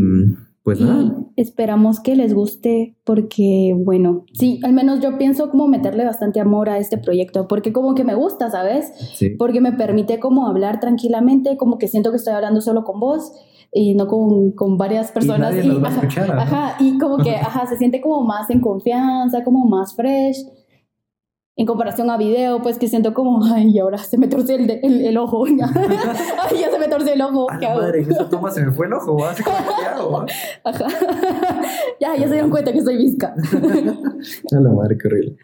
pues 0.68 0.82
nada, 0.82 1.16
Y 1.38 1.42
esperamos 1.42 2.02
que 2.02 2.18
les 2.18 2.34
guste 2.34 2.98
porque, 3.06 3.74
bueno, 3.74 4.26
sí, 4.34 4.60
al 4.66 4.74
menos 4.74 5.00
yo 5.00 5.18
pienso 5.18 5.50
como 5.50 5.66
meterle 5.70 6.04
bastante 6.04 6.42
amor 6.42 6.68
a 6.68 6.78
este 6.78 6.98
proyecto 6.98 7.48
porque 7.48 7.72
como 7.72 7.96
que 7.96 8.04
me 8.04 8.16
gusta, 8.16 8.52
¿sabes? 8.52 8.92
sí. 9.16 9.30
Porque 9.30 9.62
me 9.62 9.72
permite 9.72 10.20
como 10.20 10.46
hablar 10.46 10.82
tranquilamente, 10.82 11.56
como 11.56 11.78
que 11.78 11.88
siento 11.88 12.12
que 12.12 12.18
estoy 12.18 12.34
hablando 12.34 12.60
solo 12.60 12.84
con 12.84 13.00
vos 13.00 13.32
y 13.72 13.96
no 13.96 14.08
con, 14.08 14.52
con 14.52 14.78
varias 14.78 15.14
personas. 15.14 15.52
nadie 15.52 15.64
nos 15.64 15.82
va 15.82 15.88
a 15.88 15.92
escuchar, 15.92 16.32
ajá, 16.38 16.76
y 16.82 16.98
como 16.98 17.20
que, 17.20 17.36
ajá, 17.38 17.66
se 17.66 17.78
siente 17.78 18.02
como 18.02 18.26
más 18.26 18.50
en 18.50 18.60
confianza, 18.60 19.46
como 19.46 19.66
más 19.66 19.96
fresh. 19.96 20.44
En 21.60 21.66
comparación 21.66 22.12
a 22.12 22.18
video, 22.18 22.62
pues 22.62 22.78
que 22.78 22.88
siento 22.88 23.16
como, 23.16 23.44
ay, 23.54 23.80
ahora 23.80 23.98
se 23.98 24.16
me 24.20 24.28
torció 24.28 24.56
el, 24.56 24.70
el, 24.70 25.02
el 25.02 25.18
ojo. 25.18 25.44
ay, 25.48 26.60
ya 26.62 26.70
se 26.70 26.78
me 26.78 26.88
torció 26.88 27.14
el 27.14 27.22
ojo. 27.22 27.48
¿qué 27.60 27.66
hago? 27.66 27.82
madre, 27.82 28.02
esa 28.02 28.30
toma 28.30 28.52
se 28.52 28.64
me 28.64 28.72
fue 28.72 28.86
el 28.86 28.94
ojo, 28.94 29.18
como, 29.18 29.26
¿qué 29.36 29.86
hago, 29.86 30.12
va? 30.12 30.26
Ajá. 30.64 30.86
ya, 32.00 32.16
ya 32.16 32.28
se 32.28 32.34
dieron 32.34 32.52
cuenta 32.52 32.72
que 32.72 32.82
soy 32.84 32.98
visca. 32.98 33.34
A 33.34 34.60
la 34.60 34.70
madre, 34.70 35.00
qué 35.00 35.08
horrible. 35.08 35.38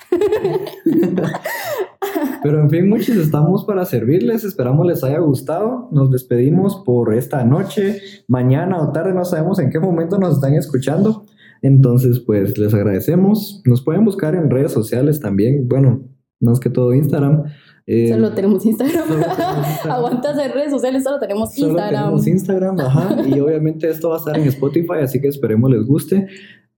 Pero 2.43 2.59
en 2.61 2.69
fin, 2.69 2.87
muchos 2.87 3.15
estamos 3.17 3.65
para 3.65 3.83
servirles. 3.85 4.43
Esperamos 4.43 4.85
les 4.85 5.03
haya 5.03 5.17
gustado. 5.17 5.87
Nos 5.91 6.11
despedimos 6.11 6.75
por 6.85 7.15
esta 7.15 7.43
noche, 7.43 8.01
mañana 8.27 8.79
o 8.83 8.91
tarde, 8.91 9.13
no 9.13 9.25
sabemos 9.25 9.57
en 9.57 9.71
qué 9.71 9.79
momento 9.79 10.19
nos 10.19 10.35
están 10.35 10.53
escuchando. 10.53 11.25
Entonces, 11.63 12.19
pues 12.19 12.57
les 12.57 12.73
agradecemos. 12.73 13.61
Nos 13.65 13.81
pueden 13.83 14.05
buscar 14.05 14.35
en 14.35 14.51
redes 14.51 14.71
sociales 14.71 15.19
también. 15.19 15.67
Bueno, 15.67 16.07
más 16.39 16.59
que 16.59 16.69
todo 16.69 16.93
Instagram. 16.93 17.43
Eh, 17.87 18.09
Solo 18.09 18.33
tenemos 18.33 18.65
Instagram. 18.65 19.07
solo 19.07 19.19
tenemos 19.23 19.67
Instagram. 19.67 19.91
Aguantas 19.91 20.37
en 20.37 20.51
redes 20.53 20.71
sociales, 20.71 21.03
solo 21.03 21.19
tenemos 21.19 21.53
Solo 21.55 21.67
Instagram. 21.69 22.03
tenemos 22.03 22.27
Instagram, 22.27 22.79
ajá. 22.79 23.27
Y 23.27 23.39
obviamente 23.39 23.89
esto 23.89 24.09
va 24.09 24.15
a 24.15 24.19
estar 24.19 24.37
en 24.37 24.47
Spotify, 24.47 24.99
así 25.01 25.19
que 25.19 25.27
esperemos 25.29 25.71
les 25.71 25.85
guste. 25.85 26.27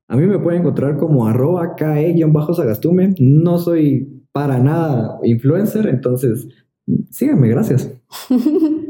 A 0.07 0.15
mí 0.15 0.25
me 0.27 0.39
pueden 0.39 0.61
encontrar 0.61 0.97
como 0.97 1.27
arroba 1.27 1.75
KE-sagastume. 1.75 3.15
No 3.19 3.57
soy 3.57 4.23
para 4.31 4.59
nada 4.59 5.17
influencer, 5.23 5.87
entonces 5.87 6.47
síganme, 7.09 7.47
gracias. 7.49 7.91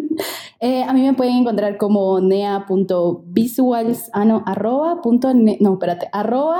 Eh, 0.65 0.81
a 0.81 0.93
mí 0.93 1.01
me 1.03 1.13
pueden 1.13 1.35
encontrar 1.35 1.77
como 1.77 2.19
nea.visuals, 2.21 4.09
ah 4.13 4.25
no, 4.25 4.41
arroba 4.47 4.99
punto 5.03 5.31
ne- 5.31 5.59
no, 5.61 5.73
espérate, 5.73 6.07
arroba 6.11 6.57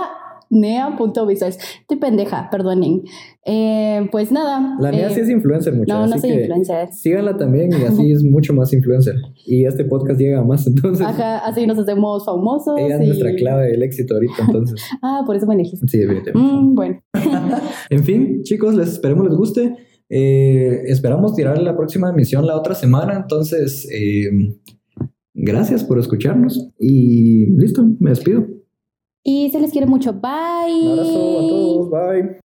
nea.visuals. 0.52 1.58
Estoy 1.82 1.98
pendeja, 1.98 2.50
perdonen. 2.52 3.02
Eh, 3.46 4.08
pues 4.12 4.32
nada. 4.32 4.76
La 4.80 4.92
mía 4.92 5.08
eh, 5.08 5.10
sí 5.10 5.22
es 5.22 5.30
influencer, 5.30 5.74
mucho. 5.74 5.92
No, 5.92 6.06
no 6.06 6.14
así 6.14 6.22
soy 6.22 6.30
que 6.30 6.36
influencer. 6.42 6.88
Síganla 6.94 7.36
también 7.38 7.72
y 7.74 7.84
así 7.84 8.12
es 8.16 8.24
mucho 8.24 8.54
más 8.54 8.72
influencer. 8.74 9.16
Y 9.44 9.66
este 9.66 9.86
podcast 9.86 10.20
llega 10.20 10.40
a 10.40 10.44
más, 10.44 10.68
entonces 10.68 11.04
Ajá, 11.06 11.40
así 11.40 11.66
nos 11.66 11.80
hacemos 11.80 12.24
famosos. 12.26 12.78
ella 12.78 12.98
es 13.02 13.08
nuestra 13.08 13.34
clave 13.36 13.72
del 13.72 13.82
éxito 13.82 14.14
ahorita, 14.14 14.36
entonces 14.46 14.80
Ah, 15.02 15.24
por 15.26 15.36
eso 15.36 15.48
me 15.48 15.56
elegiste. 15.56 15.88
sí, 15.88 15.98
definitivamente. 15.98 16.56
Mm, 16.56 16.76
bueno, 16.76 17.02
En 17.90 18.04
fin, 18.04 18.44
chicos, 18.44 18.76
les 18.76 18.90
esperemos 18.90 19.26
les 19.26 19.36
guste. 19.36 19.76
Eh, 20.10 20.84
esperamos 20.86 21.36
tirar 21.36 21.62
la 21.62 21.76
próxima 21.76 22.10
emisión 22.10 22.46
la 22.46 22.56
otra 22.56 22.76
semana. 22.76 23.16
Entonces, 23.16 23.88
eh, 23.92 24.30
gracias 25.34 25.84
por 25.84 26.00
escucharnos. 26.00 26.72
Y 26.80 27.48
listo, 27.58 27.86
me 28.00 28.12
despido. 28.12 28.46
y 29.28 29.50
se 29.50 29.60
les 29.60 29.72
quiere 29.72 29.88
mucho. 29.88 30.14
Bye. 30.14 30.84
Un 30.84 31.00
abrazo 31.00 31.40
a 31.40 31.48
todos. 31.50 31.90
Bye. 31.90 32.40